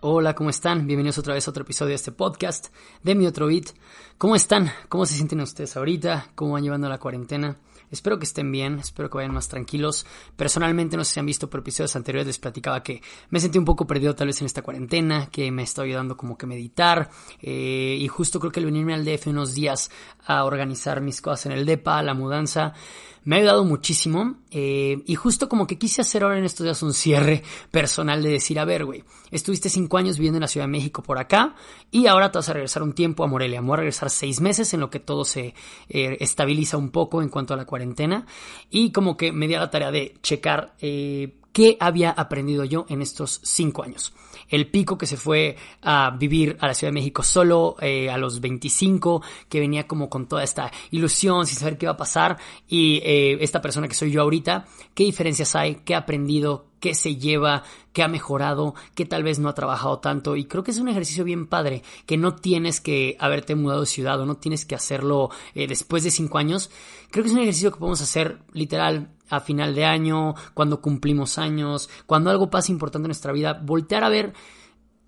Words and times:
Hola, 0.00 0.36
¿cómo 0.36 0.48
están? 0.48 0.86
Bienvenidos 0.86 1.18
otra 1.18 1.34
vez 1.34 1.48
a 1.48 1.50
otro 1.50 1.64
episodio 1.64 1.88
de 1.88 1.96
este 1.96 2.12
podcast 2.12 2.68
de 3.02 3.16
Mi 3.16 3.26
Otro 3.26 3.48
Beat. 3.48 3.70
¿Cómo 4.16 4.36
están? 4.36 4.70
¿Cómo 4.88 5.04
se 5.04 5.14
sienten 5.14 5.40
ustedes 5.40 5.76
ahorita? 5.76 6.30
¿Cómo 6.36 6.52
van 6.52 6.62
llevando 6.62 6.88
la 6.88 6.98
cuarentena? 6.98 7.56
Espero 7.90 8.16
que 8.16 8.24
estén 8.24 8.52
bien, 8.52 8.78
espero 8.78 9.10
que 9.10 9.16
vayan 9.16 9.34
más 9.34 9.48
tranquilos. 9.48 10.06
Personalmente, 10.36 10.96
no 10.96 11.02
sé 11.02 11.14
si 11.14 11.20
han 11.20 11.26
visto 11.26 11.50
por 11.50 11.60
episodios 11.60 11.96
anteriores, 11.96 12.28
les 12.28 12.38
platicaba 12.38 12.80
que 12.82 13.02
me 13.30 13.40
sentí 13.40 13.58
un 13.58 13.64
poco 13.64 13.88
perdido 13.88 14.14
tal 14.14 14.28
vez 14.28 14.40
en 14.40 14.46
esta 14.46 14.62
cuarentena, 14.62 15.30
que 15.32 15.50
me 15.50 15.64
está 15.64 15.82
ayudando 15.82 16.16
como 16.16 16.38
que 16.38 16.46
meditar. 16.46 17.10
Eh, 17.40 17.96
y 17.98 18.06
justo 18.06 18.38
creo 18.38 18.52
que 18.52 18.60
el 18.60 18.66
venirme 18.66 18.94
al 18.94 19.04
DF 19.04 19.26
unos 19.26 19.54
días 19.54 19.90
a 20.24 20.44
organizar 20.44 21.00
mis 21.00 21.20
cosas 21.20 21.46
en 21.46 21.52
el 21.52 21.66
DEPA, 21.66 22.02
la 22.02 22.14
mudanza, 22.14 22.72
me 23.28 23.36
ha 23.36 23.38
ayudado 23.40 23.62
muchísimo 23.62 24.36
eh, 24.50 25.02
y 25.04 25.14
justo 25.14 25.50
como 25.50 25.66
que 25.66 25.76
quise 25.76 26.00
hacer 26.00 26.22
ahora 26.22 26.38
en 26.38 26.46
estos 26.46 26.64
días 26.64 26.82
un 26.82 26.94
cierre 26.94 27.42
personal 27.70 28.22
de 28.22 28.30
decir, 28.30 28.58
a 28.58 28.64
ver, 28.64 28.86
güey, 28.86 29.04
estuviste 29.30 29.68
cinco 29.68 29.98
años 29.98 30.16
viviendo 30.16 30.38
en 30.38 30.40
la 30.40 30.48
Ciudad 30.48 30.64
de 30.64 30.72
México 30.72 31.02
por 31.02 31.18
acá 31.18 31.54
y 31.90 32.06
ahora 32.06 32.32
te 32.32 32.38
vas 32.38 32.48
a 32.48 32.54
regresar 32.54 32.82
un 32.82 32.94
tiempo 32.94 33.24
a 33.24 33.26
Morelia. 33.26 33.60
Voy 33.60 33.74
a 33.74 33.76
regresar 33.76 34.08
seis 34.08 34.40
meses 34.40 34.72
en 34.72 34.80
lo 34.80 34.88
que 34.88 34.98
todo 34.98 35.26
se 35.26 35.52
eh, 35.90 36.16
estabiliza 36.20 36.78
un 36.78 36.88
poco 36.88 37.20
en 37.20 37.28
cuanto 37.28 37.52
a 37.52 37.58
la 37.58 37.66
cuarentena 37.66 38.24
y 38.70 38.92
como 38.92 39.18
que 39.18 39.30
me 39.30 39.46
di 39.46 39.52
a 39.52 39.60
la 39.60 39.70
tarea 39.70 39.90
de 39.90 40.14
checar 40.22 40.74
eh, 40.80 41.37
qué 41.58 41.76
había 41.80 42.10
aprendido 42.10 42.64
yo 42.64 42.86
en 42.88 43.02
estos 43.02 43.40
cinco 43.42 43.82
años. 43.82 44.12
El 44.48 44.70
pico 44.70 44.96
que 44.96 45.06
se 45.06 45.16
fue 45.16 45.56
a 45.82 46.14
vivir 46.16 46.56
a 46.60 46.68
la 46.68 46.74
Ciudad 46.74 46.92
de 46.92 47.00
México 47.00 47.24
solo 47.24 47.74
eh, 47.80 48.08
a 48.08 48.16
los 48.16 48.40
25, 48.40 49.24
que 49.48 49.58
venía 49.58 49.88
como 49.88 50.08
con 50.08 50.28
toda 50.28 50.44
esta 50.44 50.70
ilusión 50.92 51.48
sin 51.48 51.58
saber 51.58 51.76
qué 51.76 51.86
iba 51.86 51.94
a 51.94 51.96
pasar 51.96 52.38
y 52.68 53.00
eh, 53.02 53.38
esta 53.40 53.60
persona 53.60 53.88
que 53.88 53.94
soy 53.94 54.12
yo 54.12 54.22
ahorita, 54.22 54.66
qué 54.94 55.02
diferencias 55.02 55.56
hay, 55.56 55.80
qué 55.84 55.96
ha 55.96 55.98
aprendido, 55.98 56.67
qué 56.80 56.94
se 56.94 57.16
lleva, 57.16 57.62
qué 57.92 58.02
ha 58.02 58.08
mejorado, 58.08 58.74
qué 58.94 59.04
tal 59.04 59.22
vez 59.22 59.38
no 59.38 59.48
ha 59.48 59.54
trabajado 59.54 59.98
tanto. 59.98 60.36
Y 60.36 60.44
creo 60.44 60.62
que 60.62 60.70
es 60.70 60.78
un 60.78 60.88
ejercicio 60.88 61.24
bien 61.24 61.46
padre, 61.46 61.82
que 62.06 62.16
no 62.16 62.34
tienes 62.34 62.80
que 62.80 63.16
haberte 63.18 63.54
mudado 63.54 63.80
de 63.80 63.86
ciudad 63.86 64.20
o 64.20 64.26
no 64.26 64.36
tienes 64.36 64.64
que 64.64 64.74
hacerlo 64.74 65.30
eh, 65.54 65.66
después 65.66 66.04
de 66.04 66.10
cinco 66.10 66.38
años. 66.38 66.70
Creo 67.10 67.24
que 67.24 67.28
es 67.28 67.34
un 67.34 67.42
ejercicio 67.42 67.72
que 67.72 67.78
podemos 67.78 68.02
hacer 68.02 68.38
literal 68.52 69.10
a 69.30 69.40
final 69.40 69.74
de 69.74 69.84
año, 69.84 70.34
cuando 70.54 70.80
cumplimos 70.80 71.38
años, 71.38 71.90
cuando 72.06 72.30
algo 72.30 72.50
pasa 72.50 72.72
importante 72.72 73.06
en 73.06 73.10
nuestra 73.10 73.32
vida, 73.32 73.60
voltear 73.62 74.04
a 74.04 74.08
ver 74.08 74.32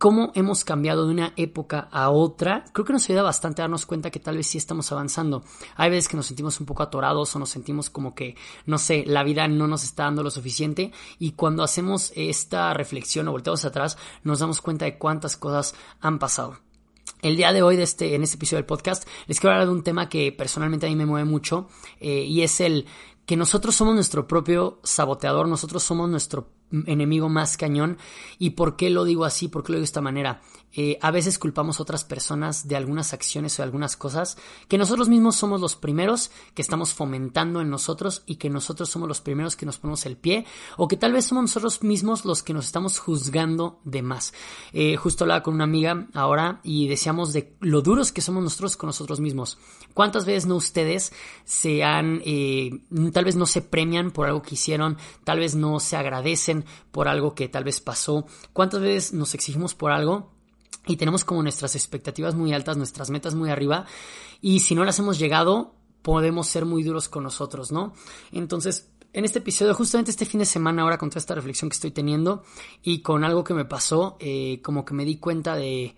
cómo 0.01 0.33
hemos 0.35 0.65
cambiado 0.65 1.05
de 1.05 1.13
una 1.13 1.35
época 1.37 1.87
a 1.93 2.09
otra, 2.09 2.65
creo 2.73 2.87
que 2.87 2.95
nos 2.95 3.05
ayuda 3.11 3.23
bastante 3.23 3.61
a 3.61 3.65
darnos 3.65 3.85
cuenta 3.85 4.11
que 4.11 4.19
tal 4.19 4.39
vez 4.39 4.47
sí 4.47 4.57
estamos 4.57 4.91
avanzando. 4.93 5.45
Hay 5.77 5.91
veces 5.91 6.09
que 6.09 6.17
nos 6.17 6.25
sentimos 6.25 6.59
un 6.59 6.65
poco 6.65 6.83
atorados 6.83 7.37
o 7.37 7.39
nos 7.39 7.51
sentimos 7.51 7.91
como 7.91 8.15
que, 8.15 8.35
no 8.65 8.79
sé, 8.79 9.05
la 9.07 9.23
vida 9.25 9.47
no 9.47 9.69
nos 9.69 9.85
está 9.85 10.05
dando 10.05 10.23
lo 10.23 10.31
suficiente 10.31 10.91
y 11.19 11.33
cuando 11.33 11.63
hacemos 11.63 12.15
esta 12.17 12.73
reflexión 12.73 13.29
o 13.29 13.33
volteamos 13.33 13.67
atrás, 13.67 13.99
nos 14.25 14.39
damos 14.39 14.63
cuenta 14.63 14.87
de 14.87 14.97
cuántas 14.97 15.37
cosas 15.37 15.75
han 16.01 16.19
pasado. 16.19 16.57
El 17.21 17.37
día 17.37 17.53
de 17.53 17.61
hoy, 17.61 17.77
de 17.77 17.83
este, 17.83 18.15
en 18.15 18.23
este 18.23 18.37
episodio 18.37 18.61
del 18.61 18.67
podcast, 18.67 19.07
les 19.27 19.39
quiero 19.39 19.53
hablar 19.53 19.69
de 19.69 19.75
un 19.75 19.83
tema 19.83 20.09
que 20.09 20.33
personalmente 20.33 20.87
a 20.87 20.89
mí 20.89 20.97
me 20.97 21.05
mueve 21.05 21.29
mucho 21.29 21.69
eh, 22.01 22.25
y 22.25 22.41
es 22.41 22.63
el 22.63 22.87
que 23.27 23.37
nosotros 23.37 23.77
somos 23.77 23.95
nuestro 23.95 24.27
propio 24.27 24.81
saboteador, 24.83 25.47
nosotros 25.47 25.83
somos 25.83 26.09
nuestro 26.09 26.49
enemigo 26.87 27.29
más 27.29 27.57
cañón. 27.57 27.99
¿Y 28.39 28.51
por 28.51 28.77
qué 28.77 28.91
lo 28.91 29.05
digo 29.05 29.25
así? 29.25 29.49
¿Por 29.49 29.63
qué 29.63 29.73
lo 29.73 29.77
digo 29.77 29.83
de 29.83 29.85
esta 29.87 30.01
manera? 30.01 30.43
Eh, 30.73 30.99
a 31.01 31.11
veces 31.11 31.39
culpamos 31.39 31.79
a 31.79 31.83
otras 31.83 32.05
personas 32.05 32.69
de 32.69 32.77
algunas 32.77 33.13
acciones 33.13 33.59
o 33.59 33.63
de 33.63 33.65
algunas 33.65 33.97
cosas 33.97 34.37
que 34.69 34.79
nosotros 34.79 35.09
mismos 35.09 35.37
somos 35.37 35.61
los 35.61 35.75
primeros 35.75 36.31
que 36.55 36.63
estamos 36.63 36.95
fomentando 36.95 37.61
en 37.61 37.71
nosotros 37.71 38.23
y 38.27 38.37
que 38.37 38.51
nosotros 38.51 38.89
somos 38.89 39.09
los 39.09 39.21
primeros 39.21 39.57
que 39.57 39.67
nos 39.67 39.79
ponemos 39.79 40.07
el 40.07 40.17
pie 40.17 40.47
o 40.77 40.87
que 40.87 40.97
tal 40.97 41.13
vez 41.13 41.25
somos 41.25 41.43
nosotros 41.43 41.83
mismos 41.83 42.25
los 42.25 42.43
que 42.43 42.55
nos 42.55 42.67
estamos 42.67 42.99
juzgando 42.99 43.81
de 43.85 44.03
más. 44.03 44.33
Eh, 44.73 44.97
justo 44.97 45.25
hablaba 45.25 45.43
con 45.43 45.55
una 45.55 45.65
amiga 45.65 46.07
ahora 46.15 46.61
y 46.63 46.87
decíamos 46.87 47.33
de 47.33 47.57
lo 47.61 47.83
duros 47.83 48.13
que 48.13 48.21
somos 48.21 48.43
nosotros 48.43 48.77
con 48.77 48.89
nosotros 48.89 49.21
mismos. 49.21 49.59
¿Cuántas 49.95 50.25
veces 50.25 50.47
no 50.47 50.57
ustedes 50.57 51.13
se 51.45 51.83
han, 51.83 52.23
eh, 52.25 52.71
tal 53.13 53.25
vez 53.25 53.35
no 53.35 53.47
se 53.47 53.63
premian 53.63 54.13
por 54.13 54.27
algo 54.27 54.43
que 54.43 54.55
hicieron, 54.55 54.99
tal 55.25 55.41
vez 55.41 55.57
no 55.57 55.81
se 55.81 55.97
agradecen 55.97 56.65
por 56.93 57.09
algo 57.09 57.35
que 57.35 57.49
tal 57.49 57.65
vez 57.65 57.81
pasó, 57.81 58.27
cuántas 58.53 58.81
veces 58.81 59.13
nos 59.13 59.35
exigimos 59.35 59.75
por 59.75 59.91
algo 59.91 60.40
y 60.87 60.97
tenemos 60.97 61.25
como 61.25 61.43
nuestras 61.43 61.75
expectativas 61.77 62.35
muy 62.35 62.53
altas, 62.53 62.77
nuestras 62.77 63.11
metas 63.11 63.35
muy 63.35 63.51
arriba 63.51 63.87
y 64.41 64.61
si 64.61 64.75
no 64.75 64.85
las 64.85 64.99
hemos 64.99 65.19
llegado 65.19 65.75
podemos 66.03 66.47
ser 66.47 66.65
muy 66.65 66.83
duros 66.83 67.09
con 67.09 67.25
nosotros, 67.25 67.73
¿no? 67.73 67.93
Entonces, 68.33 68.91
en 69.13 69.25
este 69.25 69.41
episodio, 69.41 69.75
justamente 69.75 70.11
este 70.11 70.25
fin 70.25 70.41
de 70.41 70.47
semana, 70.47 70.83
ahora 70.83 70.99
con 70.99 71.11
toda 71.11 71.19
esta 71.19 71.35
reflexión 71.35 71.69
que 71.69 71.75
estoy 71.75 71.91
teniendo 71.91 72.45
y 72.83 73.01
con 73.01 73.25
algo 73.25 73.45
que 73.45 73.55
me 73.55 73.65
pasó, 73.65 74.17
eh, 74.21 74.61
como 74.63 74.85
que 74.85 74.95
me 74.95 75.05
di 75.05 75.17
cuenta 75.17 75.57
de, 75.57 75.97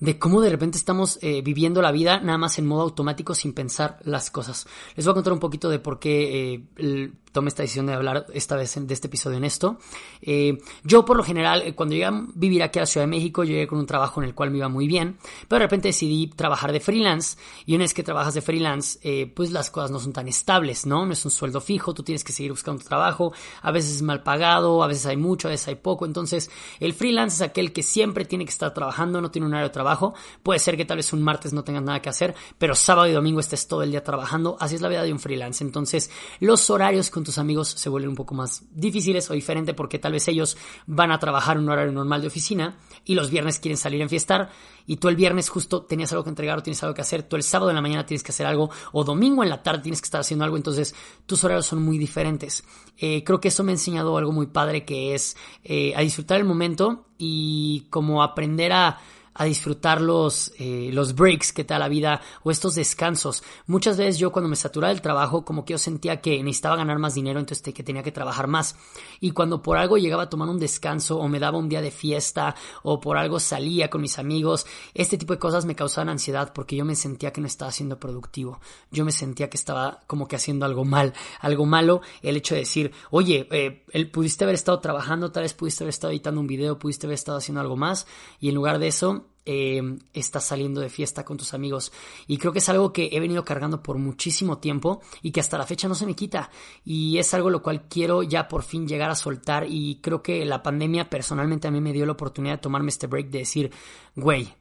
de 0.00 0.18
cómo 0.18 0.40
de 0.40 0.50
repente 0.50 0.78
estamos 0.78 1.18
eh, 1.20 1.42
viviendo 1.42 1.82
la 1.82 1.92
vida 1.92 2.20
nada 2.20 2.38
más 2.38 2.58
en 2.58 2.66
modo 2.66 2.82
automático 2.82 3.34
sin 3.34 3.52
pensar 3.52 3.98
las 4.04 4.30
cosas. 4.30 4.66
Les 4.96 5.04
voy 5.04 5.12
a 5.12 5.14
contar 5.14 5.32
un 5.32 5.40
poquito 5.40 5.68
de 5.68 5.78
por 5.78 5.98
qué 5.98 6.54
eh, 6.76 7.12
tomé 7.34 7.48
esta 7.48 7.64
decisión 7.64 7.86
de 7.86 7.94
hablar 7.94 8.26
esta 8.32 8.54
vez 8.54 8.74
de 8.80 8.94
este 8.94 9.08
episodio 9.08 9.36
en 9.36 9.44
esto. 9.44 9.76
Eh, 10.22 10.56
yo 10.84 11.04
por 11.04 11.16
lo 11.16 11.24
general, 11.24 11.62
eh, 11.62 11.74
cuando 11.74 11.94
llegué 11.94 12.06
a 12.06 12.24
vivir 12.34 12.62
aquí 12.62 12.78
a 12.78 12.82
la 12.82 12.86
Ciudad 12.86 13.02
de 13.02 13.10
México, 13.10 13.42
llegué 13.42 13.66
con 13.66 13.80
un 13.80 13.86
trabajo 13.86 14.22
en 14.22 14.28
el 14.28 14.34
cual 14.34 14.52
me 14.52 14.58
iba 14.58 14.68
muy 14.68 14.86
bien, 14.86 15.18
pero 15.48 15.58
de 15.58 15.64
repente 15.66 15.88
decidí 15.88 16.28
trabajar 16.28 16.70
de 16.70 16.78
freelance 16.78 17.36
y 17.66 17.74
una 17.74 17.82
vez 17.82 17.92
que 17.92 18.04
trabajas 18.04 18.34
de 18.34 18.40
freelance, 18.40 19.00
eh, 19.02 19.26
pues 19.34 19.50
las 19.50 19.68
cosas 19.70 19.90
no 19.90 19.98
son 19.98 20.12
tan 20.12 20.28
estables, 20.28 20.86
¿no? 20.86 21.04
No 21.04 21.12
es 21.12 21.24
un 21.24 21.32
sueldo 21.32 21.60
fijo, 21.60 21.92
tú 21.92 22.04
tienes 22.04 22.22
que 22.22 22.32
seguir 22.32 22.52
buscando 22.52 22.80
tu 22.80 22.88
trabajo, 22.88 23.32
a 23.62 23.72
veces 23.72 23.96
es 23.96 24.02
mal 24.02 24.22
pagado, 24.22 24.84
a 24.84 24.86
veces 24.86 25.06
hay 25.06 25.16
mucho, 25.16 25.48
a 25.48 25.50
veces 25.50 25.66
hay 25.66 25.74
poco, 25.74 26.06
entonces 26.06 26.52
el 26.78 26.94
freelance 26.94 27.34
es 27.34 27.42
aquel 27.42 27.72
que 27.72 27.82
siempre 27.82 28.24
tiene 28.24 28.44
que 28.44 28.52
estar 28.52 28.72
trabajando, 28.72 29.20
no 29.20 29.32
tiene 29.32 29.48
un 29.48 29.54
área 29.54 29.66
de 29.66 29.72
trabajo, 29.74 30.14
puede 30.44 30.60
ser 30.60 30.76
que 30.76 30.84
tal 30.84 30.98
vez 30.98 31.12
un 31.12 31.22
martes 31.22 31.52
no 31.52 31.64
tengas 31.64 31.82
nada 31.82 32.00
que 32.00 32.10
hacer, 32.10 32.36
pero 32.58 32.76
sábado 32.76 33.08
y 33.08 33.12
domingo 33.12 33.40
estés 33.40 33.66
todo 33.66 33.82
el 33.82 33.90
día 33.90 34.04
trabajando, 34.04 34.56
así 34.60 34.76
es 34.76 34.80
la 34.80 34.88
vida 34.88 35.02
de 35.02 35.12
un 35.12 35.18
freelance, 35.18 35.64
entonces 35.64 36.12
los 36.38 36.70
horarios 36.70 37.10
con 37.10 37.23
tus 37.24 37.38
amigos 37.38 37.68
se 37.68 37.88
vuelven 37.88 38.10
un 38.10 38.16
poco 38.16 38.34
más 38.34 38.64
difíciles 38.72 39.30
o 39.30 39.34
diferentes 39.34 39.74
porque 39.74 39.98
tal 39.98 40.12
vez 40.12 40.28
ellos 40.28 40.56
van 40.86 41.10
a 41.10 41.18
trabajar 41.18 41.58
un 41.58 41.68
horario 41.68 41.92
normal 41.92 42.20
de 42.20 42.28
oficina 42.28 42.78
y 43.04 43.14
los 43.14 43.30
viernes 43.30 43.58
quieren 43.58 43.76
salir 43.76 44.02
a 44.02 44.08
fiestar 44.08 44.50
y 44.86 44.96
tú 44.96 45.08
el 45.08 45.16
viernes 45.16 45.48
justo 45.48 45.82
tenías 45.82 46.12
algo 46.12 46.24
que 46.24 46.30
entregar 46.30 46.58
o 46.58 46.62
tienes 46.62 46.82
algo 46.82 46.94
que 46.94 47.00
hacer, 47.00 47.22
tú 47.22 47.36
el 47.36 47.42
sábado 47.42 47.70
en 47.70 47.76
la 47.76 47.82
mañana 47.82 48.06
tienes 48.06 48.22
que 48.22 48.32
hacer 48.32 48.46
algo 48.46 48.70
o 48.92 49.04
domingo 49.04 49.42
en 49.42 49.50
la 49.50 49.62
tarde 49.62 49.82
tienes 49.82 50.00
que 50.00 50.06
estar 50.06 50.20
haciendo 50.20 50.44
algo, 50.44 50.56
entonces 50.56 50.94
tus 51.26 51.42
horarios 51.44 51.66
son 51.66 51.82
muy 51.82 51.98
diferentes. 51.98 52.64
Eh, 52.98 53.24
creo 53.24 53.40
que 53.40 53.48
eso 53.48 53.64
me 53.64 53.72
ha 53.72 53.74
enseñado 53.74 54.16
algo 54.16 54.32
muy 54.32 54.46
padre 54.46 54.84
que 54.84 55.14
es 55.14 55.36
eh, 55.64 55.94
a 55.96 56.00
disfrutar 56.00 56.38
el 56.38 56.44
momento 56.44 57.06
y 57.18 57.86
como 57.90 58.22
aprender 58.22 58.72
a 58.72 58.98
a 59.34 59.44
disfrutar 59.44 60.00
los, 60.00 60.52
eh, 60.58 60.90
los 60.92 61.14
breaks 61.14 61.52
que 61.52 61.64
te 61.64 61.74
da 61.74 61.80
la 61.80 61.88
vida 61.88 62.20
o 62.42 62.50
estos 62.50 62.76
descansos. 62.76 63.42
Muchas 63.66 63.96
veces 63.96 64.18
yo 64.18 64.32
cuando 64.32 64.48
me 64.48 64.56
saturaba 64.56 64.92
del 64.92 65.02
trabajo 65.02 65.44
como 65.44 65.64
que 65.64 65.72
yo 65.72 65.78
sentía 65.78 66.20
que 66.20 66.42
necesitaba 66.42 66.76
ganar 66.76 66.98
más 66.98 67.14
dinero, 67.14 67.40
entonces 67.40 67.74
que 67.74 67.82
tenía 67.82 68.02
que 68.02 68.12
trabajar 68.12 68.46
más. 68.46 68.76
Y 69.20 69.32
cuando 69.32 69.62
por 69.62 69.76
algo 69.76 69.98
llegaba 69.98 70.24
a 70.24 70.28
tomar 70.28 70.48
un 70.48 70.58
descanso 70.58 71.18
o 71.18 71.28
me 71.28 71.40
daba 71.40 71.58
un 71.58 71.68
día 71.68 71.80
de 71.80 71.90
fiesta 71.90 72.54
o 72.82 73.00
por 73.00 73.16
algo 73.16 73.40
salía 73.40 73.90
con 73.90 74.00
mis 74.00 74.18
amigos, 74.18 74.66
este 74.94 75.18
tipo 75.18 75.32
de 75.32 75.38
cosas 75.38 75.64
me 75.64 75.74
causaban 75.74 76.08
ansiedad 76.08 76.52
porque 76.54 76.76
yo 76.76 76.84
me 76.84 76.94
sentía 76.94 77.32
que 77.32 77.40
no 77.40 77.46
estaba 77.46 77.72
siendo 77.72 77.98
productivo. 77.98 78.60
Yo 78.90 79.04
me 79.04 79.12
sentía 79.12 79.50
que 79.50 79.56
estaba 79.56 80.00
como 80.06 80.28
que 80.28 80.36
haciendo 80.36 80.66
algo 80.66 80.84
mal, 80.84 81.12
algo 81.40 81.66
malo. 81.66 82.02
El 82.22 82.36
hecho 82.36 82.54
de 82.54 82.60
decir, 82.60 82.92
oye, 83.10 83.48
eh, 83.50 83.84
él 83.92 84.10
pudiste 84.10 84.44
haber 84.44 84.54
estado 84.54 84.78
trabajando, 84.80 85.32
tal 85.32 85.42
vez 85.42 85.54
pudiste 85.54 85.84
haber 85.84 85.90
estado 85.90 86.12
editando 86.12 86.40
un 86.40 86.46
video, 86.46 86.78
pudiste 86.78 87.06
haber 87.06 87.14
estado 87.14 87.38
haciendo 87.38 87.60
algo 87.60 87.76
más 87.76 88.06
y 88.40 88.48
en 88.48 88.54
lugar 88.54 88.78
de 88.78 88.88
eso 88.88 89.23
eh, 89.46 89.98
estás 90.12 90.44
saliendo 90.44 90.80
de 90.80 90.88
fiesta 90.88 91.24
con 91.24 91.36
tus 91.36 91.54
amigos. 91.54 91.92
Y 92.26 92.38
creo 92.38 92.52
que 92.52 92.60
es 92.60 92.68
algo 92.68 92.92
que 92.92 93.10
he 93.12 93.20
venido 93.20 93.44
cargando 93.44 93.82
por 93.82 93.98
muchísimo 93.98 94.58
tiempo 94.58 95.02
y 95.22 95.32
que 95.32 95.40
hasta 95.40 95.58
la 95.58 95.66
fecha 95.66 95.88
no 95.88 95.94
se 95.94 96.06
me 96.06 96.14
quita. 96.14 96.50
Y 96.84 97.18
es 97.18 97.34
algo 97.34 97.50
lo 97.50 97.62
cual 97.62 97.88
quiero 97.88 98.22
ya 98.22 98.48
por 98.48 98.62
fin 98.62 98.88
llegar 98.88 99.10
a 99.10 99.14
soltar. 99.14 99.66
Y 99.68 100.00
creo 100.00 100.22
que 100.22 100.44
la 100.44 100.62
pandemia 100.62 101.10
personalmente 101.10 101.68
a 101.68 101.70
mí 101.70 101.80
me 101.80 101.92
dio 101.92 102.06
la 102.06 102.12
oportunidad 102.12 102.54
de 102.54 102.62
tomarme 102.62 102.88
este 102.88 103.06
break 103.06 103.28
de 103.28 103.38
decir, 103.40 103.70
güey, 104.16 104.54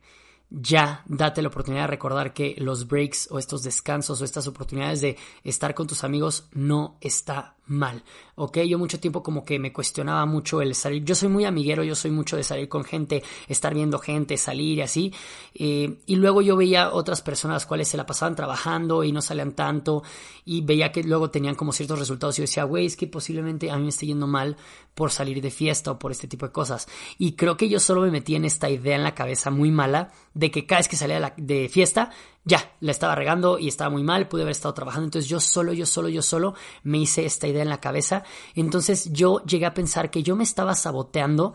ya 0.49 1.03
date 1.07 1.41
la 1.41 1.47
oportunidad 1.47 1.83
de 1.83 1.87
recordar 1.87 2.33
que 2.33 2.55
los 2.59 2.87
breaks 2.87 3.27
o 3.31 3.39
estos 3.39 3.63
descansos 3.63 4.21
o 4.21 4.25
estas 4.25 4.47
oportunidades 4.47 5.01
de 5.01 5.17
estar 5.43 5.73
con 5.73 5.87
tus 5.87 6.03
amigos 6.03 6.47
no 6.51 6.97
está 7.01 7.55
mal, 7.65 8.03
¿ok? 8.35 8.59
Yo 8.59 8.77
mucho 8.77 8.99
tiempo 8.99 9.23
como 9.23 9.45
que 9.45 9.57
me 9.57 9.71
cuestionaba 9.71 10.25
mucho 10.25 10.61
el 10.61 10.75
salir, 10.75 11.03
yo 11.05 11.15
soy 11.15 11.29
muy 11.29 11.45
amiguero, 11.45 11.83
yo 11.83 11.95
soy 11.95 12.11
mucho 12.11 12.35
de 12.35 12.43
salir 12.43 12.67
con 12.67 12.83
gente, 12.83 13.23
estar 13.47 13.73
viendo 13.73 13.99
gente, 13.99 14.37
salir 14.37 14.79
y 14.79 14.81
así, 14.81 15.13
eh, 15.53 15.99
y 16.05 16.15
luego 16.17 16.41
yo 16.41 16.57
veía 16.57 16.91
otras 16.91 17.21
personas 17.21 17.55
las 17.55 17.65
cuales 17.65 17.87
se 17.87 17.97
la 17.97 18.05
pasaban 18.05 18.35
trabajando 18.35 19.03
y 19.03 19.11
no 19.11 19.21
salían 19.21 19.53
tanto, 19.53 20.03
y 20.45 20.61
veía 20.61 20.91
que 20.91 21.03
luego 21.03 21.29
tenían 21.29 21.55
como 21.55 21.71
ciertos 21.71 21.99
resultados 21.99 22.37
y 22.37 22.41
yo 22.41 22.43
decía, 22.43 22.63
güey, 22.65 22.85
es 22.85 22.97
que 22.97 23.07
posiblemente 23.07 23.71
a 23.71 23.77
mí 23.77 23.83
me 23.83 23.89
esté 23.89 24.07
yendo 24.07 24.27
mal 24.27 24.57
por 24.93 25.11
salir 25.11 25.41
de 25.41 25.49
fiesta 25.49 25.91
o 25.91 25.99
por 25.99 26.11
este 26.11 26.27
tipo 26.27 26.45
de 26.45 26.51
cosas, 26.51 26.87
y 27.17 27.33
creo 27.33 27.55
que 27.55 27.69
yo 27.69 27.79
solo 27.79 28.01
me 28.01 28.11
metí 28.11 28.35
en 28.35 28.45
esta 28.45 28.69
idea 28.69 28.95
en 28.95 29.03
la 29.03 29.15
cabeza 29.15 29.51
muy 29.51 29.71
mala 29.71 30.11
de 30.33 30.51
que 30.51 30.65
cada 30.65 30.79
vez 30.79 30.89
que 30.89 30.97
salía 30.97 31.33
de 31.37 31.69
fiesta 31.69 32.11
ya, 32.45 32.75
la 32.81 32.91
estaba 32.91 33.15
regando 33.15 33.57
y 33.57 33.67
estaba 33.67 33.89
muy 33.89 34.03
mal, 34.03 34.27
pude 34.27 34.41
haber 34.41 34.51
estado 34.51 34.73
trabajando, 34.73 35.05
entonces 35.05 35.29
yo 35.29 35.39
solo, 35.39 35.73
yo 35.73 35.85
solo, 35.85 36.09
yo 36.09 36.21
solo 36.21 36.55
me 36.83 36.97
hice 36.97 37.25
esta 37.25 37.47
idea 37.47 37.63
en 37.63 37.69
la 37.69 37.79
cabeza, 37.79 38.23
entonces 38.55 39.11
yo 39.13 39.41
llegué 39.45 39.65
a 39.65 39.73
pensar 39.73 40.11
que 40.11 40.23
yo 40.23 40.35
me 40.35 40.43
estaba 40.43 40.75
saboteando 40.75 41.53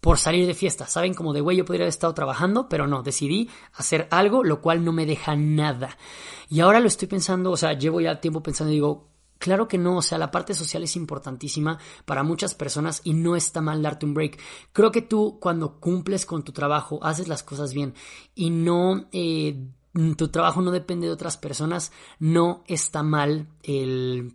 por 0.00 0.18
salir 0.18 0.46
de 0.46 0.54
fiesta, 0.54 0.86
¿saben? 0.86 1.12
Como 1.12 1.32
de, 1.32 1.40
güey, 1.40 1.56
yo 1.56 1.64
podría 1.64 1.82
haber 1.82 1.88
estado 1.88 2.14
trabajando, 2.14 2.68
pero 2.68 2.86
no, 2.86 3.02
decidí 3.02 3.50
hacer 3.74 4.06
algo, 4.12 4.44
lo 4.44 4.60
cual 4.60 4.84
no 4.84 4.92
me 4.92 5.06
deja 5.06 5.34
nada. 5.34 5.98
Y 6.48 6.60
ahora 6.60 6.78
lo 6.78 6.86
estoy 6.86 7.08
pensando, 7.08 7.50
o 7.50 7.56
sea, 7.56 7.72
llevo 7.72 8.00
ya 8.00 8.20
tiempo 8.20 8.42
pensando 8.42 8.70
y 8.70 8.76
digo, 8.76 9.08
Claro 9.38 9.68
que 9.68 9.78
no, 9.78 9.98
o 9.98 10.02
sea, 10.02 10.18
la 10.18 10.32
parte 10.32 10.52
social 10.52 10.82
es 10.82 10.96
importantísima 10.96 11.78
para 12.04 12.24
muchas 12.24 12.54
personas 12.54 13.00
y 13.04 13.14
no 13.14 13.36
está 13.36 13.60
mal 13.60 13.82
darte 13.82 14.04
un 14.04 14.12
break. 14.12 14.38
Creo 14.72 14.90
que 14.90 15.00
tú 15.00 15.38
cuando 15.40 15.78
cumples 15.78 16.26
con 16.26 16.42
tu 16.42 16.52
trabajo, 16.52 16.98
haces 17.04 17.28
las 17.28 17.44
cosas 17.44 17.72
bien 17.72 17.94
y 18.34 18.50
no, 18.50 19.06
eh, 19.12 19.68
tu 20.16 20.28
trabajo 20.28 20.60
no 20.60 20.70
depende 20.70 21.06
de 21.06 21.12
otras 21.12 21.36
personas, 21.36 21.92
no 22.18 22.62
está 22.66 23.02
mal 23.02 23.48
el 23.62 24.34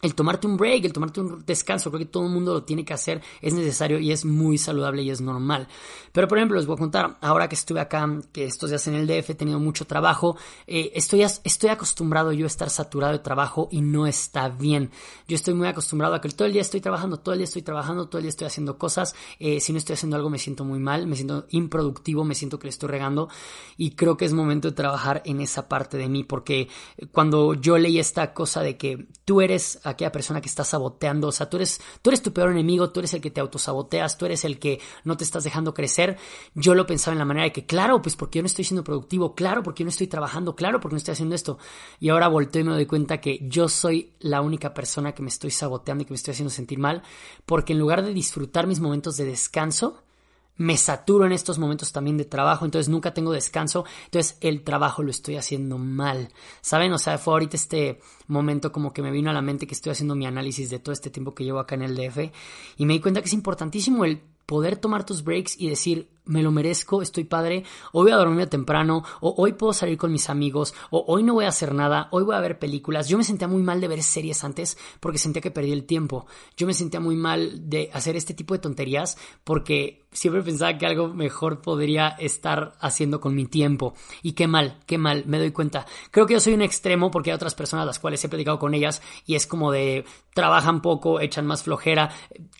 el 0.00 0.14
tomarte 0.14 0.46
un 0.46 0.56
break, 0.56 0.84
el 0.84 0.92
tomarte 0.92 1.20
un 1.20 1.44
descanso, 1.44 1.90
creo 1.90 1.98
que 1.98 2.06
todo 2.06 2.24
el 2.24 2.30
mundo 2.30 2.54
lo 2.54 2.62
tiene 2.62 2.84
que 2.84 2.94
hacer, 2.94 3.20
es 3.42 3.52
necesario 3.52 3.98
y 3.98 4.12
es 4.12 4.24
muy 4.24 4.56
saludable 4.56 5.02
y 5.02 5.10
es 5.10 5.20
normal. 5.20 5.66
Pero 6.12 6.28
por 6.28 6.38
ejemplo, 6.38 6.56
les 6.56 6.66
voy 6.66 6.74
a 6.74 6.78
contar, 6.78 7.18
ahora 7.20 7.48
que 7.48 7.56
estuve 7.56 7.80
acá, 7.80 8.08
que 8.32 8.44
estos 8.44 8.70
días 8.70 8.86
en 8.86 8.94
el 8.94 9.06
DF 9.08 9.30
he 9.30 9.34
tenido 9.34 9.58
mucho 9.58 9.86
trabajo, 9.86 10.36
eh, 10.68 10.92
estoy, 10.94 11.22
estoy 11.22 11.70
acostumbrado 11.70 12.32
yo 12.32 12.44
a 12.44 12.46
estar 12.46 12.70
saturado 12.70 13.12
de 13.12 13.18
trabajo 13.18 13.68
y 13.72 13.80
no 13.80 14.06
está 14.06 14.48
bien. 14.48 14.90
Yo 15.26 15.34
estoy 15.34 15.54
muy 15.54 15.66
acostumbrado 15.66 16.14
a 16.14 16.20
que 16.20 16.28
todo 16.28 16.46
el 16.46 16.52
día 16.52 16.62
estoy 16.62 16.80
trabajando, 16.80 17.18
todo 17.18 17.32
el 17.32 17.40
día 17.40 17.44
estoy 17.44 17.62
trabajando, 17.62 18.08
todo 18.08 18.18
el 18.18 18.22
día 18.22 18.30
estoy 18.30 18.46
haciendo 18.46 18.78
cosas, 18.78 19.16
eh, 19.40 19.60
si 19.60 19.72
no 19.72 19.78
estoy 19.78 19.94
haciendo 19.94 20.16
algo 20.16 20.30
me 20.30 20.38
siento 20.38 20.64
muy 20.64 20.78
mal, 20.78 21.08
me 21.08 21.16
siento 21.16 21.46
improductivo, 21.50 22.22
me 22.22 22.36
siento 22.36 22.60
que 22.60 22.66
le 22.66 22.70
estoy 22.70 22.88
regando 22.88 23.28
y 23.76 23.92
creo 23.92 24.16
que 24.16 24.26
es 24.26 24.32
momento 24.32 24.68
de 24.68 24.74
trabajar 24.76 25.22
en 25.24 25.40
esa 25.40 25.68
parte 25.68 25.96
de 25.96 26.08
mí 26.08 26.22
porque 26.22 26.68
cuando 27.10 27.54
yo 27.54 27.78
leí 27.78 27.98
esta 27.98 28.32
cosa 28.32 28.62
de 28.62 28.76
que 28.76 29.08
tú 29.24 29.40
eres 29.40 29.77
aquella 29.84 30.12
persona 30.12 30.40
que 30.40 30.48
está 30.48 30.64
saboteando. 30.64 31.28
O 31.28 31.32
sea, 31.32 31.48
tú 31.48 31.56
eres, 31.56 31.80
tú 32.02 32.10
eres 32.10 32.22
tu 32.22 32.32
peor 32.32 32.50
enemigo, 32.50 32.90
tú 32.90 33.00
eres 33.00 33.14
el 33.14 33.20
que 33.20 33.30
te 33.30 33.40
autosaboteas, 33.40 34.18
tú 34.18 34.26
eres 34.26 34.44
el 34.44 34.58
que 34.58 34.80
no 35.04 35.16
te 35.16 35.24
estás 35.24 35.44
dejando 35.44 35.74
crecer. 35.74 36.16
Yo 36.54 36.74
lo 36.74 36.86
pensaba 36.86 37.12
en 37.12 37.18
la 37.18 37.24
manera 37.24 37.44
de 37.44 37.52
que, 37.52 37.66
claro, 37.66 38.02
pues 38.02 38.16
porque 38.16 38.38
yo 38.38 38.42
no 38.42 38.46
estoy 38.46 38.64
siendo 38.64 38.84
productivo, 38.84 39.34
claro, 39.34 39.62
porque 39.62 39.82
yo 39.82 39.86
no 39.86 39.90
estoy 39.90 40.06
trabajando, 40.06 40.54
claro, 40.54 40.80
porque 40.80 40.94
no 40.94 40.98
estoy 40.98 41.12
haciendo 41.12 41.34
esto. 41.34 41.58
Y 42.00 42.08
ahora 42.08 42.28
volteo 42.28 42.62
y 42.62 42.64
me 42.64 42.72
doy 42.72 42.86
cuenta 42.86 43.20
que 43.20 43.38
yo 43.42 43.68
soy 43.68 44.12
la 44.20 44.40
única 44.40 44.74
persona 44.74 45.12
que 45.12 45.22
me 45.22 45.28
estoy 45.28 45.50
saboteando 45.50 46.02
y 46.02 46.06
que 46.06 46.12
me 46.12 46.16
estoy 46.16 46.32
haciendo 46.32 46.50
sentir 46.50 46.78
mal, 46.78 47.02
porque 47.46 47.72
en 47.72 47.78
lugar 47.78 48.04
de 48.04 48.12
disfrutar 48.12 48.66
mis 48.66 48.80
momentos 48.80 49.16
de 49.16 49.24
descanso, 49.24 50.02
me 50.58 50.76
saturo 50.76 51.24
en 51.24 51.32
estos 51.32 51.58
momentos 51.58 51.92
también 51.92 52.18
de 52.18 52.24
trabajo, 52.24 52.64
entonces 52.64 52.88
nunca 52.88 53.14
tengo 53.14 53.32
descanso, 53.32 53.84
entonces 54.04 54.36
el 54.40 54.62
trabajo 54.62 55.02
lo 55.02 55.10
estoy 55.10 55.36
haciendo 55.36 55.78
mal, 55.78 56.28
¿saben? 56.60 56.92
O 56.92 56.98
sea, 56.98 57.16
fue 57.16 57.34
ahorita 57.34 57.56
este 57.56 58.00
momento 58.26 58.70
como 58.70 58.92
que 58.92 59.02
me 59.02 59.10
vino 59.10 59.30
a 59.30 59.34
la 59.34 59.42
mente 59.42 59.66
que 59.66 59.74
estoy 59.74 59.92
haciendo 59.92 60.14
mi 60.14 60.26
análisis 60.26 60.68
de 60.68 60.78
todo 60.78 60.92
este 60.92 61.10
tiempo 61.10 61.34
que 61.34 61.44
llevo 61.44 61.60
acá 61.60 61.76
en 61.76 61.82
el 61.82 61.96
DF 61.96 62.30
y 62.76 62.86
me 62.86 62.94
di 62.94 63.00
cuenta 63.00 63.20
que 63.20 63.28
es 63.28 63.32
importantísimo 63.32 64.04
el 64.04 64.20
poder 64.46 64.76
tomar 64.76 65.04
tus 65.04 65.22
breaks 65.24 65.60
y 65.60 65.68
decir, 65.68 66.08
me 66.28 66.42
lo 66.42 66.50
merezco, 66.50 67.02
estoy 67.02 67.24
padre, 67.24 67.64
hoy 67.92 68.04
voy 68.04 68.12
a 68.12 68.16
dormirme 68.16 68.46
temprano, 68.46 69.02
o 69.20 69.34
hoy 69.36 69.54
puedo 69.54 69.72
salir 69.72 69.98
con 69.98 70.12
mis 70.12 70.30
amigos, 70.30 70.74
o 70.90 71.04
hoy 71.08 71.22
no 71.22 71.34
voy 71.34 71.46
a 71.46 71.48
hacer 71.48 71.74
nada, 71.74 72.08
hoy 72.12 72.22
voy 72.22 72.36
a 72.36 72.40
ver 72.40 72.58
películas. 72.58 73.08
Yo 73.08 73.18
me 73.18 73.24
sentía 73.24 73.48
muy 73.48 73.62
mal 73.62 73.80
de 73.80 73.88
ver 73.88 74.02
series 74.02 74.44
antes 74.44 74.78
porque 75.00 75.18
sentía 75.18 75.42
que 75.42 75.50
perdí 75.50 75.72
el 75.72 75.84
tiempo. 75.84 76.26
Yo 76.56 76.66
me 76.66 76.74
sentía 76.74 77.00
muy 77.00 77.16
mal 77.16 77.68
de 77.68 77.90
hacer 77.92 78.16
este 78.16 78.34
tipo 78.34 78.54
de 78.54 78.60
tonterías 78.60 79.18
porque 79.44 80.06
siempre 80.12 80.42
pensaba 80.42 80.76
que 80.78 80.86
algo 80.86 81.08
mejor 81.08 81.60
podría 81.60 82.08
estar 82.08 82.74
haciendo 82.80 83.20
con 83.20 83.34
mi 83.34 83.46
tiempo. 83.46 83.94
Y 84.22 84.32
qué 84.32 84.46
mal, 84.46 84.78
qué 84.86 84.98
mal, 84.98 85.24
me 85.26 85.38
doy 85.38 85.52
cuenta. 85.52 85.86
Creo 86.10 86.26
que 86.26 86.34
yo 86.34 86.40
soy 86.40 86.54
un 86.54 86.62
extremo 86.62 87.10
porque 87.10 87.30
hay 87.30 87.34
otras 87.34 87.54
personas 87.54 87.84
a 87.84 87.86
las 87.86 87.98
cuales 87.98 88.22
he 88.24 88.28
platicado 88.28 88.58
con 88.58 88.74
ellas 88.74 89.02
y 89.26 89.34
es 89.34 89.46
como 89.46 89.72
de 89.72 90.04
trabajan 90.34 90.82
poco, 90.82 91.20
echan 91.20 91.46
más 91.46 91.64
flojera, 91.64 92.10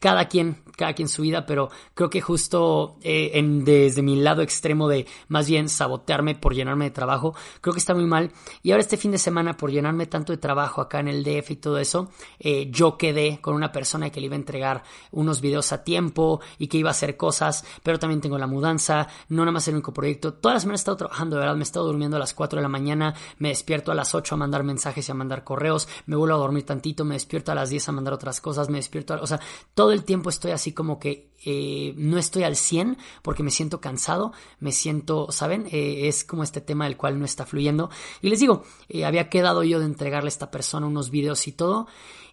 cada 0.00 0.26
quien, 0.26 0.62
cada 0.76 0.94
quien 0.94 1.09
su 1.09 1.23
vida, 1.23 1.47
pero 1.47 1.70
creo 1.94 2.11
que 2.11 2.20
justo 2.20 2.97
eh, 3.03 3.32
en 3.35 3.57
desde 3.64 4.02
mi 4.02 4.16
lado 4.16 4.43
extremo 4.43 4.88
de 4.88 5.06
más 5.28 5.49
bien 5.49 5.69
sabotearme 5.69 6.34
por 6.34 6.55
llenarme 6.55 6.87
de 6.87 6.90
trabajo, 6.90 7.34
creo 7.60 7.75
que 7.75 7.81
está 7.81 7.94
muy 7.94 8.06
mal. 8.06 8.32
Y 8.62 8.70
ahora 8.70 8.82
este 8.82 8.96
fin 8.96 9.10
de 9.10 9.19
semana, 9.19 9.56
por 9.56 9.70
llenarme 9.70 10.06
tanto 10.06 10.32
de 10.32 10.38
trabajo 10.38 10.81
acá 10.81 11.00
en 11.00 11.08
el 11.08 11.25
DF 11.25 11.50
y 11.50 11.56
todo 11.56 11.78
eso, 11.78 12.10
eh, 12.38 12.69
yo 12.70 12.96
quedé 12.96 13.40
con 13.40 13.55
una 13.55 13.72
persona 13.72 14.10
que 14.10 14.20
le 14.20 14.26
iba 14.26 14.34
a 14.34 14.38
entregar 14.38 14.82
unos 15.10 15.40
videos 15.40 15.72
a 15.72 15.84
tiempo 15.84 16.40
y 16.58 16.69
que 16.69 16.78
iba 16.78 16.90
a 16.90 16.93
hacer 16.93 17.16
cosas, 17.16 17.64
pero 17.82 17.99
también 17.99 18.20
tengo 18.20 18.38
la 18.38 18.46
mudanza, 18.46 19.08
no 19.28 19.43
nada 19.43 19.52
más 19.52 19.69
el 19.69 19.75
único 19.75 19.93
proyecto. 19.93 20.34
Toda 20.34 20.55
la 20.55 20.60
semana 20.60 20.75
he 20.75 20.76
estado 20.76 20.96
trabajando, 20.96 21.37
de 21.37 21.40
verdad, 21.40 21.55
me 21.55 21.60
he 21.60 21.62
estado 21.62 21.87
durmiendo 21.87 22.16
a 22.16 22.20
las 22.20 22.34
4 22.34 22.58
de 22.58 22.62
la 22.62 22.69
mañana, 22.69 23.14
me 23.38 23.49
despierto 23.49 23.93
a 23.93 23.94
las 23.94 24.14
8 24.14 24.34
a 24.34 24.38
mandar 24.38 24.62
mensajes 24.64 25.08
y 25.08 25.12
a 25.12 25.14
mandar 25.14 25.44
correos, 25.44 25.88
me 26.06 26.16
vuelvo 26.16 26.34
a 26.37 26.38
dormir 26.38 26.64
tantito, 26.64 27.05
me 27.05 27.14
despierto 27.14 27.52
a 27.52 27.55
las 27.55 27.70
10 27.70 27.88
a 27.88 27.93
mandar 27.93 28.14
otras 28.14 28.40
cosas, 28.40 28.69
me 28.69 28.78
despierto, 28.78 29.14
a, 29.14 29.16
o 29.19 29.26
sea, 29.26 29.40
todo 29.75 29.93
el 29.93 30.05
tiempo 30.05 30.31
estoy 30.31 30.52
así 30.52 30.72
como 30.72 30.99
que 30.99 31.31
eh, 31.44 31.94
no 31.96 32.19
estoy 32.19 32.43
al 32.43 32.56
100 32.56 32.99
porque 33.23 33.43
me 33.43 33.50
siento 33.50 33.81
cansado, 33.81 34.32
me 34.61 34.73
siento, 34.73 35.31
¿saben? 35.31 35.67
Eh, 35.70 36.08
es 36.08 36.25
como 36.25 36.43
este 36.43 36.61
tema 36.61 36.85
del 36.85 36.96
cual 36.96 37.19
no 37.19 37.25
está 37.25 37.46
fluyendo. 37.46 37.90
Y 38.23 38.29
les 38.29 38.40
digo, 38.40 38.64
eh, 38.88 39.05
había 39.05 39.29
quedado 39.29 39.62
yo 39.62 39.79
de 39.79 39.87
entregarle 39.87 40.29
a 40.29 40.35
esta 40.35 40.50
persona 40.50 40.87
unos 40.87 41.11
videos 41.11 41.46
y 41.46 41.52
todo. 41.52 41.87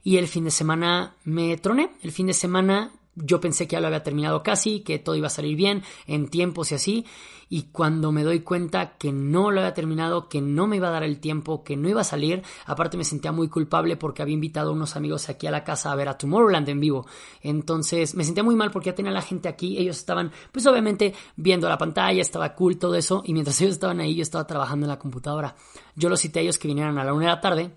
Y 0.04 0.18
el 0.18 0.28
fin 0.28 0.46
de 0.46 0.52
semana 0.52 1.16
me 1.24 1.58
troné. 1.58 1.92
El 2.02 2.12
fin 2.12 2.28
de 2.28 2.34
semana 2.34 2.92
yo 3.16 3.40
pensé 3.40 3.68
que 3.68 3.74
ya 3.74 3.80
lo 3.80 3.88
había 3.88 4.04
terminado 4.04 4.44
casi, 4.44 4.82
que 4.82 5.00
todo 5.00 5.16
iba 5.16 5.28
a 5.28 5.32
salir 5.32 5.56
bien 5.56 5.84
en 6.08 6.28
tiempos 6.28 6.72
y 6.72 6.76
así 6.76 7.06
y 7.50 7.64
cuando 7.72 8.12
me 8.12 8.24
doy 8.24 8.42
cuenta 8.42 8.98
que 8.98 9.12
no 9.12 9.52
lo 9.52 9.60
había 9.60 9.74
terminado, 9.74 10.28
que 10.30 10.42
no 10.42 10.68
me 10.68 10.78
iba 10.78 10.88
a 10.88 10.92
dar 10.92 11.04
el 11.04 11.20
tiempo, 11.20 11.64
que 11.64 11.78
no 11.78 11.90
iba 11.90 12.02
a 12.02 12.06
salir, 12.06 12.44
aparte 12.66 12.98
me 12.98 13.04
sentía 13.04 13.32
muy 13.32 13.50
culpable 13.50 13.98
porque 13.98 14.22
había 14.22 14.34
invitado 14.34 14.70
a 14.70 14.74
unos 14.74 14.96
amigos 14.96 15.30
aquí 15.30 15.48
a 15.48 15.52
la 15.52 15.64
casa 15.64 15.92
a 15.92 15.96
ver 15.96 16.10
a 16.10 16.18
Tomorrowland 16.18 16.68
en 16.70 16.80
vivo. 16.80 17.06
Entonces 17.42 18.16
me 18.16 18.24
sentía 18.24 18.44
muy 18.44 18.56
mal 18.56 18.72
porque 18.72 18.90
ya 18.90 18.96
tenía 18.96 19.12
la 19.12 19.22
gente 19.22 19.48
aquí, 19.48 19.78
ellos 19.78 19.98
estaban 19.98 20.32
pues 20.52 20.66
obviamente 20.66 21.14
viendo 21.36 21.70
la 21.70 21.78
pantalla, 21.78 22.22
estaba 22.22 22.54
cool 22.56 22.78
todo 22.78 22.96
eso 22.96 23.22
y 23.26 23.34
mientras 23.34 23.60
ellos 23.62 23.74
estaban 23.74 24.00
ahí 24.00 24.16
yo 24.16 24.24
estaba 24.24 24.48
trabajando 24.48 24.86
en 24.86 24.90
la 24.90 25.00
computadora. 25.00 25.56
Yo 25.96 26.10
los 26.10 26.20
cité 26.20 26.40
a 26.40 26.42
ellos 26.42 26.58
que 26.58 26.68
vinieran 26.68 26.98
a 26.98 27.04
la 27.04 27.14
una 27.14 27.26
de 27.26 27.32
la 27.32 27.42
tarde 27.42 27.72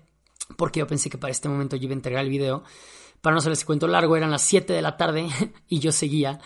porque 0.57 0.79
yo 0.79 0.87
pensé 0.87 1.09
que 1.09 1.17
para 1.17 1.31
este 1.31 1.47
momento 1.47 1.75
yo 1.75 1.85
iba 1.85 1.93
a 1.93 1.95
entregar 1.95 2.23
el 2.23 2.29
video. 2.29 2.63
Para 3.21 3.33
no 3.33 3.39
hacerles 3.39 3.65
cuento 3.65 3.87
largo, 3.87 4.15
eran 4.15 4.31
las 4.31 4.41
7 4.43 4.73
de 4.73 4.81
la 4.81 4.97
tarde 4.97 5.27
y 5.67 5.79
yo 5.79 5.91
seguía 5.91 6.39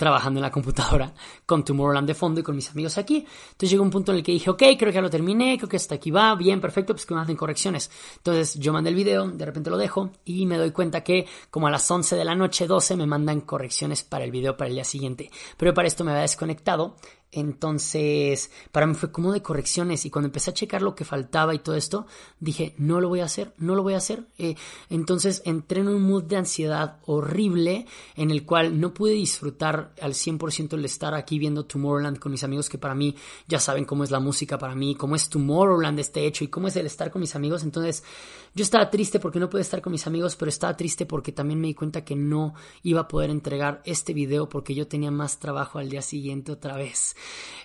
trabajando 0.00 0.38
en 0.40 0.42
la 0.42 0.50
computadora 0.50 1.12
con 1.46 1.62
Tomorrowland 1.62 2.08
de 2.08 2.14
fondo 2.14 2.40
y 2.40 2.42
con 2.42 2.56
mis 2.56 2.70
amigos 2.70 2.96
aquí. 2.96 3.16
Entonces 3.16 3.70
llegó 3.70 3.82
un 3.82 3.90
punto 3.90 4.12
en 4.12 4.18
el 4.18 4.24
que 4.24 4.32
dije, 4.32 4.48
ok, 4.48 4.62
creo 4.78 4.86
que 4.86 4.92
ya 4.92 5.02
lo 5.02 5.10
terminé, 5.10 5.58
creo 5.58 5.68
que 5.68 5.76
hasta 5.76 5.96
aquí 5.96 6.10
va, 6.10 6.34
bien, 6.36 6.58
perfecto, 6.58 6.94
pues 6.94 7.04
que 7.04 7.14
me 7.14 7.20
hacen 7.20 7.36
correcciones. 7.36 7.90
Entonces 8.16 8.54
yo 8.54 8.72
mandé 8.72 8.88
el 8.88 8.96
video, 8.96 9.28
de 9.28 9.44
repente 9.44 9.68
lo 9.68 9.76
dejo 9.76 10.10
y 10.24 10.46
me 10.46 10.56
doy 10.56 10.70
cuenta 10.70 11.04
que 11.04 11.26
como 11.50 11.66
a 11.66 11.70
las 11.70 11.88
11 11.90 12.16
de 12.16 12.24
la 12.24 12.34
noche, 12.34 12.66
12, 12.66 12.96
me 12.96 13.06
mandan 13.06 13.42
correcciones 13.42 14.02
para 14.02 14.24
el 14.24 14.30
video 14.30 14.56
para 14.56 14.68
el 14.68 14.74
día 14.74 14.84
siguiente. 14.84 15.30
Pero 15.58 15.74
para 15.74 15.86
esto 15.86 16.02
me 16.02 16.12
había 16.12 16.22
desconectado 16.22 16.96
entonces, 17.32 18.50
para 18.72 18.86
mí 18.86 18.94
fue 18.94 19.12
como 19.12 19.32
de 19.32 19.42
correcciones 19.42 20.04
y 20.04 20.10
cuando 20.10 20.26
empecé 20.26 20.50
a 20.50 20.54
checar 20.54 20.82
lo 20.82 20.96
que 20.96 21.04
faltaba 21.04 21.54
y 21.54 21.60
todo 21.60 21.76
esto, 21.76 22.06
dije, 22.40 22.74
no 22.76 23.00
lo 23.00 23.08
voy 23.08 23.20
a 23.20 23.26
hacer, 23.26 23.54
no 23.56 23.76
lo 23.76 23.84
voy 23.84 23.94
a 23.94 23.98
hacer. 23.98 24.26
Eh, 24.38 24.56
entonces 24.88 25.42
entré 25.44 25.80
en 25.80 25.88
un 25.88 26.02
mood 26.02 26.24
de 26.24 26.36
ansiedad 26.36 26.98
horrible 27.06 27.86
en 28.16 28.32
el 28.32 28.44
cual 28.44 28.80
no 28.80 28.92
pude 28.92 29.12
disfrutar 29.12 29.94
al 30.00 30.14
100% 30.14 30.74
el 30.74 30.84
estar 30.84 31.14
aquí 31.14 31.38
viendo 31.38 31.66
Tomorrowland 31.66 32.18
con 32.18 32.32
mis 32.32 32.42
amigos, 32.42 32.68
que 32.68 32.78
para 32.78 32.96
mí 32.96 33.14
ya 33.46 33.60
saben 33.60 33.84
cómo 33.84 34.02
es 34.02 34.10
la 34.10 34.20
música 34.20 34.58
para 34.58 34.74
mí, 34.74 34.96
cómo 34.96 35.14
es 35.14 35.28
Tomorrowland 35.28 36.00
este 36.00 36.26
hecho 36.26 36.42
y 36.42 36.48
cómo 36.48 36.66
es 36.66 36.74
el 36.74 36.86
estar 36.86 37.12
con 37.12 37.20
mis 37.20 37.36
amigos. 37.36 37.62
Entonces, 37.62 38.02
yo 38.54 38.62
estaba 38.62 38.90
triste 38.90 39.20
porque 39.20 39.38
no 39.38 39.48
pude 39.48 39.62
estar 39.62 39.80
con 39.80 39.92
mis 39.92 40.06
amigos, 40.06 40.36
pero 40.36 40.48
estaba 40.48 40.76
triste 40.76 41.06
porque 41.06 41.32
también 41.32 41.60
me 41.60 41.68
di 41.68 41.74
cuenta 41.74 42.04
que 42.04 42.16
no 42.16 42.54
iba 42.82 43.02
a 43.02 43.08
poder 43.08 43.30
entregar 43.30 43.82
este 43.84 44.12
video 44.12 44.48
porque 44.48 44.74
yo 44.74 44.88
tenía 44.88 45.10
más 45.10 45.38
trabajo 45.38 45.78
al 45.78 45.90
día 45.90 46.02
siguiente 46.02 46.52
otra 46.52 46.76
vez. 46.76 47.16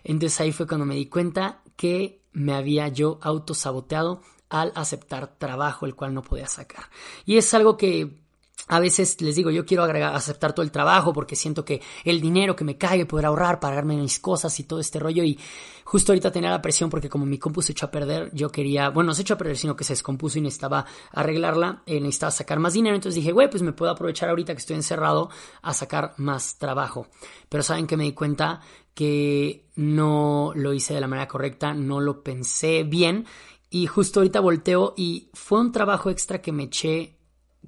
Entonces 0.03 0.39
ahí 0.41 0.51
fue 0.51 0.67
cuando 0.67 0.85
me 0.85 0.95
di 0.95 1.07
cuenta 1.07 1.61
que 1.75 2.21
me 2.33 2.53
había 2.53 2.87
yo 2.89 3.19
autosaboteado 3.21 4.21
al 4.49 4.71
aceptar 4.75 5.37
trabajo 5.37 5.85
el 5.85 5.95
cual 5.95 6.13
no 6.13 6.21
podía 6.21 6.47
sacar. 6.47 6.85
Y 7.25 7.37
es 7.37 7.53
algo 7.53 7.77
que 7.77 8.24
a 8.67 8.79
veces 8.79 9.21
les 9.21 9.35
digo, 9.35 9.51
yo 9.51 9.65
quiero 9.65 9.83
agregar, 9.83 10.15
aceptar 10.15 10.53
todo 10.53 10.63
el 10.63 10.71
trabajo 10.71 11.13
porque 11.13 11.35
siento 11.35 11.63
que 11.63 11.81
el 12.03 12.19
dinero 12.19 12.55
que 12.55 12.63
me 12.63 12.77
cae, 12.77 13.05
poder 13.05 13.27
ahorrar, 13.27 13.59
pagarme 13.59 13.95
mis 13.95 14.19
cosas 14.19 14.59
y 14.59 14.63
todo 14.63 14.79
este 14.79 14.99
rollo. 14.99 15.23
Y 15.23 15.39
justo 15.83 16.11
ahorita 16.11 16.31
tenía 16.31 16.49
la 16.49 16.61
presión 16.61 16.89
porque 16.89 17.07
como 17.07 17.25
mi 17.25 17.37
compu 17.37 17.61
se 17.61 17.73
echó 17.73 17.85
a 17.85 17.91
perder, 17.91 18.31
yo 18.33 18.49
quería, 18.51 18.89
bueno, 18.89 19.09
no 19.09 19.13
se 19.13 19.21
echó 19.21 19.35
a 19.35 19.37
perder, 19.37 19.57
sino 19.57 19.75
que 19.75 19.83
se 19.83 19.93
descompuso 19.93 20.39
y 20.39 20.41
necesitaba 20.41 20.85
arreglarla, 21.11 21.83
eh, 21.85 21.99
necesitaba 21.99 22.31
sacar 22.31 22.59
más 22.59 22.73
dinero. 22.73 22.95
Entonces 22.95 23.15
dije, 23.15 23.31
güey, 23.31 23.49
pues 23.49 23.61
me 23.61 23.71
puedo 23.71 23.91
aprovechar 23.91 24.29
ahorita 24.29 24.53
que 24.53 24.59
estoy 24.59 24.77
encerrado 24.77 25.29
a 25.61 25.73
sacar 25.73 26.15
más 26.17 26.57
trabajo. 26.57 27.07
Pero 27.49 27.61
saben 27.61 27.85
que 27.85 27.97
me 27.97 28.05
di 28.05 28.13
cuenta 28.13 28.61
que 28.95 29.67
no 29.75 30.53
lo 30.55 30.73
hice 30.73 30.95
de 30.95 31.01
la 31.01 31.07
manera 31.07 31.27
correcta, 31.27 31.75
no 31.75 31.99
lo 31.99 32.23
pensé 32.23 32.83
bien. 32.83 33.25
Y 33.69 33.87
justo 33.87 34.21
ahorita 34.21 34.39
volteo 34.39 34.93
y 34.95 35.29
fue 35.33 35.59
un 35.59 35.71
trabajo 35.71 36.09
extra 36.09 36.41
que 36.41 36.51
me 36.51 36.63
eché 36.63 37.14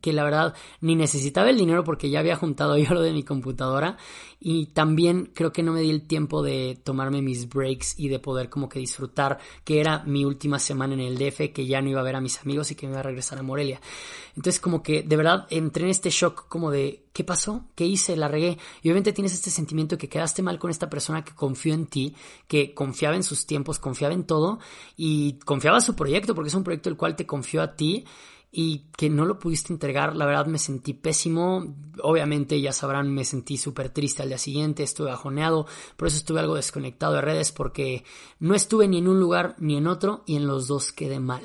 que 0.02 0.14
la 0.14 0.24
verdad 0.24 0.56
ni 0.82 0.96
necesitaba 0.96 1.50
el 1.50 1.58
dinero 1.58 1.84
porque 1.84 2.10
ya 2.10 2.20
había 2.20 2.36
juntado 2.36 2.78
yo 2.78 2.90
lo 2.94 3.02
de 3.02 3.12
mi 3.12 3.24
computadora 3.24 3.98
y 4.40 4.68
también 4.68 5.32
creo 5.34 5.52
que 5.52 5.64
no 5.64 5.74
me 5.74 5.82
di 5.82 5.90
el 5.90 6.08
tiempo 6.08 6.44
de 6.44 6.80
tomarme 6.84 7.22
mis 7.22 7.50
breaks 7.50 8.00
y 8.00 8.08
de 8.10 8.20
poder 8.20 8.50
como 8.50 8.70
que 8.70 8.80
disfrutar 8.80 9.40
que 9.64 9.80
era 9.80 10.04
mi 10.06 10.26
última 10.26 10.60
semana 10.60 10.94
en 10.94 11.00
el 11.00 11.18
DF, 11.18 11.54
que 11.54 11.66
ya 11.66 11.82
no 11.82 11.90
iba 11.90 12.02
a 12.02 12.04
ver 12.04 12.16
a 12.16 12.22
mis 12.22 12.40
amigos 12.42 12.72
y 12.72 12.76
que 12.76 12.86
me 12.86 12.94
iba 12.94 13.00
a 13.00 13.04
regresar 13.04 13.40
a 13.40 13.44
Morelia. 13.44 13.82
Entonces 14.36 14.60
como 14.60 14.84
que 14.84 15.02
de 15.02 15.16
verdad 15.16 15.48
entré 15.50 15.86
en 15.86 15.90
este 15.90 16.12
shock 16.12 16.48
como 16.48 16.70
de 16.70 17.08
¿qué 17.14 17.24
pasó? 17.24 17.66
¿Qué 17.74 17.84
hice? 17.84 18.16
La 18.16 18.28
regué. 18.28 18.60
Y 18.84 18.90
obviamente 18.90 19.12
tienes 19.12 19.34
este 19.34 19.50
sentimiento 19.50 19.98
que 19.98 20.08
quedaste 20.08 20.44
mal 20.44 20.60
con 20.60 20.70
esta 20.70 20.88
persona 20.88 21.24
que 21.24 21.34
confió 21.34 21.74
en 21.74 21.88
ti, 21.88 22.16
que 22.48 22.76
confiaba 22.76 23.16
en 23.16 23.24
sus 23.24 23.48
tiempos, 23.48 23.80
confiaba 23.80 24.14
en 24.14 24.24
todo 24.24 24.60
y 24.96 25.40
confiaba 25.40 25.78
en 25.78 25.82
su 25.82 25.96
proyecto 25.96 26.36
porque 26.36 26.50
es 26.50 26.54
un 26.54 26.64
proyecto 26.64 26.90
el 26.90 26.98
cual 26.98 27.16
te 27.16 27.26
confió 27.26 27.64
a 27.64 27.76
ti 27.76 28.06
y 28.52 28.86
que 28.98 29.10
no 29.10 29.26
lo 29.26 29.40
pudiste 29.40 29.74
entregar, 29.74 30.16
la 30.16 30.26
verdad 30.26 30.46
me 30.46 30.58
sentí 30.58 30.94
pésimo. 30.94 31.76
Obviamente, 32.02 32.60
ya 32.62 32.72
sabrán, 32.72 33.14
me 33.14 33.26
sentí 33.26 33.58
súper 33.58 33.90
triste 33.90 34.24
al 34.24 34.30
día 34.30 34.38
siguiente, 34.38 34.84
estuve 34.84 35.10
bajoneado, 35.10 35.68
por 35.98 36.08
eso 36.08 36.18
estuve 36.18 36.40
algo 36.40 36.56
desconectado 36.56 37.14
de 37.14 37.22
redes 37.22 37.52
porque 37.52 38.04
no 38.40 38.56
estuve 38.56 38.88
ni 38.88 39.00
en 39.00 39.08
un 39.08 39.20
lugar 39.20 39.56
ni 39.60 39.78
en 39.78 39.88
otro 39.88 40.24
y 40.26 40.36
en 40.38 40.48
los 40.48 40.68
dos 40.68 40.92
quedé 40.92 41.20
mal. 41.20 41.42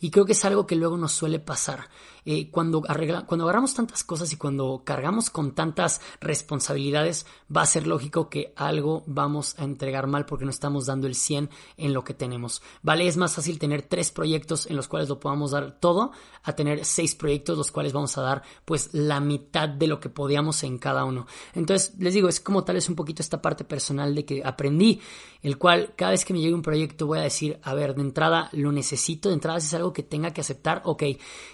Y 0.00 0.10
creo 0.10 0.26
que 0.26 0.32
es 0.32 0.44
algo 0.44 0.66
que 0.66 0.76
luego 0.76 0.96
nos 0.96 1.12
suele 1.12 1.38
pasar. 1.38 1.88
Eh, 2.24 2.50
cuando, 2.50 2.82
arregla, 2.86 3.26
cuando 3.26 3.44
agarramos 3.44 3.74
tantas 3.74 4.04
cosas 4.04 4.32
y 4.32 4.36
cuando 4.36 4.82
cargamos 4.84 5.28
con 5.30 5.56
tantas 5.56 6.00
responsabilidades, 6.20 7.26
va 7.54 7.62
a 7.62 7.66
ser 7.66 7.88
lógico 7.88 8.28
que 8.28 8.52
algo 8.56 9.02
vamos 9.06 9.58
a 9.58 9.64
entregar 9.64 10.06
mal 10.06 10.24
porque 10.24 10.44
no 10.44 10.52
estamos 10.52 10.86
dando 10.86 11.08
el 11.08 11.16
100 11.16 11.50
en 11.76 11.92
lo 11.92 12.04
que 12.04 12.14
tenemos. 12.14 12.62
Vale, 12.82 13.08
es 13.08 13.16
más 13.16 13.34
fácil 13.34 13.58
tener 13.58 13.82
tres 13.82 14.12
proyectos 14.12 14.66
en 14.66 14.76
los 14.76 14.86
cuales 14.86 15.08
lo 15.08 15.18
podamos 15.18 15.50
dar 15.50 15.80
todo 15.80 16.12
a 16.42 16.52
tener 16.54 16.84
seis 16.84 17.14
proyectos 17.14 17.56
los 17.56 17.70
cuales 17.70 17.92
vamos 17.92 18.16
a 18.18 18.22
dar 18.22 18.42
pues 18.64 18.90
la 18.92 19.20
mitad 19.20 19.68
de 19.68 19.86
lo 19.86 20.00
que 20.00 20.08
podíamos 20.08 20.62
en 20.64 20.78
cada 20.78 21.04
uno. 21.04 21.26
Entonces, 21.54 21.94
les 21.98 22.14
digo, 22.14 22.28
es 22.28 22.40
como 22.40 22.64
tal 22.64 22.76
vez 22.76 22.88
un 22.88 22.96
poquito 22.96 23.22
esta 23.22 23.40
parte 23.40 23.64
personal 23.64 24.14
de 24.14 24.24
que 24.24 24.42
aprendí, 24.44 25.00
el 25.42 25.58
cual 25.58 25.94
cada 25.96 26.12
vez 26.12 26.24
que 26.24 26.32
me 26.32 26.40
llegue 26.40 26.54
un 26.54 26.62
proyecto 26.62 27.06
voy 27.06 27.18
a 27.18 27.22
decir, 27.22 27.58
a 27.62 27.74
ver, 27.74 27.94
de 27.94 28.02
entrada 28.02 28.48
lo 28.52 28.72
necesito, 28.72 29.28
de 29.28 29.34
entrada 29.34 29.60
si 29.60 29.66
es 29.66 29.74
algo 29.74 29.92
que 29.92 30.02
tenga 30.02 30.32
que 30.32 30.40
aceptar, 30.40 30.82
ok, 30.84 31.04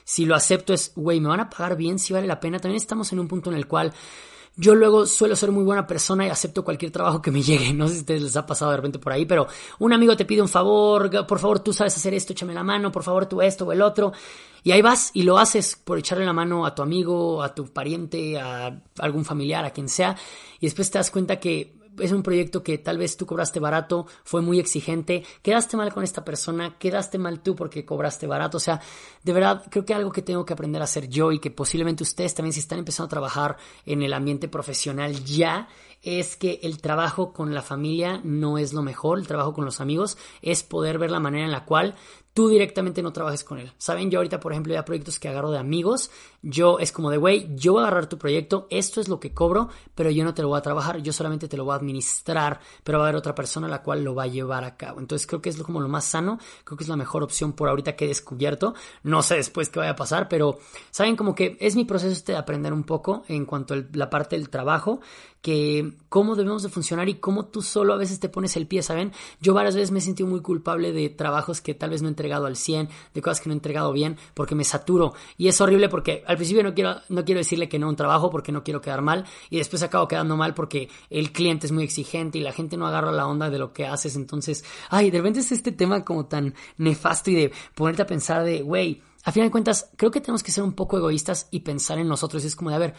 si 0.04 0.24
lo 0.24 0.34
acepto 0.34 0.72
es, 0.72 0.92
güey, 0.94 1.20
me 1.20 1.28
van 1.28 1.40
a 1.40 1.50
pagar 1.50 1.76
bien, 1.76 1.98
si 1.98 2.12
vale 2.12 2.26
la 2.26 2.40
pena. 2.40 2.58
También 2.58 2.80
estamos 2.80 3.12
en 3.12 3.20
un 3.20 3.28
punto 3.28 3.50
en 3.50 3.56
el 3.56 3.66
cual 3.66 3.92
yo 4.60 4.74
luego 4.74 5.06
suelo 5.06 5.36
ser 5.36 5.52
muy 5.52 5.62
buena 5.62 5.86
persona 5.86 6.26
y 6.26 6.30
acepto 6.30 6.64
cualquier 6.64 6.90
trabajo 6.90 7.22
que 7.22 7.30
me 7.30 7.42
llegue. 7.42 7.72
No 7.78 7.86
sé 7.86 7.94
si 7.94 8.00
ustedes 8.00 8.22
les 8.22 8.36
ha 8.36 8.44
pasado 8.44 8.72
de 8.72 8.76
repente 8.76 8.98
por 8.98 9.12
ahí, 9.12 9.24
pero 9.24 9.46
un 9.78 9.92
amigo 9.92 10.16
te 10.16 10.24
pide 10.24 10.42
un 10.42 10.48
favor, 10.48 11.26
por 11.26 11.38
favor 11.38 11.60
tú 11.60 11.72
sabes 11.72 11.96
hacer 11.96 12.12
esto, 12.12 12.32
échame 12.32 12.52
la 12.52 12.64
mano, 12.64 12.90
por 12.90 13.04
favor 13.04 13.26
tú 13.26 13.40
esto 13.40 13.64
o 13.64 13.72
el 13.72 13.80
otro. 13.80 14.12
Y 14.64 14.72
ahí 14.72 14.82
vas 14.82 15.12
y 15.14 15.22
lo 15.22 15.38
haces 15.38 15.76
por 15.76 15.98
echarle 15.98 16.26
la 16.26 16.32
mano 16.32 16.66
a 16.66 16.74
tu 16.74 16.82
amigo, 16.82 17.40
a 17.40 17.54
tu 17.54 17.72
pariente, 17.72 18.36
a 18.36 18.82
algún 18.98 19.24
familiar, 19.24 19.64
a 19.64 19.70
quien 19.70 19.88
sea. 19.88 20.16
Y 20.58 20.66
después 20.66 20.90
te 20.90 20.98
das 20.98 21.12
cuenta 21.12 21.38
que 21.38 21.77
es 22.00 22.12
un 22.12 22.22
proyecto 22.22 22.62
que 22.62 22.78
tal 22.78 22.98
vez 22.98 23.16
tú 23.16 23.26
cobraste 23.26 23.60
barato, 23.60 24.06
fue 24.24 24.42
muy 24.42 24.58
exigente, 24.58 25.24
quedaste 25.42 25.76
mal 25.76 25.92
con 25.92 26.04
esta 26.04 26.24
persona, 26.24 26.76
quedaste 26.78 27.18
mal 27.18 27.40
tú 27.40 27.54
porque 27.54 27.84
cobraste 27.84 28.26
barato, 28.26 28.56
o 28.56 28.60
sea, 28.60 28.80
de 29.22 29.32
verdad 29.32 29.64
creo 29.70 29.84
que 29.84 29.94
algo 29.94 30.12
que 30.12 30.22
tengo 30.22 30.44
que 30.44 30.52
aprender 30.52 30.80
a 30.80 30.84
hacer 30.84 31.08
yo 31.08 31.32
y 31.32 31.38
que 31.38 31.50
posiblemente 31.50 32.02
ustedes 32.02 32.34
también 32.34 32.52
si 32.52 32.60
están 32.60 32.78
empezando 32.78 33.06
a 33.06 33.10
trabajar 33.10 33.56
en 33.84 34.02
el 34.02 34.12
ambiente 34.12 34.48
profesional 34.48 35.24
ya, 35.24 35.68
es 36.02 36.36
que 36.36 36.60
el 36.62 36.80
trabajo 36.80 37.32
con 37.32 37.54
la 37.54 37.62
familia 37.62 38.20
no 38.22 38.58
es 38.58 38.72
lo 38.72 38.82
mejor, 38.82 39.18
el 39.18 39.26
trabajo 39.26 39.52
con 39.52 39.64
los 39.64 39.80
amigos 39.80 40.16
es 40.42 40.62
poder 40.62 40.98
ver 40.98 41.10
la 41.10 41.20
manera 41.20 41.44
en 41.44 41.50
la 41.50 41.64
cual 41.64 41.96
tú 42.38 42.48
directamente 42.48 43.02
no 43.02 43.12
trabajes 43.12 43.42
con 43.42 43.58
él. 43.58 43.72
Saben, 43.78 44.12
yo 44.12 44.20
ahorita, 44.20 44.38
por 44.38 44.52
ejemplo, 44.52 44.72
ya 44.72 44.84
proyectos 44.84 45.18
que 45.18 45.26
agarro 45.26 45.50
de 45.50 45.58
amigos, 45.58 46.08
yo 46.40 46.78
es 46.78 46.92
como 46.92 47.10
de, 47.10 47.16
güey, 47.16 47.48
yo 47.56 47.72
voy 47.72 47.82
a 47.82 47.86
agarrar 47.88 48.08
tu 48.08 48.16
proyecto, 48.16 48.68
esto 48.70 49.00
es 49.00 49.08
lo 49.08 49.18
que 49.18 49.34
cobro, 49.34 49.70
pero 49.96 50.08
yo 50.12 50.22
no 50.22 50.34
te 50.34 50.42
lo 50.42 50.46
voy 50.46 50.58
a 50.58 50.62
trabajar, 50.62 50.98
yo 50.98 51.12
solamente 51.12 51.48
te 51.48 51.56
lo 51.56 51.64
voy 51.64 51.72
a 51.72 51.78
administrar, 51.78 52.60
pero 52.84 52.98
va 52.98 53.06
a 53.06 53.08
haber 53.08 53.18
otra 53.18 53.34
persona 53.34 53.66
la 53.66 53.82
cual 53.82 54.04
lo 54.04 54.14
va 54.14 54.22
a 54.22 54.26
llevar 54.28 54.62
a 54.62 54.76
cabo. 54.76 55.00
Entonces 55.00 55.26
creo 55.26 55.42
que 55.42 55.48
es 55.48 55.60
como 55.60 55.80
lo 55.80 55.88
más 55.88 56.04
sano, 56.04 56.38
creo 56.62 56.78
que 56.78 56.84
es 56.84 56.88
la 56.88 56.94
mejor 56.94 57.24
opción 57.24 57.54
por 57.54 57.70
ahorita 57.70 57.96
que 57.96 58.04
he 58.04 58.08
descubierto. 58.08 58.72
No 59.02 59.20
sé 59.22 59.34
después 59.34 59.68
qué 59.68 59.80
vaya 59.80 59.90
a 59.90 59.96
pasar, 59.96 60.28
pero 60.28 60.58
saben 60.92 61.16
como 61.16 61.34
que 61.34 61.56
es 61.58 61.74
mi 61.74 61.86
proceso 61.86 62.12
este 62.12 62.30
de 62.30 62.38
aprender 62.38 62.72
un 62.72 62.84
poco 62.84 63.24
en 63.26 63.46
cuanto 63.46 63.74
a 63.74 63.82
la 63.94 64.10
parte 64.10 64.36
del 64.36 64.48
trabajo, 64.48 65.00
que 65.42 65.92
cómo 66.08 66.36
debemos 66.36 66.62
de 66.62 66.68
funcionar 66.68 67.08
y 67.08 67.14
cómo 67.14 67.46
tú 67.46 67.62
solo 67.62 67.94
a 67.94 67.96
veces 67.96 68.20
te 68.20 68.28
pones 68.28 68.56
el 68.56 68.66
pie, 68.66 68.82
¿saben? 68.82 69.12
Yo 69.40 69.54
varias 69.54 69.74
veces 69.74 69.90
me 69.90 69.98
he 69.98 70.02
sentido 70.02 70.28
muy 70.28 70.40
culpable 70.40 70.92
de 70.92 71.08
trabajos 71.10 71.60
que 71.60 71.74
tal 71.74 71.90
vez 71.90 72.02
no 72.02 72.08
he 72.08 72.10
entregado 72.28 72.46
al 72.46 72.56
100, 72.56 72.88
de 73.14 73.22
cosas 73.22 73.40
que 73.40 73.48
no 73.48 73.54
he 73.54 73.56
entregado 73.56 73.92
bien, 73.92 74.18
porque 74.34 74.54
me 74.54 74.64
saturo. 74.64 75.14
Y 75.36 75.48
es 75.48 75.60
horrible 75.60 75.88
porque 75.88 76.22
al 76.26 76.36
principio 76.36 76.62
no 76.62 76.74
quiero, 76.74 76.96
no 77.08 77.24
quiero 77.24 77.38
decirle 77.38 77.68
que 77.68 77.78
no 77.78 77.88
un 77.88 77.96
trabajo 77.96 78.30
porque 78.30 78.52
no 78.52 78.62
quiero 78.62 78.80
quedar 78.80 79.00
mal 79.02 79.24
y 79.50 79.56
después 79.56 79.82
acabo 79.82 80.06
quedando 80.06 80.36
mal 80.36 80.54
porque 80.54 80.88
el 81.08 81.32
cliente 81.32 81.66
es 81.66 81.72
muy 81.72 81.84
exigente 81.84 82.38
y 82.38 82.42
la 82.42 82.52
gente 82.52 82.76
no 82.76 82.86
agarra 82.86 83.10
la 83.12 83.26
onda 83.26 83.48
de 83.48 83.58
lo 83.58 83.72
que 83.72 83.86
haces. 83.86 84.16
Entonces, 84.16 84.64
ay, 84.90 85.10
de 85.10 85.18
repente 85.18 85.40
es 85.40 85.52
este 85.52 85.72
tema 85.72 86.04
como 86.04 86.26
tan 86.26 86.54
nefasto 86.76 87.30
y 87.30 87.34
de 87.34 87.52
ponerte 87.74 88.02
a 88.02 88.06
pensar 88.06 88.44
de, 88.44 88.62
güey, 88.62 89.02
a 89.24 89.32
final 89.32 89.48
de 89.48 89.52
cuentas, 89.52 89.90
creo 89.96 90.10
que 90.10 90.20
tenemos 90.20 90.42
que 90.42 90.52
ser 90.52 90.64
un 90.64 90.72
poco 90.72 90.96
egoístas 90.96 91.48
y 91.50 91.60
pensar 91.60 91.98
en 91.98 92.08
nosotros. 92.08 92.44
Es 92.44 92.54
como 92.54 92.70
de, 92.70 92.76
a 92.76 92.78
ver, 92.78 92.94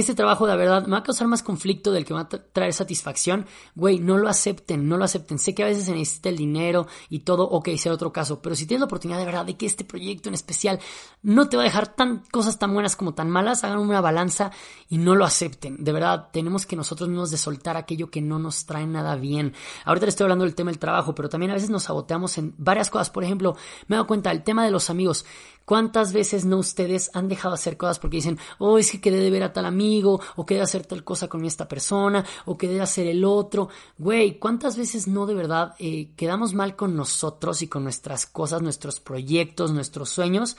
este 0.00 0.14
trabajo 0.14 0.46
de 0.46 0.56
verdad 0.56 0.84
me 0.84 0.92
va 0.92 0.98
a 0.98 1.02
causar 1.02 1.26
más 1.28 1.42
conflicto 1.42 1.92
del 1.92 2.04
que 2.04 2.14
va 2.14 2.20
a 2.20 2.28
traer 2.28 2.72
satisfacción, 2.72 3.46
güey, 3.74 3.98
no 3.98 4.18
lo 4.18 4.28
acepten, 4.28 4.88
no 4.88 4.96
lo 4.96 5.04
acepten. 5.04 5.38
Sé 5.38 5.54
que 5.54 5.62
a 5.62 5.66
veces 5.66 5.84
se 5.84 5.92
necesita 5.92 6.28
el 6.28 6.36
dinero 6.36 6.86
y 7.08 7.20
todo, 7.20 7.48
ok, 7.48 7.70
sea 7.76 7.92
otro 7.92 8.12
caso, 8.12 8.40
pero 8.40 8.54
si 8.54 8.66
tienes 8.66 8.80
la 8.80 8.86
oportunidad 8.86 9.18
de 9.18 9.24
verdad 9.24 9.46
de 9.46 9.56
que 9.56 9.66
este 9.66 9.84
proyecto 9.84 10.28
en 10.28 10.34
especial 10.34 10.80
no 11.22 11.48
te 11.48 11.56
va 11.56 11.62
a 11.62 11.66
dejar 11.66 11.94
tan 11.94 12.24
cosas 12.30 12.58
tan 12.58 12.72
buenas 12.72 12.96
como 12.96 13.14
tan 13.14 13.30
malas, 13.30 13.64
hagan 13.64 13.78
una 13.78 14.00
balanza 14.00 14.50
y 14.88 14.98
no 14.98 15.14
lo 15.14 15.24
acepten. 15.24 15.82
De 15.82 15.92
verdad, 15.92 16.28
tenemos 16.32 16.66
que 16.66 16.76
nosotros 16.76 17.08
mismos 17.08 17.30
de 17.30 17.38
soltar 17.38 17.76
aquello 17.76 18.10
que 18.10 18.20
no 18.20 18.38
nos 18.38 18.66
trae 18.66 18.86
nada 18.86 19.16
bien. 19.16 19.54
Ahorita 19.84 20.06
le 20.06 20.10
estoy 20.10 20.24
hablando 20.24 20.44
del 20.44 20.54
tema 20.54 20.70
del 20.70 20.78
trabajo, 20.78 21.14
pero 21.14 21.28
también 21.28 21.50
a 21.50 21.54
veces 21.54 21.70
nos 21.70 21.84
saboteamos 21.84 22.38
en 22.38 22.54
varias 22.58 22.90
cosas. 22.90 23.10
Por 23.10 23.24
ejemplo, 23.24 23.56
me 23.88 23.94
he 23.94 23.96
dado 23.96 24.06
cuenta, 24.06 24.30
el 24.30 24.42
tema 24.42 24.64
de 24.64 24.70
los 24.70 24.90
amigos. 24.90 25.24
¿Cuántas 25.66 26.12
veces 26.12 26.44
no 26.44 26.58
ustedes 26.58 27.10
han 27.12 27.26
dejado 27.26 27.50
de 27.50 27.60
hacer 27.60 27.76
cosas 27.76 27.98
porque 27.98 28.18
dicen, 28.18 28.38
oh, 28.58 28.78
es 28.78 28.92
que 28.92 29.00
quedé 29.00 29.18
de 29.18 29.32
ver 29.32 29.42
a 29.42 29.52
tal 29.52 29.66
amigo, 29.66 30.20
o 30.36 30.46
quedé 30.46 30.58
de 30.58 30.64
hacer 30.64 30.86
tal 30.86 31.02
cosa 31.02 31.26
con 31.26 31.44
esta 31.44 31.66
persona, 31.66 32.24
o 32.44 32.56
quedé 32.56 32.74
de 32.74 32.82
hacer 32.82 33.08
el 33.08 33.24
otro? 33.24 33.68
Güey, 33.98 34.38
¿cuántas 34.38 34.76
veces 34.78 35.08
no 35.08 35.26
de 35.26 35.34
verdad 35.34 35.74
eh, 35.80 36.12
quedamos 36.16 36.54
mal 36.54 36.76
con 36.76 36.94
nosotros 36.94 37.62
y 37.62 37.66
con 37.66 37.82
nuestras 37.82 38.26
cosas, 38.26 38.62
nuestros 38.62 39.00
proyectos, 39.00 39.72
nuestros 39.72 40.08
sueños? 40.08 40.56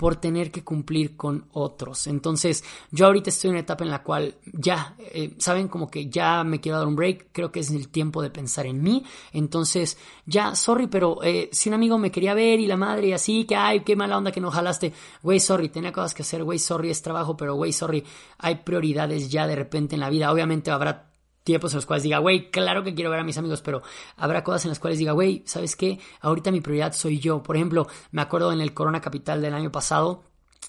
Por 0.00 0.16
tener 0.16 0.50
que 0.50 0.64
cumplir 0.64 1.14
con 1.14 1.44
otros. 1.52 2.06
Entonces, 2.06 2.64
yo 2.90 3.04
ahorita 3.04 3.28
estoy 3.28 3.48
en 3.48 3.56
una 3.56 3.60
etapa 3.60 3.84
en 3.84 3.90
la 3.90 4.02
cual 4.02 4.34
ya, 4.50 4.96
eh, 4.98 5.34
saben, 5.36 5.68
como 5.68 5.90
que 5.90 6.08
ya 6.08 6.42
me 6.42 6.58
quiero 6.58 6.78
dar 6.78 6.86
un 6.86 6.96
break, 6.96 7.26
creo 7.32 7.52
que 7.52 7.60
es 7.60 7.70
el 7.70 7.88
tiempo 7.88 8.22
de 8.22 8.30
pensar 8.30 8.64
en 8.64 8.82
mí. 8.82 9.04
Entonces, 9.34 9.98
ya, 10.24 10.54
sorry, 10.54 10.86
pero 10.86 11.22
eh, 11.22 11.50
si 11.52 11.68
un 11.68 11.74
amigo 11.74 11.98
me 11.98 12.10
quería 12.10 12.32
ver 12.32 12.60
y 12.60 12.66
la 12.66 12.78
madre 12.78 13.08
y 13.08 13.12
así, 13.12 13.44
que 13.44 13.56
ay, 13.56 13.80
qué 13.80 13.94
mala 13.94 14.16
onda 14.16 14.32
que 14.32 14.40
no 14.40 14.50
jalaste, 14.50 14.94
güey, 15.22 15.38
sorry, 15.38 15.68
tenía 15.68 15.92
cosas 15.92 16.14
que 16.14 16.22
hacer, 16.22 16.44
güey, 16.44 16.58
sorry, 16.58 16.88
es 16.88 17.02
trabajo, 17.02 17.36
pero 17.36 17.54
güey, 17.54 17.74
sorry, 17.74 18.02
hay 18.38 18.54
prioridades 18.54 19.28
ya 19.28 19.46
de 19.46 19.54
repente 19.54 19.96
en 19.96 20.00
la 20.00 20.08
vida. 20.08 20.32
Obviamente 20.32 20.70
habrá 20.70 21.09
tiempos 21.44 21.72
en 21.72 21.78
los 21.78 21.86
cuales 21.86 22.02
diga, 22.02 22.18
güey, 22.18 22.50
claro 22.50 22.82
que 22.82 22.94
quiero 22.94 23.10
ver 23.10 23.20
a 23.20 23.24
mis 23.24 23.38
amigos, 23.38 23.62
pero 23.62 23.82
habrá 24.16 24.44
cosas 24.44 24.64
en 24.64 24.70
las 24.70 24.78
cuales 24.78 24.98
diga, 24.98 25.12
güey, 25.12 25.42
¿sabes 25.46 25.76
qué? 25.76 25.98
Ahorita 26.20 26.50
mi 26.50 26.60
prioridad 26.60 26.92
soy 26.92 27.18
yo. 27.18 27.42
Por 27.42 27.56
ejemplo, 27.56 27.86
me 28.12 28.22
acuerdo 28.22 28.52
en 28.52 28.60
el 28.60 28.74
Corona 28.74 29.00
Capital 29.00 29.42
del 29.42 29.54
año 29.54 29.72
pasado, 29.72 30.24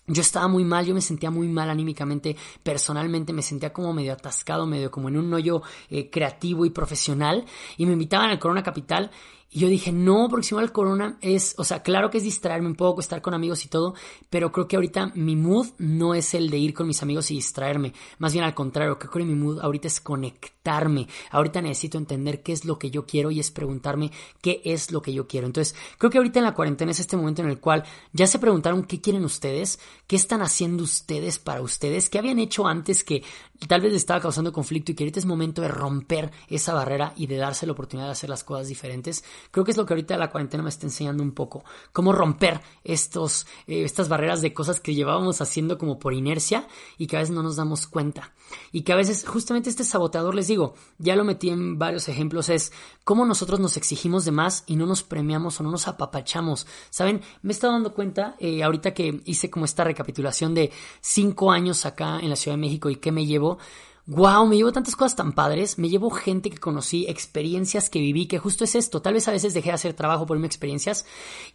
yo 0.07 0.21
estaba 0.21 0.47
muy 0.47 0.63
mal, 0.63 0.85
yo 0.85 0.93
me 0.93 1.01
sentía 1.01 1.29
muy 1.29 1.47
mal 1.47 1.69
anímicamente, 1.69 2.35
personalmente 2.63 3.33
me 3.33 3.41
sentía 3.41 3.71
como 3.71 3.93
medio 3.93 4.13
atascado, 4.13 4.65
medio 4.65 4.89
como 4.89 5.09
en 5.09 5.17
un 5.17 5.33
hoyo 5.33 5.61
eh, 5.89 6.09
creativo 6.09 6.65
y 6.65 6.69
profesional, 6.71 7.45
y 7.77 7.85
me 7.85 7.93
invitaban 7.93 8.29
al 8.29 8.39
Corona 8.39 8.63
Capital 8.63 9.11
y 9.53 9.59
yo 9.59 9.67
dije, 9.67 9.91
no, 9.91 10.27
porque 10.29 10.47
si 10.47 10.55
el 10.55 10.71
corona 10.71 11.17
es, 11.19 11.55
o 11.57 11.65
sea, 11.65 11.83
claro 11.83 12.09
que 12.09 12.19
es 12.19 12.23
distraerme 12.23 12.69
un 12.69 12.75
poco, 12.75 13.01
estar 13.01 13.21
con 13.21 13.33
amigos 13.33 13.65
y 13.65 13.67
todo, 13.67 13.95
pero 14.29 14.49
creo 14.49 14.65
que 14.65 14.77
ahorita 14.77 15.11
mi 15.15 15.35
mood 15.35 15.67
no 15.77 16.15
es 16.15 16.33
el 16.33 16.49
de 16.49 16.57
ir 16.57 16.73
con 16.73 16.87
mis 16.87 17.03
amigos 17.03 17.29
y 17.31 17.35
distraerme. 17.35 17.91
Más 18.17 18.31
bien 18.31 18.45
al 18.45 18.55
contrario, 18.55 18.97
creo 18.97 19.11
que 19.11 19.25
mi 19.25 19.35
mood 19.35 19.59
ahorita 19.59 19.89
es 19.89 19.99
Ahorita 21.31 21.61
necesito 21.61 21.97
entender 21.97 22.43
qué 22.43 22.53
es 22.53 22.65
lo 22.65 22.77
que 22.77 22.91
yo 22.91 23.05
quiero 23.05 23.31
y 23.31 23.39
es 23.39 23.51
preguntarme 23.51 24.11
qué 24.41 24.61
es 24.65 24.91
lo 24.91 25.01
que 25.01 25.13
yo 25.13 25.27
quiero. 25.27 25.47
Entonces, 25.47 25.75
creo 25.97 26.09
que 26.09 26.17
ahorita 26.17 26.39
en 26.39 26.45
la 26.45 26.53
cuarentena 26.53 26.91
es 26.91 26.99
este 26.99 27.17
momento 27.17 27.41
en 27.41 27.49
el 27.49 27.59
cual 27.59 27.83
ya 28.13 28.27
se 28.27 28.39
preguntaron 28.39 28.83
qué 28.83 29.01
quieren 29.01 29.25
ustedes, 29.25 29.79
qué 30.07 30.15
están 30.15 30.41
haciendo 30.41 30.83
ustedes 30.83 31.39
para 31.39 31.61
ustedes, 31.61 32.09
qué 32.09 32.19
habían 32.19 32.39
hecho 32.39 32.67
antes 32.67 33.03
que 33.03 33.23
tal 33.67 33.81
vez 33.81 33.91
les 33.91 34.01
estaba 34.01 34.19
causando 34.19 34.51
conflicto 34.51 34.91
y 34.91 34.95
que 34.95 35.03
ahorita 35.03 35.19
es 35.19 35.25
momento 35.25 35.61
de 35.61 35.67
romper 35.67 36.31
esa 36.47 36.73
barrera 36.73 37.13
y 37.15 37.27
de 37.27 37.37
darse 37.37 37.65
la 37.65 37.73
oportunidad 37.73 38.07
de 38.07 38.13
hacer 38.13 38.29
las 38.29 38.43
cosas 38.43 38.67
diferentes 38.67 38.91
Creo 39.51 39.65
que 39.65 39.71
es 39.71 39.77
lo 39.77 39.85
que 39.85 39.93
ahorita 39.93 40.17
la 40.17 40.29
cuarentena 40.29 40.63
me 40.63 40.69
está 40.69 40.85
enseñando 40.85 41.23
un 41.23 41.31
poco, 41.31 41.63
cómo 41.91 42.13
romper 42.13 42.61
estos, 42.83 43.45
eh, 43.67 43.83
estas 43.83 44.09
barreras 44.09 44.41
de 44.41 44.53
cosas 44.53 44.79
que 44.79 44.93
llevábamos 44.93 45.41
haciendo 45.41 45.77
como 45.77 45.99
por 45.99 46.13
inercia 46.13 46.67
y 46.97 47.07
que 47.07 47.17
a 47.17 47.19
veces 47.19 47.35
no 47.35 47.43
nos 47.43 47.55
damos 47.55 47.87
cuenta. 47.87 48.33
Y 48.71 48.81
que 48.81 48.93
a 48.93 48.97
veces 48.97 49.25
justamente 49.27 49.69
este 49.69 49.83
saboteador, 49.83 50.35
les 50.35 50.47
digo, 50.51 50.75
ya 50.97 51.15
lo 51.15 51.23
metí 51.23 51.49
en 51.49 51.77
varios 51.77 52.07
ejemplos, 52.07 52.49
es 52.49 52.71
cómo 53.03 53.25
nosotros 53.25 53.59
nos 53.59 53.77
exigimos 53.77 54.25
de 54.25 54.31
más 54.31 54.63
y 54.67 54.75
no 54.75 54.85
nos 54.85 55.03
premiamos 55.03 55.59
o 55.59 55.63
no 55.63 55.71
nos 55.71 55.87
apapachamos. 55.87 56.67
¿Saben? 56.89 57.21
Me 57.41 57.51
he 57.51 57.53
estado 57.53 57.73
dando 57.73 57.93
cuenta 57.93 58.35
eh, 58.39 58.63
ahorita 58.63 58.93
que 58.93 59.21
hice 59.25 59.49
como 59.49 59.65
esta 59.65 59.83
recapitulación 59.83 60.53
de 60.53 60.71
cinco 61.01 61.51
años 61.51 61.85
acá 61.85 62.19
en 62.19 62.29
la 62.29 62.35
Ciudad 62.35 62.55
de 62.57 62.61
México 62.61 62.89
y 62.89 62.97
qué 62.97 63.11
me 63.11 63.25
llevo 63.25 63.57
wow, 64.11 64.45
me 64.45 64.57
llevo 64.57 64.73
tantas 64.73 64.97
cosas 64.97 65.15
tan 65.15 65.31
padres, 65.31 65.77
me 65.77 65.87
llevo 65.87 66.09
gente 66.09 66.49
que 66.49 66.57
conocí, 66.57 67.05
experiencias 67.07 67.89
que 67.89 67.99
viví, 67.99 68.25
que 68.25 68.39
justo 68.39 68.65
es 68.65 68.75
esto, 68.75 69.01
tal 69.01 69.13
vez 69.13 69.25
a 69.29 69.31
veces 69.31 69.53
dejé 69.53 69.69
de 69.69 69.75
hacer 69.75 69.93
trabajo 69.93 70.25
por 70.25 70.37
mis 70.37 70.47
experiencias. 70.47 71.05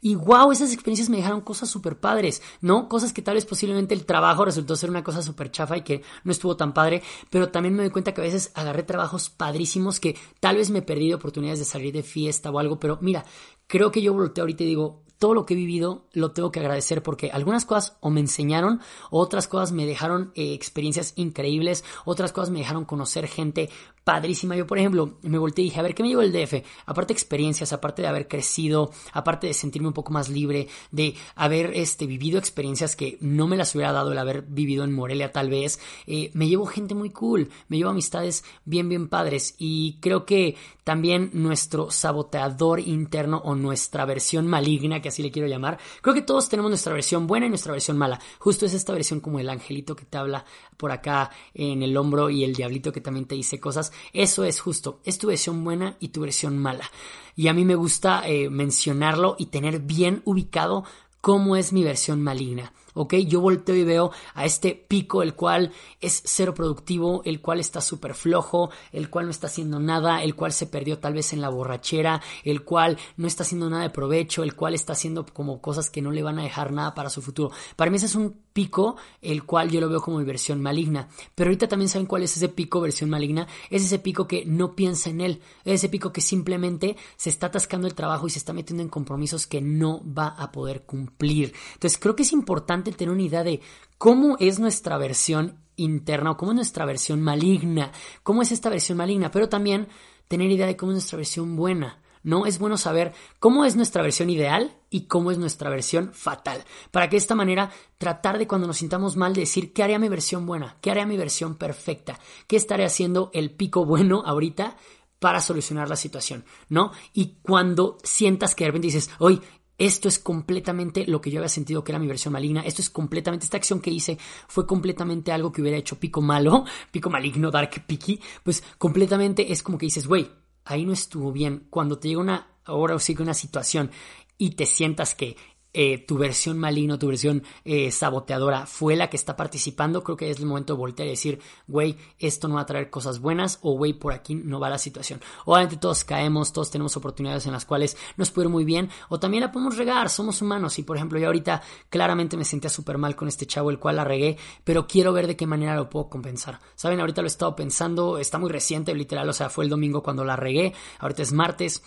Y 0.01 0.15
wow, 0.15 0.51
esas 0.53 0.73
experiencias 0.73 1.11
me 1.11 1.19
dejaron 1.19 1.43
cosas 1.43 1.69
súper 1.69 1.99
padres, 1.99 2.41
¿no? 2.63 2.89
Cosas 2.89 3.13
que 3.13 3.21
tal 3.21 3.35
vez 3.35 3.45
posiblemente 3.45 3.93
el 3.93 4.07
trabajo 4.07 4.47
resultó 4.47 4.75
ser 4.75 4.89
una 4.89 5.05
cosa 5.05 5.21
súper 5.21 5.51
chafa 5.51 5.77
y 5.77 5.83
que 5.83 6.03
no 6.25 6.33
estuvo 6.33 6.57
tan 6.57 6.73
padre, 6.73 7.03
pero 7.29 7.51
también 7.51 7.75
me 7.75 7.83
doy 7.83 7.91
cuenta 7.91 8.15
que 8.15 8.23
a 8.23 8.25
veces 8.25 8.53
agarré 8.55 8.85
trabajos 8.85 9.29
padrísimos 9.29 10.01
que 10.01 10.17
tal 10.41 10.57
vez 10.57 10.71
me 10.71 10.81
perdí 10.81 11.13
oportunidades 11.13 11.59
de 11.59 11.67
salir 11.67 11.93
de 11.93 12.03
fiesta 12.03 12.51
o 12.51 12.59
algo, 12.59 12.81
pero 12.81 12.99
mira, 13.03 13.27
creo 13.67 13.93
que 13.93 14.01
yo 14.01 14.15
volteo 14.15 14.45
ahorita 14.45 14.63
y 14.63 14.67
digo, 14.67 15.03
todo 15.19 15.35
lo 15.35 15.47
que 15.47 15.55
he 15.55 15.57
vivido 15.57 16.05
lo 16.13 16.33
tengo 16.33 16.51
que 16.51 16.61
agradecer 16.61 17.03
porque 17.03 17.31
algunas 17.31 17.65
cosas 17.65 17.97
o 18.01 18.11
me 18.11 18.21
enseñaron, 18.21 18.81
otras 19.11 19.49
cosas 19.49 19.73
me 19.73 19.87
dejaron 19.87 20.33
eh, 20.35 20.53
experiencias 20.53 21.13
increíbles, 21.17 21.85
otras 22.05 22.33
cosas 22.33 22.51
me 22.51 22.61
dejaron 22.61 22.85
conocer 22.85 23.27
gente 23.27 23.71
padrísima. 24.07 24.55
Yo, 24.55 24.69
por 24.69 24.79
ejemplo, 24.79 25.19
me 25.23 25.37
volteé 25.37 25.65
y 25.65 25.69
dije, 25.69 25.81
a 25.81 25.83
ver, 25.83 25.93
¿qué 25.93 26.05
me 26.05 26.09
llevo 26.09 26.23
el 26.23 26.31
DF? 26.31 26.63
Aparte 26.87 27.13
de 27.13 27.19
experiencias, 27.19 27.73
aparte 27.73 28.03
de 28.03 28.09
haber 28.09 28.29
crecido, 28.29 28.93
aparte 29.13 29.49
de 29.49 29.53
sentirme 29.53 29.89
un 29.89 29.95
poco 29.95 30.13
más 30.13 30.29
libre, 30.29 30.69
de 30.93 31.17
haber 31.35 31.73
este, 31.75 32.07
vivido 32.07 32.39
experiencias 32.39 32.95
que 32.95 33.19
no 33.21 33.49
me 33.49 33.57
las 33.57 33.75
hubiera 33.75 33.91
dado 33.91 34.13
el 34.13 34.19
haber 34.19 34.43
vivido 34.43 34.85
en 34.85 34.93
Morelia 34.93 35.33
tal 35.33 35.51
vez, 35.51 35.81
eh, 36.07 36.31
me 36.35 36.47
llevo 36.47 36.67
gente 36.67 36.95
muy 36.95 37.11
cool, 37.11 37.51
me 37.67 37.79
llevo 37.79 37.91
amistades 37.91 38.45
bien, 38.65 38.89
bien 38.89 39.09
padres 39.09 39.57
y 39.59 39.99
creo 40.01 40.25
que 40.25 40.55
también 40.85 41.31
nuestro 41.33 41.91
saboteador 41.91 42.79
interno 42.79 43.39
o 43.39 43.57
nuestra 43.57 44.05
versión 44.05 44.47
maligna, 44.47 45.03
que 45.03 45.09
así 45.09 45.21
le 45.21 45.33
quiero 45.33 45.49
llamar, 45.49 45.81
creo 46.01 46.15
que 46.15 46.23
todos 46.23 46.49
tenemos 46.49 46.71
nuestra 46.71 46.93
versión 46.93 47.27
buena 47.27 47.47
y 47.47 47.49
nuestra 47.49 47.73
versión 47.73 47.99
mala. 47.99 48.21
Justo 48.39 48.67
es 48.67 48.73
esta 48.73 48.93
versión 48.93 49.19
como 49.19 49.41
el 49.41 49.51
angelito 49.51 49.97
que 49.97 50.05
te 50.05 50.17
habla 50.17 50.45
por 50.77 50.93
acá 50.93 51.33
en 51.55 51.83
el 51.83 51.97
hombro 51.97 52.31
y 52.31 52.45
el 52.45 52.55
diablito 52.55 52.93
que 52.93 53.01
también 53.01 53.27
te 53.27 53.35
dice 53.35 53.59
cosas 53.59 53.91
eso 54.13 54.45
es 54.45 54.61
justo, 54.61 55.01
es 55.05 55.19
tu 55.19 55.29
versión 55.29 55.63
buena 55.65 55.97
y 56.01 56.09
tu 56.09 56.21
versión 56.21 56.59
mala. 56.59 56.91
Y 57.35 57.49
a 57.49 57.53
mí 57.53 57.65
me 57.65 57.75
gusta 57.75 58.27
eh, 58.27 58.49
mencionarlo 58.49 59.37
y 59.39 59.47
tener 59.47 59.81
bien 59.81 60.23
ubicado 60.25 60.85
cómo 61.21 61.57
es 61.57 61.73
mi 61.73 61.83
versión 61.85 62.23
maligna. 62.23 62.73
¿ok? 62.97 63.15
Yo 63.15 63.41
volteo 63.41 63.77
y 63.77 63.85
veo 63.85 64.11
a 64.35 64.45
este 64.45 64.75
pico, 64.75 65.23
el 65.23 65.35
cual 65.35 65.73
es 66.01 66.23
cero 66.25 66.55
productivo, 66.55 67.23
el 67.25 67.41
cual 67.41 67.61
está 67.61 67.81
súper 67.81 68.15
flojo, 68.15 68.71
el 68.91 69.11
cual 69.11 69.27
no 69.27 69.31
está 69.31 69.47
haciendo 69.47 69.79
nada, 69.79 70.23
el 70.23 70.35
cual 70.35 70.53
se 70.53 70.67
perdió 70.67 70.99
tal 70.99 71.15
vez 71.15 71.33
en 71.33 71.41
la 71.41 71.51
borrachera, 71.51 72.23
el 72.43 72.65
cual 72.65 72.99
no 73.17 73.27
está 73.27 73.43
haciendo 73.43 73.69
nada 73.71 73.83
de 73.83 73.91
provecho, 73.91 74.43
el 74.43 74.57
cual 74.57 74.75
está 74.75 74.95
haciendo 74.95 75.27
como 75.27 75.61
cosas 75.61 75.91
que 75.91 76.03
no 76.03 76.11
le 76.11 76.23
van 76.23 76.39
a 76.39 76.43
dejar 76.43 76.73
nada 76.73 76.95
para 76.95 77.11
su 77.11 77.23
futuro. 77.23 77.55
Para 77.77 77.91
mí 77.91 77.99
ese 77.99 78.07
es 78.07 78.15
un 78.15 78.46
pico, 78.57 78.97
el 79.21 79.45
cual 79.45 79.71
yo 79.71 79.83
lo 79.83 79.91
veo 79.91 80.01
como 80.01 80.17
mi 80.17 80.25
versión 80.25 80.63
maligna. 80.63 81.09
Pero 81.35 81.49
ahorita 81.49 81.69
también 81.69 81.91
saben 81.91 82.07
cuál 82.07 82.23
es 82.23 82.35
ese 82.39 82.49
pico 82.49 82.81
versión 82.81 83.11
maligna. 83.11 83.47
Es 83.69 83.85
ese 83.85 83.99
pico 83.99 84.27
que 84.27 84.47
no 84.47 84.75
piensa 84.75 85.11
en 85.11 85.21
él. 85.21 85.43
Es 85.67 85.75
ese 85.75 85.91
pico 85.91 86.11
que 86.11 86.23
simplemente 86.23 86.97
se 87.19 87.29
está 87.29 87.49
atascando 87.49 87.87
el 87.87 87.95
trabajo 87.95 88.27
y 88.27 88.31
se 88.31 88.39
está 88.39 88.55
metiendo 88.55 88.83
en 88.83 88.89
compromisos 88.89 89.47
que 89.47 89.61
no 89.61 90.01
va 90.11 90.29
a 90.29 90.53
poder 90.53 90.87
cumplir. 90.87 91.53
Entonces 91.75 91.99
creo 91.99 92.17
que 92.17 92.23
es 92.23 92.33
importante 92.33 92.93
tener 92.93 93.13
una 93.13 93.25
idea 93.25 93.45
de 93.45 93.61
cómo 93.99 94.39
es 94.41 94.59
nuestra 94.59 94.97
versión 94.97 95.59
interna 95.77 96.31
o 96.31 96.37
cómo 96.39 96.53
es 96.53 96.57
nuestra 96.57 96.87
versión 96.87 97.21
maligna. 97.21 97.93
Cómo 98.23 98.41
es 98.41 98.53
esta 98.53 98.71
versión 98.71 98.97
maligna. 98.97 99.31
Pero 99.31 99.51
también 99.51 99.87
tener 100.29 100.51
idea 100.51 100.67
de 100.67 100.79
cómo 100.79 100.93
es 100.93 100.97
nuestra 100.97 101.19
versión 101.19 101.57
buena. 101.57 102.01
¿No? 102.27 102.45
Es 102.45 102.59
bueno 102.59 102.77
saber 102.77 103.15
cómo 103.39 103.65
es 103.65 103.77
nuestra 103.77 104.03
versión 104.03 104.29
ideal 104.31 104.77
y 104.91 105.03
cómo 105.03 105.31
es 105.31 105.39
nuestra 105.39 105.71
versión 105.71 106.13
fatal. 106.13 106.65
Para 106.91 107.09
que 107.09 107.15
de 107.15 107.19
esta 107.19 107.37
manera 107.37 107.71
tratar 107.99 108.37
de 108.37 108.49
cuando 108.49 108.67
nos 108.67 108.79
sintamos 108.79 109.17
mal 109.17 109.33
decir 109.33 109.73
qué 109.73 109.85
haría 109.85 110.01
mi 110.01 110.09
versión 110.09 110.45
buena, 110.45 110.77
qué 110.81 110.91
haría 110.91 111.07
mi 111.07 111.17
versión 111.17 111.55
perfecta, 111.55 112.19
qué 112.49 112.57
estaré 112.57 112.85
haciendo 112.85 113.31
el 113.33 113.53
pico 113.53 113.87
bueno 113.87 114.25
ahorita 114.27 114.77
para 115.21 115.41
solucionar 115.41 115.89
la 115.89 115.95
situación, 115.95 116.45
¿no? 116.69 116.91
Y 117.13 117.37
cuando 117.43 117.97
sientas 118.03 118.57
que 118.57 118.65
de 118.65 118.71
repente 118.71 118.89
dices, 118.89 119.09
hoy 119.21 119.41
esto 119.79 120.09
es 120.09 120.19
completamente 120.19 121.07
lo 121.07 121.21
que 121.21 121.31
yo 121.31 121.39
había 121.39 121.49
sentido 121.49 121.85
que 121.85 121.93
era 121.93 122.01
mi 122.01 122.09
versión 122.09 122.33
maligna. 122.33 122.63
Esto 122.63 122.83
es 122.83 122.91
completamente, 122.91 123.45
esta 123.45 123.57
acción 123.57 123.81
que 123.81 123.91
hice 123.91 124.19
fue 124.49 124.67
completamente 124.67 125.31
algo 125.31 125.53
que 125.53 125.61
hubiera 125.61 125.79
hecho 125.79 126.01
pico 126.01 126.21
malo, 126.23 126.65
pico 126.91 127.09
maligno, 127.09 127.53
dark 127.53 127.87
picky. 127.87 128.21
Pues 128.43 128.65
completamente 128.79 129.53
es 129.53 129.63
como 129.63 129.79
que 129.79 129.87
dices, 129.87 130.09
güey, 130.09 130.29
ahí 130.67 130.85
no 130.85 130.93
estuvo 130.93 131.33
bien. 131.33 131.67
Cuando 131.71 131.99
te 131.99 132.09
llega 132.09 132.21
una, 132.21 132.49
ahora 132.65 132.95
o 132.95 132.99
sigue 132.99 133.23
una 133.23 133.35
situación 133.35 133.91
y 134.37 134.51
te 134.51 134.67
sientas 134.67 135.15
que 135.15 135.37
eh, 135.79 135.99
tu 135.99 136.17
versión 136.17 136.59
maligno, 136.59 136.99
tu 136.99 137.09
versión 137.09 137.43
eh, 137.67 137.91
saboteadora 137.91 138.65
fue 138.65 138.97
la 138.97 139.11
que 139.11 139.19
está 139.19 139.37
participando, 139.37 140.03
creo 140.03 140.17
que 140.17 140.31
es 140.31 140.39
el 140.39 140.47
momento 140.47 140.73
de 140.73 140.79
voltear 140.79 141.07
y 141.07 141.11
decir, 141.11 141.39
güey, 141.67 141.99
esto 142.19 142.49
no 142.49 142.55
va 142.55 142.63
a 142.63 142.67
traer 142.67 142.89
cosas 142.89 143.21
buenas 143.21 143.59
o 143.61 143.77
güey, 143.77 143.93
por 143.93 144.15
aquí 144.15 144.35
no 144.35 144.59
va 144.59 144.71
la 144.71 144.79
situación. 144.79 145.21
Obviamente 145.45 145.77
todos 145.77 146.03
caemos, 146.05 146.55
todos 146.55 146.71
tenemos 146.71 146.97
oportunidades 146.97 147.45
en 147.45 147.53
las 147.53 147.67
cuales 147.67 147.95
nos 148.17 148.31
puede 148.31 148.47
ir 148.47 148.53
muy 148.53 148.65
bien 148.65 148.89
o 149.11 149.21
también 149.21 149.43
la 149.43 149.53
podemos 149.53 149.77
regar, 149.77 150.09
somos 150.09 150.41
humanos 150.41 150.79
y 150.79 150.83
por 150.83 150.97
ejemplo 150.97 151.19
yo 151.19 151.27
ahorita 151.27 151.61
claramente 151.91 152.39
me 152.39 152.47
sentía 152.47 152.71
súper 152.71 152.97
mal 152.97 153.15
con 153.15 153.29
este 153.29 153.45
chavo 153.45 153.69
el 153.69 153.79
cual 153.79 153.97
la 153.97 154.05
regué, 154.05 154.39
pero 154.65 154.87
quiero 154.87 155.13
ver 155.13 155.27
de 155.27 155.37
qué 155.37 155.47
manera 155.47 155.77
lo 155.77 155.91
puedo 155.91 156.09
compensar. 156.09 156.59
Saben, 156.75 157.01
ahorita 157.01 157.21
lo 157.21 157.27
he 157.27 157.29
estado 157.29 157.55
pensando, 157.55 158.17
está 158.17 158.39
muy 158.39 158.51
reciente, 158.51 158.95
literal, 158.95 159.29
o 159.29 159.35
sea, 159.35 159.51
fue 159.51 159.65
el 159.65 159.71
domingo 159.71 160.03
cuando 160.03 160.25
la 160.25 160.37
regué, 160.37 160.73
ahorita 161.01 161.21
es 161.21 161.33
martes. 161.33 161.83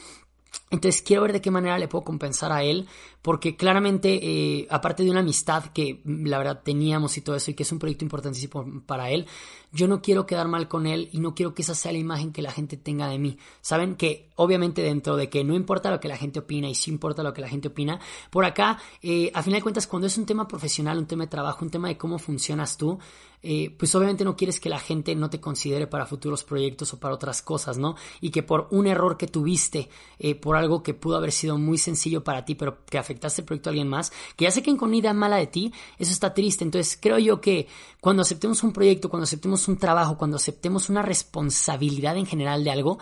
Entonces 0.71 1.01
quiero 1.01 1.23
ver 1.23 1.33
de 1.33 1.41
qué 1.41 1.51
manera 1.51 1.79
le 1.79 1.87
puedo 1.87 2.03
compensar 2.03 2.51
a 2.51 2.63
él, 2.63 2.87
porque 3.21 3.55
claramente, 3.55 4.19
eh, 4.21 4.67
aparte 4.69 5.03
de 5.03 5.11
una 5.11 5.19
amistad 5.19 5.65
que 5.65 6.01
mm, 6.03 6.25
la 6.25 6.37
verdad 6.37 6.61
teníamos 6.63 7.17
y 7.17 7.21
todo 7.21 7.35
eso, 7.35 7.51
y 7.51 7.53
que 7.53 7.63
es 7.63 7.71
un 7.71 7.79
proyecto 7.79 8.05
importantísimo 8.05 8.81
para 8.85 9.09
él, 9.09 9.27
yo 9.71 9.87
no 9.87 10.01
quiero 10.01 10.25
quedar 10.25 10.47
mal 10.47 10.67
con 10.67 10.87
él 10.87 11.09
y 11.11 11.19
no 11.19 11.35
quiero 11.35 11.53
que 11.53 11.61
esa 11.61 11.75
sea 11.75 11.91
la 11.91 11.99
imagen 11.99 12.31
que 12.31 12.41
la 12.41 12.51
gente 12.51 12.77
tenga 12.77 13.07
de 13.07 13.19
mí. 13.19 13.37
Saben 13.61 13.95
que 13.95 14.29
obviamente 14.35 14.81
dentro 14.81 15.15
de 15.15 15.29
que 15.29 15.43
no 15.43 15.53
importa 15.53 15.91
lo 15.91 15.99
que 15.99 16.07
la 16.07 16.17
gente 16.17 16.39
opina 16.39 16.69
y 16.69 16.75
sí 16.75 16.91
importa 16.91 17.23
lo 17.23 17.33
que 17.33 17.41
la 17.41 17.49
gente 17.49 17.67
opina, 17.67 17.99
por 18.29 18.45
acá, 18.45 18.79
eh, 19.01 19.31
a 19.33 19.43
final 19.43 19.59
de 19.59 19.63
cuentas, 19.63 19.87
cuando 19.87 20.07
es 20.07 20.17
un 20.17 20.25
tema 20.25 20.47
profesional, 20.47 20.97
un 20.97 21.05
tema 21.05 21.25
de 21.25 21.29
trabajo, 21.29 21.63
un 21.63 21.71
tema 21.71 21.89
de 21.89 21.97
cómo 21.97 22.17
funcionas 22.17 22.77
tú, 22.77 22.97
eh, 23.41 23.73
pues 23.77 23.95
obviamente 23.95 24.25
no 24.25 24.35
quieres 24.35 24.59
que 24.59 24.69
la 24.69 24.79
gente 24.79 25.15
no 25.15 25.29
te 25.29 25.39
considere 25.39 25.87
para 25.87 26.05
futuros 26.05 26.43
proyectos 26.43 26.93
o 26.93 26.99
para 26.99 27.15
otras 27.15 27.41
cosas, 27.41 27.77
¿no? 27.77 27.95
Y 28.19 28.31
que 28.31 28.43
por 28.43 28.67
un 28.71 28.85
error 28.85 29.17
que 29.17 29.27
tuviste, 29.27 29.89
eh, 30.19 30.35
por 30.35 30.57
algo 30.57 30.83
que 30.83 30.93
pudo 30.93 31.15
haber 31.15 31.31
sido 31.31 31.57
muy 31.57 31.77
sencillo 31.77 32.23
para 32.23 32.43
ti, 32.43 32.55
pero 32.55 32.83
que 32.85 32.97
afectaste 33.09 33.41
el 33.41 33.45
proyecto 33.45 33.69
a 33.69 33.71
alguien 33.71 33.87
más, 33.87 34.11
que 34.35 34.45
ya 34.45 34.51
sé 34.51 34.61
que 34.61 34.75
con 34.77 34.93
idea 34.93 35.13
mala 35.13 35.37
de 35.37 35.47
ti, 35.47 35.73
eso 35.97 36.11
está 36.11 36.33
triste. 36.33 36.63
Entonces 36.63 36.97
creo 37.01 37.17
yo 37.17 37.41
que 37.41 37.67
cuando 37.99 38.21
aceptemos 38.21 38.63
un 38.63 38.71
proyecto, 38.71 39.09
cuando 39.09 39.23
aceptemos 39.23 39.67
un 39.67 39.77
trabajo, 39.77 40.17
cuando 40.17 40.37
aceptemos 40.37 40.89
una 40.89 41.01
responsabilidad 41.01 42.15
en 42.17 42.25
general 42.25 42.63
de 42.63 42.71
algo, 42.71 42.99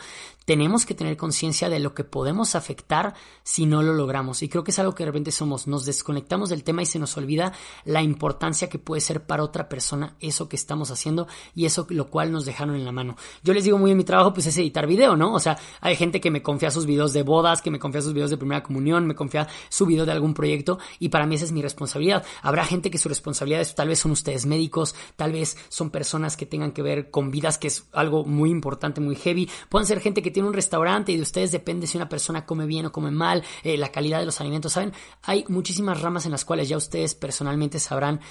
tenemos 0.47 0.85
que 0.85 0.93
tener 0.93 1.17
conciencia 1.17 1.67
de 1.67 1.79
lo 1.79 1.93
que 1.93 2.05
podemos 2.05 2.55
afectar 2.55 3.15
si 3.43 3.65
no 3.65 3.83
lo 3.83 3.93
logramos. 3.93 4.41
Y 4.43 4.47
creo 4.47 4.63
que 4.63 4.71
es 4.71 4.79
algo 4.79 4.95
que 4.95 5.03
de 5.03 5.11
repente 5.11 5.33
somos, 5.33 5.67
nos 5.67 5.83
desconectamos 5.83 6.47
del 6.47 6.63
tema 6.63 6.81
y 6.81 6.85
se 6.85 6.99
nos 6.99 7.17
olvida 7.17 7.51
la 7.83 8.01
importancia 8.01 8.69
que 8.69 8.79
puede 8.79 9.01
ser 9.01 9.25
para 9.25 9.43
otra 9.43 9.67
persona 9.67 10.15
eso 10.21 10.47
que 10.47 10.55
estamos 10.55 10.89
haciendo 10.89 11.27
y 11.53 11.65
eso 11.65 11.85
lo 11.89 12.09
cual 12.09 12.31
nos 12.31 12.45
dejaron 12.45 12.75
en 12.75 12.85
la 12.85 12.93
mano. 12.93 13.17
Yo 13.43 13.53
les 13.53 13.65
digo 13.65 13.77
muy 13.77 13.91
en 13.91 13.97
mi 13.97 14.05
trabajo, 14.05 14.31
pues 14.31 14.47
es 14.47 14.57
editar 14.57 14.87
video, 14.87 15.17
¿no? 15.17 15.33
O 15.33 15.39
sea, 15.41 15.57
hay 15.81 15.97
gente 15.97 16.21
que 16.21 16.31
me 16.31 16.41
confía 16.41 16.71
sus 16.71 16.85
videos 16.85 17.11
de 17.11 17.23
bodas, 17.23 17.61
que 17.61 17.69
me 17.69 17.77
confía 17.77 18.01
sus 18.01 18.13
videos 18.13 18.29
de 18.29 18.37
primera 18.37 18.63
comunión, 18.63 19.05
me 19.05 19.15
confía 19.15 19.49
su 19.67 19.85
video 19.85 20.05
de 20.05 20.13
algún 20.13 20.33
proyecto 20.33 20.79
y 20.97 21.09
para 21.09 21.25
mí 21.25 21.35
esa 21.35 21.43
es 21.43 21.51
mi 21.51 21.61
responsabilidad. 21.61 22.25
Habrá 22.41 22.63
gente 22.63 22.89
que 22.89 22.97
su 22.97 23.09
responsabilidad 23.09 23.59
es, 23.59 23.75
tal 23.75 23.89
vez 23.89 23.99
son 23.99 24.11
ustedes 24.11 24.45
médicos, 24.45 24.95
tal 25.17 25.33
vez 25.33 25.57
son 25.67 25.89
personas 25.89 26.37
que 26.37 26.45
tengan 26.45 26.71
que 26.71 26.83
ver 26.83 27.11
con 27.11 27.31
vidas, 27.31 27.57
que 27.57 27.67
es 27.67 27.89
algo 27.91 28.23
muy 28.23 28.49
importante, 28.49 29.01
muy 29.01 29.17
heavy. 29.17 29.49
Pueden 29.67 29.85
ser 29.85 29.99
gente 29.99 30.21
que 30.21 30.36
tiene 30.37 30.49
un 30.49 30.53
restaurante 30.53 31.11
y 31.11 31.15
de 31.15 31.23
ustedes 31.23 31.51
depende 31.51 31.87
si 31.87 31.97
una 31.97 32.07
persona 32.07 32.45
come 32.45 32.67
bien 32.67 32.85
o 32.85 32.91
come 32.91 33.09
mal, 33.09 33.43
eh, 33.63 33.75
la 33.75 33.91
calidad 33.91 34.19
de 34.19 34.27
los 34.27 34.39
alimentos, 34.39 34.73
¿saben? 34.73 34.93
Hay 35.23 35.45
muchísimas 35.47 35.99
ramas 35.99 36.27
en 36.27 36.31
las 36.31 36.45
cuales 36.45 36.69
ya 36.69 36.77
ustedes 36.77 37.15
personalmente 37.15 37.79
sabrán 37.79 38.21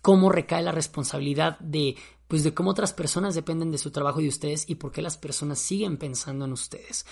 cómo 0.00 0.30
recae 0.30 0.62
la 0.62 0.70
responsabilidad 0.70 1.58
de 1.58 1.96
pues 2.28 2.44
de 2.44 2.54
cómo 2.54 2.70
otras 2.70 2.92
personas 2.92 3.34
dependen 3.34 3.72
de 3.72 3.78
su 3.78 3.90
trabajo 3.90 4.20
y 4.20 4.24
de 4.24 4.28
ustedes 4.28 4.68
y 4.68 4.74
por 4.74 4.92
qué 4.92 5.02
las 5.02 5.16
personas 5.16 5.58
siguen 5.58 5.96
pensando 5.96 6.44
en 6.44 6.52
ustedes. 6.52 7.06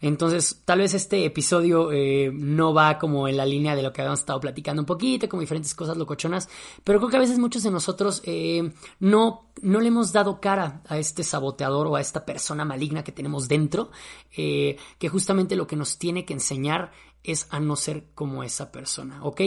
Entonces, 0.00 0.62
tal 0.64 0.78
vez 0.78 0.94
este 0.94 1.24
episodio 1.26 1.92
eh, 1.92 2.32
no 2.32 2.72
va 2.72 2.98
como 2.98 3.28
en 3.28 3.36
la 3.36 3.46
línea 3.46 3.76
de 3.76 3.82
lo 3.82 3.92
que 3.92 4.00
habíamos 4.00 4.20
estado 4.20 4.40
platicando 4.40 4.82
un 4.82 4.86
poquito, 4.86 5.28
como 5.28 5.42
diferentes 5.42 5.74
cosas 5.74 5.96
locochonas, 5.96 6.48
pero 6.82 6.98
creo 6.98 7.10
que 7.10 7.16
a 7.18 7.20
veces 7.20 7.38
muchos 7.38 7.62
de 7.62 7.70
nosotros 7.70 8.22
eh, 8.24 8.72
no, 8.98 9.50
no 9.60 9.80
le 9.80 9.88
hemos 9.88 10.12
dado 10.12 10.40
cara 10.40 10.82
a 10.88 10.98
este 10.98 11.22
saboteador 11.22 11.86
o 11.86 11.96
a 11.96 12.00
esta 12.00 12.24
persona 12.24 12.64
maligna 12.64 13.04
que 13.04 13.12
tenemos 13.12 13.48
dentro, 13.48 13.90
eh, 14.36 14.76
que 14.98 15.08
justamente 15.10 15.54
lo 15.54 15.66
que 15.66 15.76
nos 15.76 15.98
tiene 15.98 16.24
que 16.24 16.32
enseñar 16.32 16.92
es 17.24 17.46
a 17.50 17.60
no 17.60 17.76
ser 17.76 18.04
como 18.14 18.42
esa 18.42 18.72
persona, 18.72 19.24
¿ok? 19.24 19.40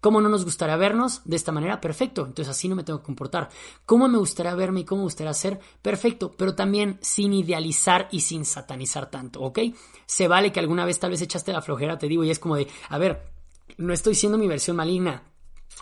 ¿Cómo 0.00 0.20
no 0.20 0.28
nos 0.28 0.44
gustaría 0.44 0.76
vernos? 0.76 1.22
De 1.24 1.36
esta 1.36 1.52
manera, 1.52 1.80
perfecto, 1.80 2.26
entonces 2.26 2.48
así 2.48 2.68
no 2.68 2.76
me 2.76 2.84
tengo 2.84 3.00
que 3.00 3.06
comportar. 3.06 3.48
¿Cómo 3.86 4.08
me 4.08 4.18
gustaría 4.18 4.54
verme 4.54 4.80
y 4.80 4.84
cómo 4.84 5.00
me 5.00 5.06
gustaría 5.06 5.32
ser? 5.34 5.60
Perfecto, 5.80 6.34
pero 6.36 6.54
también 6.54 6.98
sin 7.00 7.32
idealizar 7.32 8.08
y 8.10 8.20
sin 8.20 8.44
satanizar 8.44 9.10
tanto, 9.10 9.40
¿ok? 9.40 9.60
Se 10.06 10.28
vale 10.28 10.52
que 10.52 10.60
alguna 10.60 10.84
vez 10.84 10.98
tal 10.98 11.10
vez 11.10 11.22
echaste 11.22 11.52
la 11.52 11.62
flojera, 11.62 11.98
te 11.98 12.08
digo, 12.08 12.24
y 12.24 12.30
es 12.30 12.38
como 12.38 12.56
de, 12.56 12.68
a 12.88 12.98
ver, 12.98 13.32
no 13.78 13.92
estoy 13.92 14.14
siendo 14.14 14.38
mi 14.38 14.48
versión 14.48 14.76
maligna, 14.76 15.31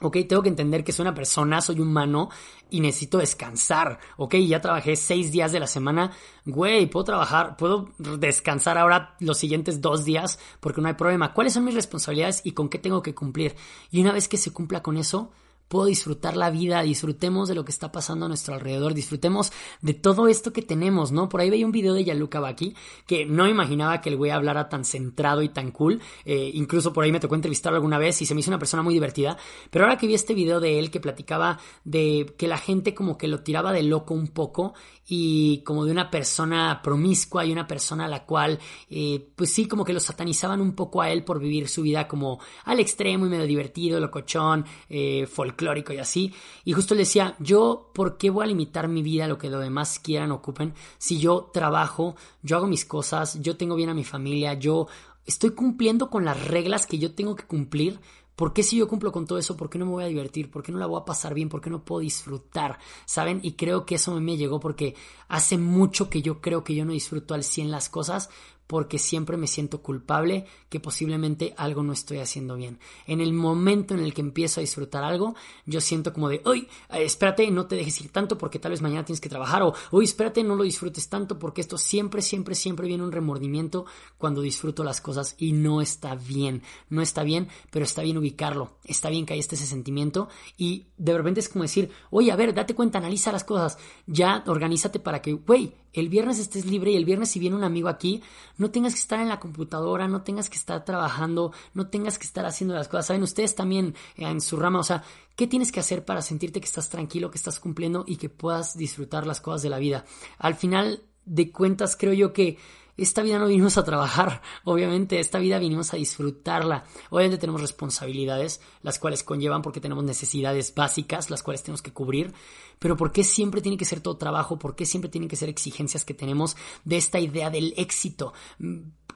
Ok, 0.03 0.17
tengo 0.29 0.43
que 0.43 0.49
entender 0.49 0.83
que 0.83 0.93
soy 0.93 1.03
una 1.03 1.15
persona, 1.15 1.61
soy 1.61 1.81
humano 1.81 2.31
y 2.71 2.81
necesito 2.81 3.19
descansar. 3.19 3.99
Ok, 4.17 4.37
ya 4.37 4.61
trabajé 4.61 4.97
seis 4.97 5.31
días 5.31 5.53
de 5.53 5.61
la 5.61 5.67
semana. 5.67 6.13
Güey, 6.47 6.87
puedo 6.87 7.05
trabajar, 7.05 7.57
puedo 7.57 7.91
descansar 7.99 8.79
ahora 8.79 9.15
los 9.21 9.37
siguientes 9.37 9.83
dos 9.83 10.05
días 10.05 10.39
porque 10.61 10.81
no 10.81 10.89
hay 10.89 10.95
problema. 10.95 11.35
¿Cuáles 11.35 11.53
son 11.53 11.65
mis 11.65 11.75
responsabilidades 11.75 12.41
y 12.45 12.53
con 12.53 12.71
qué 12.71 12.79
tengo 12.79 13.03
que 13.03 13.15
cumplir? 13.15 13.57
Y 13.91 14.01
una 14.01 14.13
vez 14.13 14.27
que 14.27 14.39
se 14.39 14.53
cumpla 14.53 14.83
con 14.83 14.97
eso, 14.97 15.33
puedo 15.71 15.87
disfrutar 15.87 16.37
la 16.37 16.51
vida, 16.51 16.83
disfrutemos 16.83 17.49
de 17.49 17.55
lo 17.55 17.65
que 17.65 17.71
está 17.71 17.93
pasando 17.93 18.27
a 18.27 18.29
nuestro 18.29 18.55
alrededor, 18.55 18.93
disfrutemos 18.93 19.53
de 19.81 19.95
todo 19.95 20.27
esto 20.27 20.53
que 20.53 20.63
tenemos, 20.63 21.13
¿no? 21.13 21.29
Por 21.29 21.41
ahí 21.41 21.49
veía 21.49 21.65
un 21.65 21.71
video 21.71 21.95
de 21.95 22.03
Yaluka 22.03 22.41
Baki 22.41 22.75
que 23.07 23.25
no 23.25 23.47
imaginaba 23.47 24.01
que 24.01 24.09
el 24.09 24.17
güey 24.17 24.33
hablara 24.33 24.69
tan 24.69 24.85
centrado 24.85 25.43
y 25.43 25.49
tan 25.49 25.71
cool, 25.71 26.01
eh, 26.25 26.51
incluso 26.55 26.93
por 26.93 27.05
ahí 27.05 27.13
me 27.13 27.21
tocó 27.21 27.37
entrevistarlo 27.37 27.77
alguna 27.77 27.99
vez 27.99 28.21
y 28.21 28.27
se 28.27 28.35
me 28.35 28.41
hizo 28.41 28.51
una 28.51 28.59
persona 28.59 28.83
muy 28.83 28.95
divertida, 28.95 29.39
pero 29.71 29.85
ahora 29.85 29.97
que 29.97 30.09
vi 30.09 30.15
este 30.15 30.35
video 30.35 30.59
de 30.59 30.81
él 30.81 30.91
que 30.91 30.99
platicaba 30.99 31.61
de 31.85 32.35
que 32.37 32.49
la 32.49 32.59
gente 32.59 32.93
como 32.93 33.17
que 33.17 33.29
lo 33.29 33.45
tiraba 33.45 33.73
de 33.73 33.85
loco 33.85 34.13
un 34.13 34.27
poco 34.27 34.75
y 35.07 35.63
como 35.65 35.85
de 35.85 35.93
una 35.93 36.11
persona 36.11 36.81
promiscua 36.83 37.45
y 37.45 37.53
una 37.53 37.67
persona 37.67 38.05
a 38.05 38.09
la 38.09 38.25
cual, 38.25 38.59
eh, 38.89 39.29
pues 39.35 39.53
sí, 39.53 39.67
como 39.67 39.85
que 39.85 39.93
lo 39.93 40.01
satanizaban 40.01 40.61
un 40.61 40.75
poco 40.75 41.03
a 41.03 41.11
él 41.11 41.25
por 41.25 41.41
vivir 41.41 41.69
su 41.69 41.83
vida 41.83 42.07
como 42.07 42.41
al 42.65 42.79
extremo 42.79 43.27
y 43.27 43.29
medio 43.29 43.47
divertido, 43.47 43.99
locochón, 43.99 44.65
eh, 44.89 45.27
folclórico 45.61 45.93
y 45.93 45.99
así. 45.99 46.33
Y 46.65 46.73
justo 46.73 46.95
le 46.95 47.01
decía, 47.01 47.37
yo, 47.39 47.91
¿por 47.95 48.17
qué 48.17 48.31
voy 48.31 48.45
a 48.45 48.49
limitar 48.49 48.89
mi 48.89 49.03
vida 49.03 49.27
a 49.27 49.29
lo 49.29 49.39
que 49.39 49.51
los 49.51 49.63
demás 49.63 49.99
quieran, 49.99 50.33
ocupen? 50.33 50.75
Si 50.99 51.19
yo 51.19 51.51
trabajo, 51.53 52.17
yo 52.43 52.57
hago 52.57 52.67
mis 52.67 52.85
cosas, 52.85 53.41
yo 53.41 53.57
tengo 53.57 53.77
bien 53.77 53.91
a 53.91 53.95
mi 53.95 54.05
familia, 54.05 54.55
yo 54.55 54.89
estoy 55.27 55.51
cumpliendo 55.51 56.11
con 56.11 56.25
las 56.25 56.47
reglas 56.47 56.87
que 56.87 56.99
yo 56.99 57.15
tengo 57.15 57.37
que 57.37 57.45
cumplir 57.45 58.01
¿Por 58.41 58.55
qué 58.55 58.63
si 58.63 58.79
yo 58.79 58.89
cumplo 58.89 59.13
con 59.13 59.27
todo 59.27 59.37
eso, 59.37 59.55
por 59.55 59.69
qué 59.69 59.79
no 59.79 59.85
me 59.85 59.91
voy 59.91 60.05
a 60.05 60.07
divertir? 60.07 60.51
¿Por 60.51 60.63
qué 60.63 60.73
no 60.73 60.79
la 60.79 60.87
voy 60.87 60.99
a 60.99 61.05
pasar 61.05 61.35
bien? 61.35 61.51
¿Por 61.51 61.61
qué 61.61 61.69
no 61.69 61.85
puedo 61.85 62.01
disfrutar? 62.01 62.79
¿Saben? 63.05 63.41
Y 63.43 63.53
creo 63.53 63.85
que 63.85 63.97
eso 63.97 64.19
me 64.19 64.39
llegó 64.39 64.61
porque 64.61 64.95
hace 65.29 65.59
mucho 65.59 66.09
que 66.09 66.23
yo 66.23 66.41
creo 66.41 66.65
que 66.65 66.75
yo 66.75 66.87
no 66.87 66.93
disfruto 66.93 67.35
al 67.35 67.45
100 67.45 67.71
las 67.71 67.91
cosas 67.91 68.31
porque 68.71 69.01
siempre 69.01 69.37
me 69.37 69.49
siento 69.49 69.83
culpable 69.83 70.47
que 70.69 70.79
posiblemente 70.79 71.55
algo 71.57 71.83
no 71.83 71.93
estoy 71.93 72.19
haciendo 72.19 72.55
bien. 72.55 72.79
En 73.09 73.21
el 73.21 73.33
momento 73.33 73.95
en 73.95 74.01
el 74.01 74.15
que 74.15 74.21
empiezo 74.21 74.61
a 74.61 74.63
disfrutar 74.63 75.03
algo, 75.03 75.35
yo 75.67 75.81
siento 75.81 76.13
como 76.13 76.29
de, 76.29 76.41
uy, 76.45 76.69
eh, 76.91 77.03
espérate, 77.03 77.51
no 77.51 77.67
te 77.67 77.75
dejes 77.75 78.01
ir 78.01 78.13
tanto 78.13 78.39
porque 78.39 78.61
tal 78.61 78.71
vez 78.71 78.81
mañana 78.81 79.05
tienes 79.05 79.21
que 79.21 79.29
trabajar, 79.29 79.65
o, 79.65 79.75
uy, 79.91 80.05
espérate, 80.05 80.45
no 80.45 80.55
lo 80.55 80.63
disfrutes 80.63 81.09
tanto 81.09 81.37
porque 81.37 81.63
esto 81.63 81.79
siempre, 81.79 82.23
siempre, 82.23 82.55
siempre 82.55 82.87
viene 82.87 83.03
un 83.03 83.11
remordimiento 83.11 83.87
cuando 84.19 84.41
disfruto 84.41 84.85
las 84.85 85.01
cosas 85.01 85.35
y 85.37 85.51
no 85.51 85.81
está 85.81 86.15
bien, 86.15 86.63
no 86.91 87.03
está 87.03 87.25
bien, 87.25 87.49
pero 87.73 87.85
está 87.85 88.03
bien 88.03 88.19
ubicarlo, 88.19 88.77
está 88.85 89.11
bien 89.11 89.27
que 89.27 89.33
haya 89.33 89.41
este 89.41 89.57
ese 89.57 89.67
sentimiento 89.67 90.29
y 90.57 90.87
de 90.97 91.17
repente 91.17 91.41
es 91.41 91.49
como 91.49 91.65
decir, 91.65 91.91
oye, 92.11 92.31
a 92.31 92.37
ver, 92.37 92.55
date 92.55 92.77
cuenta, 92.77 92.99
analiza 92.99 93.33
las 93.33 93.43
cosas, 93.43 93.79
ya 94.07 94.45
organízate 94.47 95.01
para 95.01 95.21
que, 95.21 95.33
güey, 95.33 95.75
el 95.93 96.09
viernes 96.09 96.39
estés 96.39 96.67
libre 96.67 96.93
y 96.93 96.97
el 96.97 97.05
viernes 97.05 97.31
si 97.31 97.39
viene 97.39 97.57
un 97.57 97.65
amigo 97.65 97.89
aquí, 97.89 98.23
no 98.59 98.71
tengas 98.71 98.95
que 98.95 99.01
estar 99.01 99.21
en 99.21 99.29
la 99.29 99.41
computadora, 99.41 100.09
no 100.09 100.23
tengas 100.23 100.49
que 100.49 100.57
estar 100.57 100.85
trabajando, 100.85 101.53
no 101.75 101.89
tengas 101.89 102.19
que 102.19 102.25
estar 102.25 102.47
haciendo 102.47 102.75
las 102.75 102.89
cosas. 102.89 103.07
Saben, 103.07 103.23
ustedes 103.23 103.55
también 103.55 103.95
eh, 104.17 104.27
en 104.27 104.41
su 104.41 104.57
rama, 104.57 104.81
o 104.81 104.85
sea, 104.85 105.03
¿qué 105.37 105.47
tienes 105.47 105.73
que 105.73 105.81
hacer 105.81 106.05
para 106.05 106.23
sentirte 106.23 106.61
que 106.61 106.67
estás 106.67 106.89
tranquilo, 106.89 107.31
que 107.31 107.39
estás 107.39 107.61
cumpliendo 107.61 108.05
y 108.07 108.17
que 108.17 108.29
puedas 108.29 108.77
disfrutar 108.77 109.27
las 109.27 109.41
cosas 109.41 109.63
de 109.63 109.71
la 109.71 109.79
vida? 109.79 110.05
Al 110.39 110.55
final 110.55 111.03
de 111.25 111.51
cuentas, 111.53 111.97
creo 111.97 112.13
yo 112.13 112.33
que 112.33 112.59
esta 112.97 113.23
vida 113.23 113.39
no 113.39 113.47
vinimos 113.47 113.79
a 113.79 113.85
trabajar, 113.85 114.43
obviamente, 114.65 115.21
esta 115.21 115.39
vida 115.39 115.59
vinimos 115.59 115.93
a 115.95 115.97
disfrutarla. 115.97 116.85
Obviamente 117.11 117.39
tenemos 117.39 117.61
responsabilidades, 117.61 118.61
las 118.83 118.99
cuales 118.99 119.23
conllevan 119.23 119.63
porque 119.63 119.81
tenemos 119.81 120.05
necesidades 120.05 120.75
básicas, 120.75 121.31
las 121.31 121.43
cuales 121.43 121.63
tenemos 121.63 121.83
que 121.83 121.93
cubrir, 121.93 122.33
pero 122.79 122.97
¿por 122.97 123.13
qué 123.13 123.25
siempre 123.25 123.61
tiene 123.61 123.77
que 123.77 123.85
ser 123.85 124.01
todo 124.01 124.17
trabajo? 124.17 124.59
¿Por 124.59 124.75
qué 124.75 124.87
siempre 124.87 125.11
tienen 125.11 125.29
que 125.29 125.37
ser 125.37 125.49
exigencias 125.49 126.05
que 126.05 126.15
tenemos 126.15 126.57
de 126.85 126.97
esta 126.97 127.21
idea 127.21 127.51
del 127.51 127.75
éxito? 127.77 128.33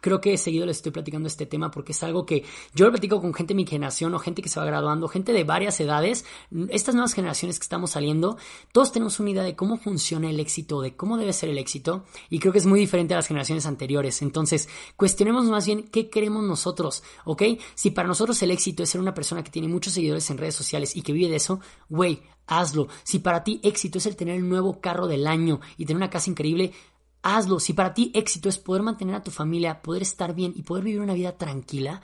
Creo 0.05 0.21
que 0.21 0.37
seguido 0.37 0.67
les 0.67 0.77
estoy 0.77 0.93
platicando 0.93 1.29
este 1.29 1.47
tema 1.47 1.71
porque 1.71 1.93
es 1.93 2.03
algo 2.03 2.27
que 2.27 2.45
yo 2.75 2.85
lo 2.85 2.93
platico 2.93 3.23
con 3.23 3.33
gente 3.33 3.55
de 3.55 3.57
mi 3.57 3.67
generación 3.67 4.13
o 4.13 4.19
gente 4.19 4.43
que 4.43 4.51
se 4.51 4.61
va 4.61 4.67
graduando, 4.67 5.09
gente 5.09 5.33
de 5.33 5.45
varias 5.45 5.81
edades, 5.81 6.27
estas 6.69 6.95
nuevas 6.95 7.15
generaciones 7.15 7.59
que 7.59 7.63
estamos 7.63 7.93
saliendo, 7.93 8.37
todos 8.71 8.93
tenemos 8.93 9.19
una 9.19 9.31
idea 9.31 9.43
de 9.43 9.57
cómo 9.57 9.79
funciona 9.79 10.29
el 10.29 10.41
éxito, 10.41 10.83
de 10.83 10.95
cómo 10.95 11.17
debe 11.17 11.33
ser 11.33 11.49
el 11.49 11.57
éxito 11.57 12.05
y 12.29 12.39
creo 12.39 12.53
que 12.53 12.59
es 12.59 12.67
muy 12.67 12.81
diferente 12.81 13.15
a 13.15 13.17
las 13.17 13.29
generaciones 13.29 13.65
anteriores. 13.65 14.21
Entonces, 14.21 14.69
cuestionemos 14.97 15.47
más 15.47 15.65
bien 15.65 15.85
qué 15.85 16.11
queremos 16.11 16.45
nosotros, 16.45 17.03
¿ok? 17.25 17.43
Si 17.75 17.91
para 17.91 18.07
nosotros 18.07 18.43
el 18.43 18.51
éxito 18.51 18.83
es 18.83 18.91
ser 18.91 19.01
una 19.01 19.15
persona 19.15 19.43
que 19.43 19.51
tiene 19.51 19.69
muchos 19.69 19.95
seguidores 19.95 20.29
en 20.29 20.37
redes 20.37 20.55
sociales 20.55 20.95
y 20.95 21.01
que 21.01 21.15
vive 21.15 21.31
de 21.31 21.37
eso, 21.37 21.61
güey, 21.89 22.21
hazlo. 22.47 22.89
Si 23.05 23.21
para 23.21 23.43
ti 23.43 23.59
éxito 23.63 23.97
es 23.97 24.05
el 24.05 24.17
tener 24.17 24.37
el 24.37 24.47
nuevo 24.47 24.83
carro 24.83 25.07
del 25.07 25.27
año 25.27 25.61
y 25.79 25.87
tener 25.87 25.97
una 25.97 26.11
casa 26.11 26.29
increíble, 26.29 26.73
hazlo. 27.25 27.59
Si 27.59 27.73
para 27.73 27.95
ti 27.95 28.13
éxito 28.15 28.49
es 28.49 28.59
poder 28.59 28.83
mantener 28.83 29.17
a 29.17 29.23
tu 29.23 29.31
familia, 29.31 29.83
poder 29.83 30.03
estar 30.03 30.35
bien 30.35 30.53
y 30.55 30.63
poder 30.63 30.85
vivir 30.85 31.01
una 31.01 31.15
vida 31.15 31.37
tranquila, 31.37 32.03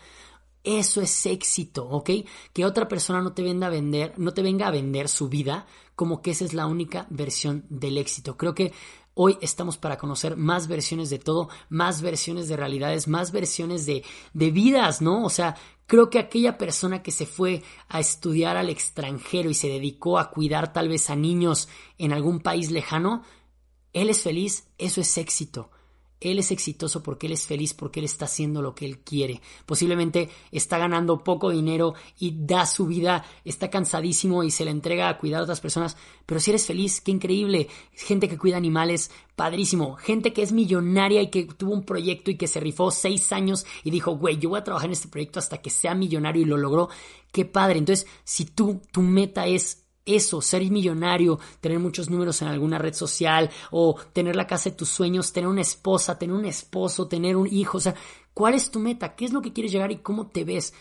eso 0.64 1.00
es 1.00 1.26
éxito, 1.26 1.86
¿ok? 1.88 2.10
Que 2.52 2.64
otra 2.64 2.88
persona 2.88 3.22
no 3.22 3.32
te 3.32 3.42
venga 3.42 3.68
a 3.68 3.70
vender, 3.70 4.14
no 4.18 4.32
te 4.32 4.42
venga 4.42 4.66
a 4.66 4.70
vender 4.70 5.08
su 5.08 5.28
vida 5.28 5.66
como 5.94 6.22
que 6.22 6.30
esa 6.30 6.44
es 6.44 6.54
la 6.54 6.66
única 6.66 7.06
versión 7.10 7.66
del 7.68 7.98
éxito. 7.98 8.36
Creo 8.36 8.54
que 8.54 8.72
hoy 9.14 9.36
estamos 9.42 9.76
para 9.76 9.98
conocer 9.98 10.36
más 10.36 10.66
versiones 10.66 11.10
de 11.10 11.18
todo, 11.18 11.50
más 11.68 12.00
versiones 12.00 12.48
de 12.48 12.56
realidades, 12.56 13.06
más 13.06 13.32
versiones 13.32 13.84
de, 13.84 14.02
de 14.32 14.50
vidas, 14.50 15.02
¿no? 15.02 15.24
O 15.24 15.30
sea, 15.30 15.56
creo 15.86 16.08
que 16.08 16.18
aquella 16.18 16.56
persona 16.56 17.02
que 17.02 17.10
se 17.10 17.26
fue 17.26 17.62
a 17.88 18.00
estudiar 18.00 18.56
al 18.56 18.70
extranjero 18.70 19.50
y 19.50 19.54
se 19.54 19.68
dedicó 19.68 20.18
a 20.18 20.30
cuidar 20.30 20.72
tal 20.72 20.88
vez 20.88 21.10
a 21.10 21.16
niños 21.16 21.68
en 21.98 22.12
algún 22.12 22.40
país 22.40 22.70
lejano, 22.70 23.22
él 23.92 24.10
es 24.10 24.22
feliz, 24.22 24.68
eso 24.78 25.00
es 25.00 25.18
éxito. 25.18 25.70
Él 26.20 26.38
es 26.38 26.50
exitoso 26.50 27.02
porque 27.02 27.26
él 27.26 27.32
es 27.32 27.46
feliz, 27.46 27.72
porque 27.72 28.00
él 28.00 28.04
está 28.04 28.26
haciendo 28.26 28.60
lo 28.60 28.74
que 28.74 28.84
él 28.84 28.98
quiere. 28.98 29.40
Posiblemente 29.64 30.28
está 30.52 30.76
ganando 30.76 31.24
poco 31.24 31.50
dinero 31.50 31.94
y 32.18 32.44
da 32.44 32.66
su 32.66 32.86
vida, 32.86 33.24
está 33.42 33.70
cansadísimo 33.70 34.44
y 34.44 34.50
se 34.50 34.66
le 34.66 34.70
entrega 34.70 35.08
a 35.08 35.16
cuidar 35.16 35.40
a 35.40 35.44
otras 35.44 35.62
personas. 35.62 35.96
Pero 36.26 36.38
si 36.38 36.50
eres 36.50 36.66
feliz, 36.66 37.00
qué 37.00 37.10
increíble. 37.10 37.68
Gente 37.94 38.28
que 38.28 38.36
cuida 38.36 38.58
animales, 38.58 39.10
padrísimo. 39.34 39.96
Gente 39.96 40.34
que 40.34 40.42
es 40.42 40.52
millonaria 40.52 41.22
y 41.22 41.30
que 41.30 41.44
tuvo 41.44 41.72
un 41.72 41.84
proyecto 41.84 42.30
y 42.30 42.36
que 42.36 42.48
se 42.48 42.60
rifó 42.60 42.90
seis 42.90 43.32
años 43.32 43.64
y 43.82 43.90
dijo, 43.90 44.14
güey, 44.18 44.36
yo 44.36 44.50
voy 44.50 44.60
a 44.60 44.64
trabajar 44.64 44.88
en 44.88 44.92
este 44.92 45.08
proyecto 45.08 45.38
hasta 45.38 45.62
que 45.62 45.70
sea 45.70 45.94
millonario 45.94 46.42
y 46.42 46.46
lo 46.46 46.58
logró. 46.58 46.90
Qué 47.32 47.46
padre. 47.46 47.78
Entonces, 47.78 48.06
si 48.24 48.44
tú, 48.44 48.82
tu 48.92 49.00
meta 49.00 49.46
es 49.46 49.86
eso, 50.14 50.40
ser 50.40 50.62
millonario, 50.70 51.38
tener 51.60 51.78
muchos 51.78 52.10
números 52.10 52.40
en 52.42 52.48
alguna 52.48 52.78
red 52.78 52.94
social 52.94 53.50
o 53.70 53.96
tener 54.12 54.36
la 54.36 54.46
casa 54.46 54.70
de 54.70 54.76
tus 54.76 54.88
sueños, 54.88 55.32
tener 55.32 55.48
una 55.48 55.62
esposa, 55.62 56.18
tener 56.18 56.34
un 56.34 56.44
esposo, 56.44 57.08
tener 57.08 57.36
un 57.36 57.46
hijo, 57.52 57.78
o 57.78 57.80
sea, 57.80 57.94
¿cuál 58.34 58.54
es 58.54 58.70
tu 58.70 58.78
meta? 58.78 59.14
¿Qué 59.14 59.24
es 59.24 59.32
lo 59.32 59.42
que 59.42 59.52
quieres 59.52 59.72
llegar 59.72 59.90
y 59.92 59.98
cómo 59.98 60.28
te 60.28 60.44
ves? 60.44 60.74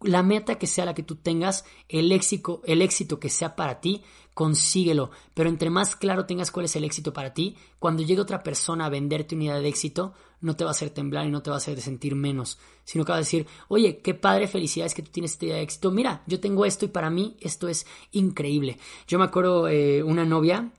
La 0.00 0.22
meta 0.22 0.56
que 0.56 0.66
sea 0.66 0.84
la 0.84 0.94
que 0.94 1.02
tú 1.02 1.16
tengas, 1.16 1.64
el 1.88 2.12
éxito, 2.12 2.62
el 2.64 2.82
éxito 2.82 3.18
que 3.18 3.30
sea 3.30 3.56
para 3.56 3.80
ti, 3.80 4.02
consíguelo. 4.38 5.10
Pero 5.34 5.48
entre 5.48 5.68
más 5.68 5.96
claro 5.96 6.24
tengas 6.24 6.52
cuál 6.52 6.66
es 6.66 6.76
el 6.76 6.84
éxito 6.84 7.12
para 7.12 7.34
ti, 7.34 7.56
cuando 7.80 8.04
llegue 8.04 8.20
otra 8.20 8.44
persona 8.44 8.86
a 8.86 8.88
venderte 8.88 9.34
una 9.34 9.46
idea 9.46 9.58
de 9.58 9.68
éxito, 9.68 10.14
no 10.40 10.54
te 10.54 10.62
va 10.62 10.70
a 10.70 10.78
hacer 10.78 10.90
temblar 10.90 11.26
y 11.26 11.30
no 11.32 11.42
te 11.42 11.50
va 11.50 11.56
a 11.56 11.58
hacer 11.58 11.80
sentir 11.80 12.14
menos, 12.14 12.56
sino 12.84 13.04
que 13.04 13.10
va 13.10 13.16
a 13.16 13.26
decir, 13.26 13.48
oye, 13.66 13.98
qué 13.98 14.14
padre, 14.14 14.46
felicidades 14.46 14.94
que 14.94 15.02
tú 15.02 15.10
tienes 15.10 15.32
esta 15.32 15.46
idea 15.46 15.56
de 15.56 15.62
éxito. 15.62 15.90
Mira, 15.90 16.22
yo 16.28 16.38
tengo 16.38 16.64
esto 16.64 16.84
y 16.84 16.88
para 16.88 17.10
mí 17.10 17.36
esto 17.40 17.66
es 17.66 17.84
increíble. 18.12 18.78
Yo 19.08 19.18
me 19.18 19.24
acuerdo 19.24 19.66
eh, 19.66 20.04
una 20.04 20.24
novia 20.24 20.70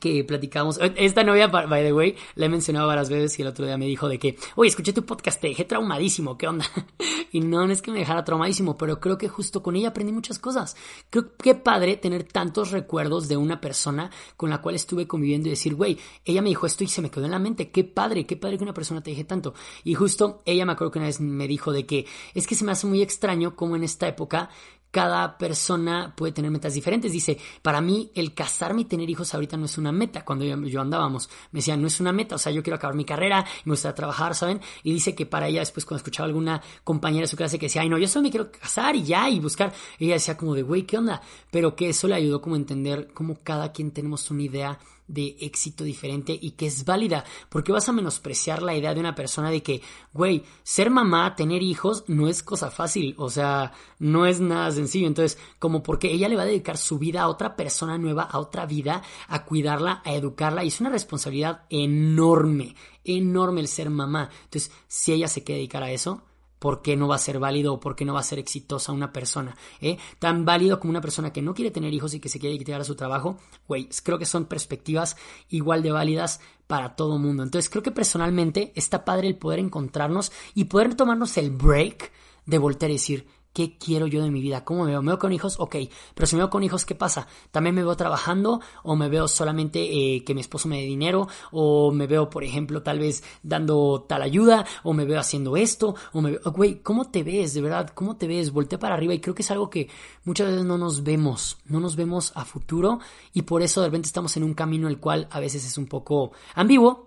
que 0.00 0.24
platicamos. 0.24 0.78
Eh, 0.80 0.94
esta 0.96 1.24
novia, 1.24 1.48
by 1.48 1.82
the 1.82 1.92
way, 1.92 2.16
la 2.34 2.46
he 2.46 2.48
mencionado 2.48 2.86
varias 2.86 3.08
veces 3.08 3.38
y 3.38 3.42
el 3.42 3.48
otro 3.48 3.66
día 3.66 3.76
me 3.76 3.86
dijo 3.86 4.08
de 4.08 4.18
que, 4.18 4.36
oye, 4.54 4.68
escuché 4.68 4.92
tu 4.92 5.04
podcast, 5.04 5.40
te 5.40 5.48
dejé 5.48 5.64
traumadísimo, 5.64 6.36
¿qué 6.36 6.48
onda? 6.48 6.66
y 7.32 7.40
no, 7.40 7.66
no 7.66 7.72
es 7.72 7.82
que 7.82 7.90
me 7.90 7.98
dejara 7.98 8.24
traumadísimo, 8.24 8.76
pero 8.76 9.00
creo 9.00 9.18
que 9.18 9.28
justo 9.28 9.62
con 9.62 9.76
ella 9.76 9.88
aprendí 9.88 10.12
muchas 10.12 10.38
cosas. 10.38 10.76
Creo 11.10 11.36
que 11.36 11.54
padre 11.54 11.96
tener 11.96 12.24
tantos 12.24 12.70
recuerdos 12.70 13.28
de 13.28 13.36
una 13.36 13.60
persona 13.60 14.10
con 14.36 14.50
la 14.50 14.60
cual 14.60 14.74
estuve 14.74 15.06
conviviendo 15.06 15.48
y 15.48 15.50
decir, 15.50 15.74
güey, 15.74 15.98
ella 16.24 16.42
me 16.42 16.48
dijo 16.48 16.66
esto 16.66 16.84
y 16.84 16.88
se 16.88 17.02
me 17.02 17.10
quedó 17.10 17.24
en 17.24 17.30
la 17.30 17.38
mente, 17.38 17.70
qué 17.70 17.84
padre, 17.84 18.26
qué 18.26 18.36
padre 18.36 18.58
que 18.58 18.64
una 18.64 18.74
persona 18.74 19.02
te 19.02 19.10
deje 19.10 19.24
tanto. 19.24 19.54
Y 19.84 19.94
justo 19.94 20.42
ella 20.44 20.66
me 20.66 20.72
acuerdo 20.72 20.92
que 20.92 20.98
una 20.98 21.08
vez 21.08 21.20
me 21.20 21.48
dijo 21.48 21.72
de 21.72 21.86
que 21.86 22.06
es 22.34 22.46
que 22.46 22.54
se 22.54 22.64
me 22.64 22.72
hace 22.72 22.86
muy 22.86 23.02
extraño 23.02 23.56
como 23.56 23.76
en 23.76 23.84
esta 23.84 24.08
época 24.08 24.50
cada 24.90 25.36
persona 25.36 26.14
puede 26.16 26.32
tener 26.32 26.50
metas 26.50 26.74
diferentes. 26.74 27.12
Dice, 27.12 27.38
para 27.62 27.80
mí 27.80 28.10
el 28.14 28.34
casarme 28.34 28.82
y 28.82 28.84
tener 28.86 29.08
hijos 29.10 29.34
ahorita 29.34 29.56
no 29.56 29.66
es 29.66 29.78
una 29.78 29.92
meta. 29.92 30.24
Cuando 30.24 30.44
yo, 30.44 30.80
andábamos, 30.80 31.28
me 31.52 31.58
decía, 31.58 31.76
no 31.76 31.86
es 31.86 32.00
una 32.00 32.12
meta, 32.12 32.36
o 32.36 32.38
sea, 32.38 32.52
yo 32.52 32.62
quiero 32.62 32.76
acabar 32.76 32.96
mi 32.96 33.04
carrera, 33.04 33.44
me 33.64 33.72
gusta 33.72 33.94
trabajar, 33.94 34.34
¿saben? 34.34 34.60
Y 34.82 34.92
dice 34.92 35.14
que 35.14 35.26
para 35.26 35.48
ella 35.48 35.60
después 35.60 35.84
cuando 35.84 35.98
escuchaba 35.98 36.26
alguna 36.26 36.62
compañera 36.84 37.22
de 37.22 37.28
su 37.28 37.36
clase 37.36 37.58
que 37.58 37.66
decía, 37.66 37.82
ay, 37.82 37.88
no, 37.88 37.98
yo 37.98 38.08
solo 38.08 38.24
me 38.24 38.30
quiero 38.30 38.50
casar 38.50 38.96
y 38.96 39.04
ya, 39.04 39.28
y 39.28 39.40
buscar, 39.40 39.72
ella 39.98 40.14
decía 40.14 40.36
como 40.36 40.54
de, 40.54 40.62
güey, 40.62 40.82
¿qué 40.82 40.98
onda? 40.98 41.20
Pero 41.50 41.76
que 41.76 41.90
eso 41.90 42.08
le 42.08 42.14
ayudó 42.14 42.40
como 42.40 42.54
a 42.54 42.58
entender 42.58 43.08
cómo 43.12 43.38
cada 43.42 43.72
quien 43.72 43.90
tenemos 43.90 44.30
una 44.30 44.42
idea 44.42 44.78
de 45.08 45.36
éxito 45.40 45.84
diferente 45.84 46.36
y 46.40 46.52
que 46.52 46.66
es 46.66 46.84
válida. 46.84 47.24
Porque 47.48 47.72
vas 47.72 47.88
a 47.88 47.92
menospreciar 47.92 48.62
la 48.62 48.74
idea 48.74 48.94
de 48.94 49.00
una 49.00 49.14
persona 49.14 49.50
de 49.50 49.62
que, 49.62 49.82
güey, 50.12 50.44
ser 50.62 50.90
mamá, 50.90 51.34
tener 51.36 51.62
hijos, 51.62 52.04
no 52.08 52.28
es 52.28 52.42
cosa 52.42 52.70
fácil. 52.70 53.14
O 53.18 53.30
sea, 53.30 53.72
no 53.98 54.26
es 54.26 54.40
nada 54.40 54.70
sencillo. 54.70 55.06
Entonces, 55.06 55.38
como 55.58 55.82
porque 55.82 56.10
ella 56.10 56.28
le 56.28 56.36
va 56.36 56.42
a 56.42 56.46
dedicar 56.46 56.76
su 56.76 56.98
vida 56.98 57.22
a 57.22 57.28
otra 57.28 57.56
persona 57.56 57.98
nueva, 57.98 58.24
a 58.24 58.38
otra 58.38 58.66
vida, 58.66 59.02
a 59.28 59.44
cuidarla, 59.44 60.02
a 60.04 60.14
educarla. 60.14 60.64
Y 60.64 60.68
es 60.68 60.80
una 60.80 60.90
responsabilidad 60.90 61.62
enorme, 61.70 62.74
enorme 63.04 63.60
el 63.60 63.68
ser 63.68 63.90
mamá. 63.90 64.30
Entonces, 64.44 64.72
si 64.88 65.12
ella 65.12 65.28
se 65.28 65.44
quiere 65.44 65.58
dedicar 65.58 65.82
a 65.82 65.90
eso, 65.90 66.22
por 66.58 66.82
qué 66.82 66.96
no 66.96 67.08
va 67.08 67.16
a 67.16 67.18
ser 67.18 67.38
válido 67.38 67.74
o 67.74 67.80
por 67.80 67.96
qué 67.96 68.04
no 68.04 68.14
va 68.14 68.20
a 68.20 68.24
ser 68.24 68.38
exitosa 68.38 68.92
una 68.92 69.12
persona. 69.12 69.56
¿eh? 69.80 69.98
Tan 70.18 70.44
válido 70.44 70.80
como 70.80 70.90
una 70.90 71.00
persona 71.00 71.32
que 71.32 71.42
no 71.42 71.54
quiere 71.54 71.70
tener 71.70 71.92
hijos 71.92 72.14
y 72.14 72.20
que 72.20 72.28
se 72.28 72.38
quiere 72.38 72.58
quitar 72.58 72.80
a 72.80 72.84
su 72.84 72.94
trabajo, 72.94 73.38
güey, 73.68 73.88
creo 74.02 74.18
que 74.18 74.26
son 74.26 74.46
perspectivas 74.46 75.16
igual 75.48 75.82
de 75.82 75.92
válidas 75.92 76.40
para 76.66 76.96
todo 76.96 77.18
mundo. 77.18 77.42
Entonces 77.42 77.70
creo 77.70 77.82
que 77.82 77.90
personalmente 77.90 78.72
está 78.74 79.04
padre 79.04 79.28
el 79.28 79.36
poder 79.36 79.58
encontrarnos 79.58 80.32
y 80.54 80.64
poder 80.64 80.94
tomarnos 80.94 81.36
el 81.36 81.50
break 81.50 82.12
de 82.46 82.58
voltear 82.58 82.90
y 82.90 82.94
decir, 82.94 83.26
¿Qué 83.56 83.78
quiero 83.78 84.06
yo 84.06 84.22
de 84.22 84.30
mi 84.30 84.42
vida? 84.42 84.66
¿Cómo 84.66 84.84
me 84.84 84.90
veo? 84.90 85.00
¿Me 85.00 85.12
veo 85.12 85.18
con 85.18 85.32
hijos? 85.32 85.58
Ok, 85.58 85.76
pero 86.14 86.26
si 86.26 86.36
me 86.36 86.42
veo 86.42 86.50
con 86.50 86.62
hijos, 86.62 86.84
¿qué 86.84 86.94
pasa? 86.94 87.26
¿También 87.50 87.74
me 87.74 87.82
veo 87.82 87.96
trabajando 87.96 88.60
o 88.82 88.96
me 88.96 89.08
veo 89.08 89.28
solamente 89.28 89.80
eh, 89.80 90.24
que 90.24 90.34
mi 90.34 90.42
esposo 90.42 90.68
me 90.68 90.76
dé 90.76 90.82
dinero 90.82 91.26
o 91.52 91.90
me 91.90 92.06
veo, 92.06 92.28
por 92.28 92.44
ejemplo, 92.44 92.82
tal 92.82 92.98
vez 92.98 93.24
dando 93.42 94.04
tal 94.06 94.20
ayuda 94.20 94.66
o 94.82 94.92
me 94.92 95.06
veo 95.06 95.18
haciendo 95.18 95.56
esto 95.56 95.94
o 96.12 96.20
me 96.20 96.32
veo, 96.32 96.40
güey, 96.52 96.82
¿cómo 96.82 97.06
te 97.06 97.22
ves? 97.22 97.54
De 97.54 97.62
verdad, 97.62 97.88
¿cómo 97.94 98.16
te 98.16 98.26
ves? 98.26 98.52
Voltea 98.52 98.78
para 98.78 98.94
arriba 98.94 99.14
y 99.14 99.20
creo 99.20 99.34
que 99.34 99.40
es 99.40 99.50
algo 99.50 99.70
que 99.70 99.88
muchas 100.24 100.48
veces 100.48 100.66
no 100.66 100.76
nos 100.76 101.02
vemos, 101.02 101.56
no 101.64 101.80
nos 101.80 101.96
vemos 101.96 102.32
a 102.34 102.44
futuro 102.44 102.98
y 103.32 103.40
por 103.40 103.62
eso 103.62 103.80
de 103.80 103.86
repente 103.86 104.08
estamos 104.08 104.36
en 104.36 104.44
un 104.44 104.52
camino 104.52 104.86
el 104.86 105.00
cual 105.00 105.28
a 105.30 105.40
veces 105.40 105.64
es 105.64 105.78
un 105.78 105.86
poco 105.86 106.32
ambiguo, 106.54 107.06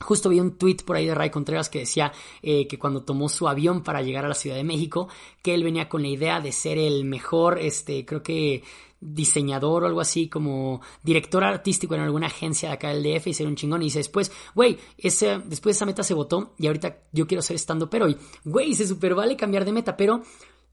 Justo 0.00 0.28
vi 0.28 0.40
un 0.40 0.56
tweet 0.56 0.78
por 0.84 0.96
ahí 0.96 1.06
de 1.06 1.14
Ray 1.14 1.30
Contreras 1.30 1.68
que 1.68 1.80
decía 1.80 2.12
eh, 2.42 2.66
que 2.66 2.78
cuando 2.78 3.02
tomó 3.02 3.28
su 3.28 3.48
avión 3.48 3.82
para 3.82 4.02
llegar 4.02 4.24
a 4.24 4.28
la 4.28 4.34
Ciudad 4.34 4.56
de 4.56 4.64
México, 4.64 5.08
que 5.42 5.54
él 5.54 5.62
venía 5.62 5.88
con 5.88 6.02
la 6.02 6.08
idea 6.08 6.40
de 6.40 6.52
ser 6.52 6.78
el 6.78 7.04
mejor, 7.04 7.58
este, 7.58 8.04
creo 8.04 8.22
que 8.22 8.62
diseñador 9.00 9.84
o 9.84 9.86
algo 9.86 10.00
así, 10.00 10.28
como 10.28 10.80
director 11.02 11.42
artístico 11.42 11.94
en 11.94 12.02
alguna 12.02 12.26
agencia 12.26 12.68
de 12.68 12.74
acá 12.74 12.88
del 12.88 13.02
DF 13.02 13.28
y 13.28 13.34
ser 13.34 13.46
un 13.46 13.56
chingón. 13.56 13.82
Y 13.82 13.86
dice 13.86 13.98
después, 13.98 14.30
güey, 14.54 14.78
ese, 14.98 15.40
después 15.44 15.76
esa 15.76 15.86
meta 15.86 16.02
se 16.02 16.14
votó 16.14 16.54
y 16.58 16.66
ahorita 16.66 17.04
yo 17.12 17.26
quiero 17.26 17.42
ser 17.42 17.56
estando 17.56 17.88
pero 17.88 18.06
güey, 18.44 18.74
se 18.74 18.86
super 18.86 19.14
vale 19.14 19.36
cambiar 19.36 19.64
de 19.64 19.72
meta, 19.72 19.96
pero 19.96 20.22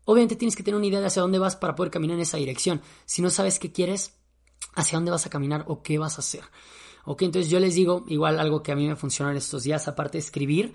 obviamente 0.06 0.36
tienes 0.36 0.56
que 0.56 0.64
tener 0.64 0.78
una 0.78 0.88
idea 0.88 1.00
de 1.00 1.08
hacia 1.08 1.22
dónde 1.22 1.40
vas 1.40 1.56
para 1.56 1.76
poder 1.76 1.92
caminar 1.92 2.16
en 2.16 2.22
esa 2.22 2.38
dirección. 2.38 2.82
Si 3.06 3.22
no 3.22 3.30
sabes 3.30 3.60
qué 3.60 3.72
quieres, 3.72 4.14
hacia 4.76 4.98
dónde 4.98 5.12
vas 5.12 5.26
a 5.26 5.30
caminar 5.30 5.66
o 5.68 5.82
qué 5.82 5.98
vas 5.98 6.18
a 6.18 6.22
hacer. 6.22 6.44
Ok, 7.10 7.22
entonces 7.22 7.50
yo 7.50 7.62
les 7.62 7.74
digo, 7.74 8.04
igual 8.10 8.38
algo 8.38 8.62
que 8.62 8.74
a 8.74 8.76
mí 8.76 8.86
me 8.86 8.98
funcionó 8.98 9.32
en 9.32 9.38
estos 9.38 9.64
días, 9.64 9.88
aparte 9.88 10.18
de 10.18 10.24
escribir, 10.24 10.74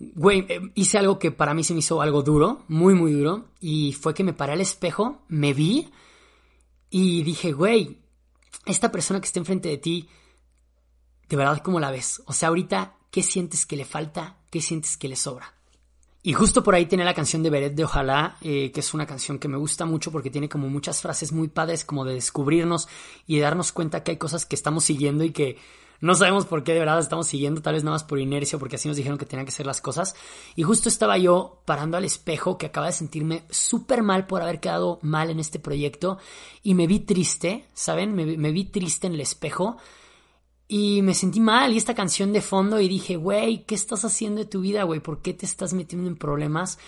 güey, 0.00 0.46
eh, 0.48 0.62
hice 0.74 0.96
algo 0.96 1.18
que 1.18 1.30
para 1.30 1.52
mí 1.52 1.62
se 1.62 1.74
me 1.74 1.80
hizo 1.80 2.00
algo 2.00 2.22
duro, 2.22 2.64
muy, 2.68 2.94
muy 2.94 3.12
duro, 3.12 3.50
y 3.60 3.92
fue 3.92 4.14
que 4.14 4.24
me 4.24 4.32
paré 4.32 4.54
al 4.54 4.62
espejo, 4.62 5.20
me 5.28 5.52
vi 5.52 5.90
y 6.88 7.22
dije, 7.22 7.52
güey, 7.52 7.98
esta 8.64 8.90
persona 8.90 9.20
que 9.20 9.26
está 9.26 9.40
enfrente 9.40 9.68
de 9.68 9.76
ti, 9.76 10.08
de 11.28 11.36
verdad, 11.36 11.58
¿cómo 11.58 11.80
la 11.80 11.90
ves? 11.90 12.22
O 12.24 12.32
sea, 12.32 12.48
ahorita, 12.48 12.96
¿qué 13.10 13.22
sientes 13.22 13.66
que 13.66 13.76
le 13.76 13.84
falta? 13.84 14.38
¿Qué 14.50 14.62
sientes 14.62 14.96
que 14.96 15.08
le 15.08 15.16
sobra? 15.16 15.52
Y 16.24 16.34
justo 16.34 16.62
por 16.62 16.74
ahí 16.74 16.86
tiene 16.86 17.04
la 17.04 17.14
canción 17.14 17.42
de 17.42 17.50
Beret 17.50 17.74
de 17.74 17.84
Ojalá, 17.84 18.36
eh, 18.42 18.70
que 18.70 18.80
es 18.80 18.94
una 18.94 19.06
canción 19.06 19.40
que 19.40 19.48
me 19.48 19.56
gusta 19.56 19.86
mucho 19.86 20.12
porque 20.12 20.30
tiene 20.30 20.48
como 20.48 20.68
muchas 20.68 21.00
frases 21.00 21.32
muy 21.32 21.48
padres 21.48 21.84
como 21.84 22.04
de 22.04 22.14
descubrirnos 22.14 22.88
y 23.26 23.36
de 23.36 23.42
darnos 23.42 23.72
cuenta 23.72 24.04
que 24.04 24.12
hay 24.12 24.16
cosas 24.18 24.46
que 24.46 24.54
estamos 24.54 24.84
siguiendo 24.84 25.24
y 25.24 25.32
que 25.32 25.58
no 26.00 26.14
sabemos 26.14 26.46
por 26.46 26.62
qué 26.62 26.74
de 26.74 26.80
verdad 26.80 26.98
estamos 26.98 27.26
siguiendo, 27.28 27.60
tal 27.60 27.74
vez 27.74 27.84
nada 27.84 27.94
más 27.94 28.04
por 28.04 28.20
inercia, 28.20 28.58
porque 28.58 28.76
así 28.76 28.88
nos 28.88 28.96
dijeron 28.96 29.18
que 29.18 29.26
tenían 29.26 29.46
que 29.46 29.52
ser 29.52 29.66
las 29.66 29.80
cosas. 29.80 30.16
Y 30.56 30.64
justo 30.64 30.88
estaba 30.88 31.16
yo 31.16 31.62
parando 31.64 31.96
al 31.96 32.04
espejo, 32.04 32.58
que 32.58 32.66
acaba 32.66 32.86
de 32.86 32.92
sentirme 32.92 33.44
súper 33.50 34.02
mal 34.02 34.26
por 34.26 34.42
haber 34.42 34.58
quedado 34.58 34.98
mal 35.02 35.30
en 35.30 35.38
este 35.38 35.60
proyecto, 35.60 36.18
y 36.62 36.74
me 36.74 36.88
vi 36.88 37.00
triste, 37.00 37.66
¿saben? 37.72 38.14
me 38.14 38.50
vi 38.50 38.64
triste 38.64 39.06
en 39.06 39.14
el 39.14 39.20
espejo 39.20 39.76
y 40.74 41.02
me 41.02 41.12
sentí 41.12 41.38
mal 41.38 41.74
y 41.74 41.76
esta 41.76 41.94
canción 41.94 42.32
de 42.32 42.40
fondo 42.40 42.80
y 42.80 42.88
dije, 42.88 43.16
güey, 43.16 43.62
¿qué 43.66 43.74
estás 43.74 44.06
haciendo 44.06 44.38
de 44.38 44.46
tu 44.46 44.62
vida, 44.62 44.84
güey? 44.84 45.00
¿Por 45.00 45.20
qué 45.20 45.34
te 45.34 45.44
estás 45.44 45.74
metiendo 45.74 46.08
en 46.08 46.16
problemas 46.16 46.78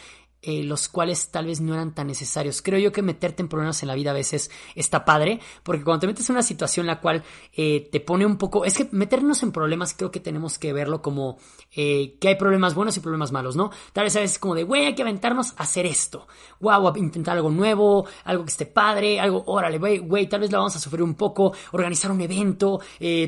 eh, 0.46 0.62
los 0.62 0.88
cuales 0.88 1.30
tal 1.30 1.46
vez 1.46 1.62
no 1.62 1.72
eran 1.72 1.94
tan 1.94 2.06
necesarios? 2.06 2.60
Creo 2.60 2.78
yo 2.78 2.92
que 2.92 3.00
meterte 3.00 3.42
en 3.42 3.48
problemas 3.48 3.82
en 3.82 3.88
la 3.88 3.94
vida 3.94 4.10
a 4.10 4.14
veces 4.14 4.50
está 4.74 5.04
padre, 5.04 5.40
porque 5.62 5.82
cuando 5.82 6.00
te 6.00 6.06
metes 6.06 6.28
en 6.28 6.34
una 6.34 6.42
situación 6.42 6.86
la 6.86 7.00
cual 7.00 7.22
eh, 7.54 7.88
te 7.90 8.00
pone 8.00 8.26
un 8.26 8.36
poco... 8.36 8.66
Es 8.66 8.76
que 8.76 8.86
meternos 8.92 9.42
en 9.42 9.52
problemas 9.52 9.94
creo 9.94 10.10
que 10.10 10.20
tenemos 10.20 10.58
que 10.58 10.74
verlo 10.74 11.00
como 11.00 11.38
eh, 11.74 12.18
que 12.20 12.28
hay 12.28 12.34
problemas 12.34 12.74
buenos 12.74 12.94
y 12.96 13.00
problemas 13.00 13.32
malos, 13.32 13.56
¿no? 13.56 13.70
Tal 13.94 14.04
vez 14.04 14.16
a 14.16 14.20
veces 14.20 14.38
como 14.38 14.54
de, 14.54 14.64
güey, 14.64 14.84
hay 14.84 14.94
que 14.94 15.00
aventarnos 15.00 15.52
a 15.56 15.62
hacer 15.62 15.86
esto. 15.86 16.28
Wow, 16.60 16.88
a 16.88 16.98
intentar 16.98 17.36
algo 17.36 17.50
nuevo, 17.50 18.06
algo 18.24 18.44
que 18.44 18.50
esté 18.50 18.66
padre, 18.66 19.20
algo, 19.20 19.44
órale, 19.46 19.78
güey, 19.78 19.98
güey, 19.98 20.28
tal 20.28 20.40
vez 20.40 20.52
la 20.52 20.58
vamos 20.58 20.76
a 20.76 20.78
sufrir 20.78 21.02
un 21.02 21.14
poco, 21.14 21.54
organizar 21.72 22.10
un 22.10 22.20
evento, 22.20 22.80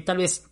tal 0.05 0.19
vez 0.19 0.49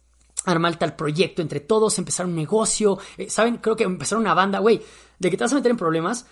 armar 0.46 0.76
tal 0.76 0.96
proyecto 0.96 1.42
entre 1.42 1.60
todos, 1.60 1.98
empezar 1.98 2.26
un 2.26 2.34
negocio, 2.34 2.98
¿saben? 3.28 3.58
Creo 3.58 3.76
que 3.76 3.84
empezar 3.84 4.18
una 4.18 4.34
banda, 4.34 4.60
güey, 4.60 4.80
de 5.18 5.30
que 5.30 5.36
te 5.36 5.44
vas 5.44 5.52
a 5.52 5.56
meter 5.56 5.70
en 5.70 5.76
problemas, 5.76 6.26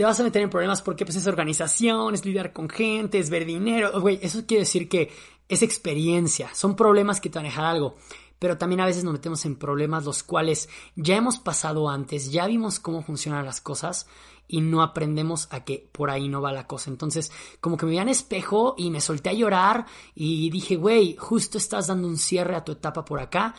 te 0.00 0.06
vas 0.06 0.18
a 0.18 0.22
meter 0.22 0.40
en 0.40 0.48
problemas 0.48 0.80
porque 0.80 1.04
pues 1.04 1.16
es 1.16 1.26
organización, 1.26 2.14
es 2.14 2.24
lidiar 2.24 2.54
con 2.54 2.70
gente, 2.70 3.18
es 3.18 3.28
ver 3.28 3.44
dinero, 3.44 4.00
güey, 4.00 4.18
eso 4.22 4.46
quiere 4.46 4.62
decir 4.62 4.88
que 4.88 5.10
es 5.46 5.60
experiencia, 5.60 6.54
son 6.54 6.74
problemas 6.74 7.20
que 7.20 7.28
te 7.28 7.38
van 7.38 7.44
a 7.44 7.50
dejar 7.50 7.66
algo, 7.66 7.96
pero 8.38 8.56
también 8.56 8.80
a 8.80 8.86
veces 8.86 9.04
nos 9.04 9.12
metemos 9.12 9.44
en 9.44 9.56
problemas 9.56 10.06
los 10.06 10.22
cuales 10.22 10.70
ya 10.96 11.16
hemos 11.16 11.38
pasado 11.38 11.90
antes, 11.90 12.32
ya 12.32 12.46
vimos 12.46 12.80
cómo 12.80 13.02
funcionan 13.02 13.44
las 13.44 13.60
cosas 13.60 14.06
y 14.48 14.62
no 14.62 14.80
aprendemos 14.82 15.48
a 15.50 15.64
que 15.64 15.86
por 15.92 16.08
ahí 16.08 16.28
no 16.28 16.40
va 16.40 16.50
la 16.50 16.66
cosa. 16.66 16.88
Entonces, 16.88 17.30
como 17.60 17.76
que 17.76 17.84
me 17.84 17.92
vi 17.92 17.98
en 17.98 18.08
espejo 18.08 18.76
y 18.78 18.88
me 18.88 19.02
solté 19.02 19.28
a 19.28 19.34
llorar 19.34 19.84
y 20.14 20.48
dije, 20.48 20.76
güey, 20.76 21.14
justo 21.16 21.58
estás 21.58 21.88
dando 21.88 22.08
un 22.08 22.16
cierre 22.16 22.56
a 22.56 22.64
tu 22.64 22.72
etapa 22.72 23.04
por 23.04 23.20
acá, 23.20 23.54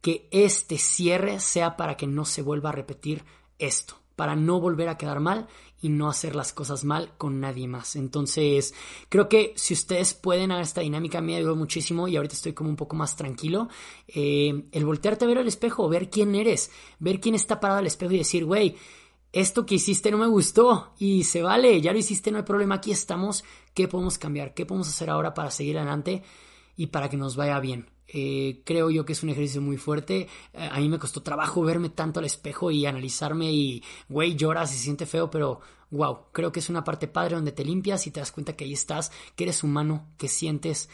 que 0.00 0.28
este 0.32 0.76
cierre 0.76 1.38
sea 1.38 1.76
para 1.76 1.96
que 1.96 2.08
no 2.08 2.24
se 2.24 2.42
vuelva 2.42 2.70
a 2.70 2.72
repetir 2.72 3.24
esto, 3.60 3.94
para 4.16 4.34
no 4.34 4.58
volver 4.58 4.88
a 4.88 4.98
quedar 4.98 5.20
mal 5.20 5.46
y 5.84 5.90
no 5.90 6.08
hacer 6.08 6.34
las 6.34 6.54
cosas 6.54 6.82
mal 6.82 7.12
con 7.18 7.40
nadie 7.40 7.68
más. 7.68 7.94
Entonces, 7.94 8.72
creo 9.10 9.28
que 9.28 9.52
si 9.54 9.74
ustedes 9.74 10.14
pueden 10.14 10.50
hacer 10.50 10.62
esta 10.62 10.80
dinámica, 10.80 11.20
me 11.20 11.36
ayudó 11.36 11.56
muchísimo 11.56 12.08
y 12.08 12.16
ahorita 12.16 12.34
estoy 12.34 12.54
como 12.54 12.70
un 12.70 12.76
poco 12.76 12.96
más 12.96 13.16
tranquilo. 13.16 13.68
Eh, 14.08 14.64
el 14.72 14.86
voltearte 14.86 15.26
a 15.26 15.28
ver 15.28 15.36
al 15.36 15.46
espejo, 15.46 15.86
ver 15.90 16.08
quién 16.08 16.34
eres, 16.36 16.70
ver 17.00 17.20
quién 17.20 17.34
está 17.34 17.60
parado 17.60 17.80
al 17.80 17.86
espejo 17.86 18.12
y 18.12 18.18
decir, 18.18 18.46
güey, 18.46 18.76
esto 19.30 19.66
que 19.66 19.74
hiciste 19.74 20.10
no 20.10 20.16
me 20.16 20.26
gustó 20.26 20.94
y 20.98 21.24
se 21.24 21.42
vale, 21.42 21.78
ya 21.82 21.92
lo 21.92 21.98
hiciste, 21.98 22.30
no 22.30 22.38
hay 22.38 22.44
problema, 22.44 22.76
aquí 22.76 22.90
estamos, 22.90 23.44
¿qué 23.74 23.86
podemos 23.86 24.16
cambiar? 24.16 24.54
¿Qué 24.54 24.64
podemos 24.64 24.88
hacer 24.88 25.10
ahora 25.10 25.34
para 25.34 25.50
seguir 25.50 25.76
adelante 25.76 26.22
y 26.78 26.86
para 26.86 27.10
que 27.10 27.18
nos 27.18 27.36
vaya 27.36 27.60
bien? 27.60 27.93
Eh, 28.16 28.62
creo 28.64 28.90
yo 28.90 29.04
que 29.04 29.12
es 29.12 29.24
un 29.24 29.30
ejercicio 29.30 29.60
muy 29.60 29.76
fuerte. 29.76 30.28
Eh, 30.52 30.68
a 30.70 30.78
mí 30.78 30.88
me 30.88 31.00
costó 31.00 31.20
trabajo 31.20 31.62
verme 31.62 31.88
tanto 31.88 32.20
al 32.20 32.26
espejo 32.26 32.70
y 32.70 32.86
analizarme 32.86 33.52
y, 33.52 33.82
güey, 34.08 34.36
lloras 34.36 34.72
y 34.72 34.76
se 34.76 34.84
siente 34.84 35.04
feo, 35.04 35.28
pero 35.30 35.60
wow, 35.90 36.26
creo 36.30 36.52
que 36.52 36.60
es 36.60 36.68
una 36.68 36.84
parte 36.84 37.08
padre 37.08 37.34
donde 37.34 37.50
te 37.50 37.64
limpias 37.64 38.06
y 38.06 38.12
te 38.12 38.20
das 38.20 38.30
cuenta 38.30 38.54
que 38.54 38.64
ahí 38.64 38.72
estás, 38.72 39.10
que 39.34 39.42
eres 39.42 39.64
humano, 39.64 40.06
que 40.16 40.28
sientes 40.28 40.88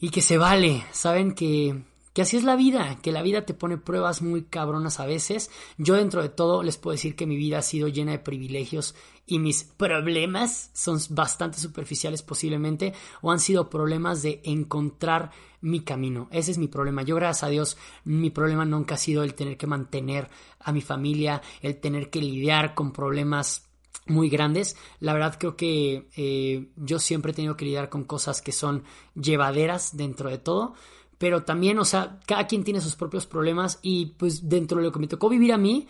y 0.00 0.10
que 0.10 0.20
se 0.20 0.38
vale. 0.38 0.84
Saben 0.90 1.34
que 1.34 1.84
que 2.18 2.22
así 2.22 2.36
es 2.36 2.42
la 2.42 2.56
vida, 2.56 2.98
que 3.00 3.12
la 3.12 3.22
vida 3.22 3.46
te 3.46 3.54
pone 3.54 3.78
pruebas 3.78 4.22
muy 4.22 4.42
cabronas 4.42 4.98
a 4.98 5.06
veces. 5.06 5.52
Yo 5.76 5.94
dentro 5.94 6.20
de 6.20 6.28
todo 6.28 6.64
les 6.64 6.76
puedo 6.76 6.90
decir 6.90 7.14
que 7.14 7.28
mi 7.28 7.36
vida 7.36 7.58
ha 7.58 7.62
sido 7.62 7.86
llena 7.86 8.10
de 8.10 8.18
privilegios 8.18 8.96
y 9.24 9.38
mis 9.38 9.62
problemas 9.62 10.72
son 10.74 10.98
bastante 11.10 11.60
superficiales 11.60 12.22
posiblemente 12.22 12.92
o 13.22 13.30
han 13.30 13.38
sido 13.38 13.70
problemas 13.70 14.20
de 14.22 14.40
encontrar 14.42 15.30
mi 15.60 15.82
camino. 15.82 16.26
Ese 16.32 16.50
es 16.50 16.58
mi 16.58 16.66
problema. 16.66 17.02
Yo 17.02 17.14
gracias 17.14 17.44
a 17.44 17.50
Dios 17.50 17.76
mi 18.02 18.30
problema 18.30 18.64
nunca 18.64 18.96
ha 18.96 18.98
sido 18.98 19.22
el 19.22 19.34
tener 19.34 19.56
que 19.56 19.68
mantener 19.68 20.28
a 20.58 20.72
mi 20.72 20.80
familia, 20.80 21.40
el 21.62 21.78
tener 21.78 22.10
que 22.10 22.20
lidiar 22.20 22.74
con 22.74 22.90
problemas 22.90 23.68
muy 24.08 24.28
grandes. 24.28 24.76
La 24.98 25.12
verdad 25.12 25.36
creo 25.38 25.56
que 25.56 26.08
eh, 26.16 26.68
yo 26.74 26.98
siempre 26.98 27.30
he 27.30 27.34
tenido 27.36 27.56
que 27.56 27.66
lidiar 27.66 27.88
con 27.88 28.02
cosas 28.02 28.42
que 28.42 28.50
son 28.50 28.82
llevaderas 29.14 29.96
dentro 29.96 30.30
de 30.30 30.38
todo. 30.38 30.74
Pero 31.18 31.42
también, 31.42 31.78
o 31.78 31.84
sea, 31.84 32.20
cada 32.26 32.46
quien 32.46 32.64
tiene 32.64 32.80
sus 32.80 32.96
propios 32.96 33.26
problemas 33.26 33.80
y 33.82 34.06
pues 34.16 34.48
dentro 34.48 34.78
de 34.78 34.84
lo 34.84 34.92
que 34.92 35.00
me 35.00 35.08
tocó 35.08 35.28
vivir 35.28 35.52
a 35.52 35.58
mí, 35.58 35.86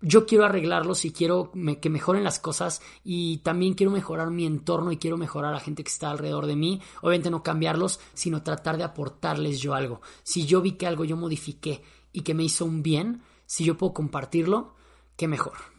yo 0.00 0.26
quiero 0.26 0.44
arreglarlos 0.44 1.04
y 1.04 1.12
quiero 1.12 1.50
que 1.80 1.90
mejoren 1.90 2.22
las 2.22 2.38
cosas 2.38 2.80
y 3.02 3.38
también 3.38 3.74
quiero 3.74 3.90
mejorar 3.90 4.30
mi 4.30 4.46
entorno 4.46 4.92
y 4.92 4.96
quiero 4.96 5.16
mejorar 5.16 5.50
a 5.50 5.54
la 5.54 5.60
gente 5.60 5.82
que 5.82 5.90
está 5.90 6.10
alrededor 6.10 6.46
de 6.46 6.54
mí. 6.54 6.80
Obviamente 7.02 7.30
no 7.30 7.42
cambiarlos, 7.42 7.98
sino 8.14 8.42
tratar 8.42 8.76
de 8.76 8.84
aportarles 8.84 9.58
yo 9.60 9.74
algo. 9.74 10.00
Si 10.22 10.46
yo 10.46 10.60
vi 10.60 10.72
que 10.72 10.86
algo 10.86 11.04
yo 11.04 11.16
modifiqué 11.16 11.82
y 12.12 12.20
que 12.20 12.34
me 12.34 12.44
hizo 12.44 12.64
un 12.64 12.82
bien, 12.82 13.22
si 13.46 13.64
yo 13.64 13.76
puedo 13.76 13.92
compartirlo, 13.92 14.76
qué 15.16 15.26
mejor. 15.26 15.77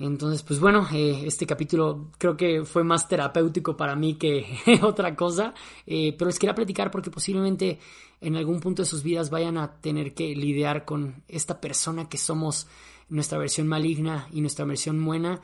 Entonces, 0.00 0.42
pues 0.42 0.58
bueno, 0.58 0.88
eh, 0.94 1.24
este 1.26 1.46
capítulo 1.46 2.08
creo 2.16 2.34
que 2.34 2.64
fue 2.64 2.82
más 2.82 3.06
terapéutico 3.06 3.76
para 3.76 3.94
mí 3.94 4.14
que 4.14 4.46
otra 4.82 5.14
cosa, 5.14 5.52
eh, 5.86 6.14
pero 6.16 6.30
les 6.30 6.38
quería 6.38 6.54
platicar 6.54 6.90
porque 6.90 7.10
posiblemente 7.10 7.78
en 8.22 8.34
algún 8.34 8.60
punto 8.60 8.80
de 8.80 8.86
sus 8.86 9.02
vidas 9.02 9.28
vayan 9.28 9.58
a 9.58 9.78
tener 9.82 10.14
que 10.14 10.34
lidiar 10.34 10.86
con 10.86 11.22
esta 11.28 11.60
persona 11.60 12.08
que 12.08 12.16
somos, 12.16 12.66
nuestra 13.10 13.36
versión 13.38 13.68
maligna 13.68 14.26
y 14.32 14.40
nuestra 14.40 14.64
versión 14.64 15.04
buena, 15.04 15.42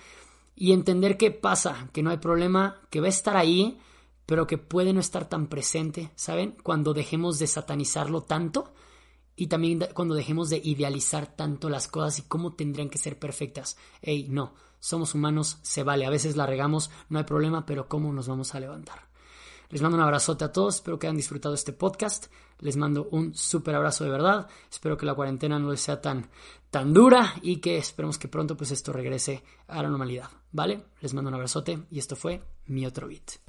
y 0.54 0.72
entender 0.72 1.18
qué 1.18 1.30
pasa, 1.30 1.90
que 1.92 2.02
no 2.02 2.08
hay 2.08 2.16
problema, 2.16 2.80
que 2.88 3.00
va 3.00 3.08
a 3.08 3.10
estar 3.10 3.36
ahí, 3.36 3.78
pero 4.24 4.46
que 4.46 4.56
puede 4.56 4.94
no 4.94 5.00
estar 5.00 5.28
tan 5.28 5.48
presente, 5.48 6.10
¿saben? 6.14 6.56
Cuando 6.62 6.94
dejemos 6.94 7.38
de 7.38 7.46
satanizarlo 7.46 8.22
tanto 8.22 8.72
y 9.36 9.46
también 9.48 9.86
cuando 9.94 10.14
dejemos 10.14 10.48
de 10.48 10.60
idealizar 10.64 11.26
tanto 11.26 11.68
las 11.68 11.88
cosas 11.88 12.18
y 12.18 12.22
cómo 12.22 12.54
tendrían 12.54 12.88
que 12.88 12.98
ser 12.98 13.18
perfectas. 13.18 13.76
Ey, 14.00 14.28
no, 14.28 14.54
somos 14.80 15.14
humanos, 15.14 15.58
se 15.62 15.82
vale, 15.82 16.06
a 16.06 16.10
veces 16.10 16.36
la 16.36 16.46
regamos, 16.46 16.90
no 17.08 17.18
hay 17.18 17.24
problema, 17.24 17.66
pero 17.66 17.88
¿cómo 17.88 18.12
nos 18.12 18.28
vamos 18.28 18.54
a 18.54 18.60
levantar? 18.60 19.06
Les 19.68 19.82
mando 19.82 19.96
un 19.96 20.04
abrazote 20.04 20.44
a 20.44 20.52
todos, 20.52 20.76
espero 20.76 20.98
que 20.98 21.06
hayan 21.06 21.16
disfrutado 21.16 21.54
este 21.54 21.72
podcast. 21.72 22.26
Les 22.60 22.76
mando 22.76 23.08
un 23.10 23.34
súper 23.34 23.74
abrazo 23.74 24.04
de 24.04 24.10
verdad. 24.10 24.46
Espero 24.70 24.96
que 24.96 25.06
la 25.06 25.14
cuarentena 25.14 25.58
no 25.58 25.70
les 25.70 25.80
sea 25.80 26.00
tan, 26.00 26.30
tan 26.70 26.94
dura 26.94 27.34
y 27.42 27.56
que 27.56 27.76
esperemos 27.76 28.16
que 28.16 28.28
pronto 28.28 28.56
pues 28.56 28.70
esto 28.70 28.92
regrese 28.92 29.42
a 29.66 29.82
la 29.82 29.88
normalidad. 29.88 30.30
¿Vale? 30.52 30.84
Les 31.00 31.12
mando 31.14 31.28
un 31.28 31.34
abrazote 31.34 31.80
y 31.90 31.98
esto 31.98 32.14
fue 32.16 32.42
mi 32.66 32.86
otro 32.86 33.08
beat. 33.08 33.40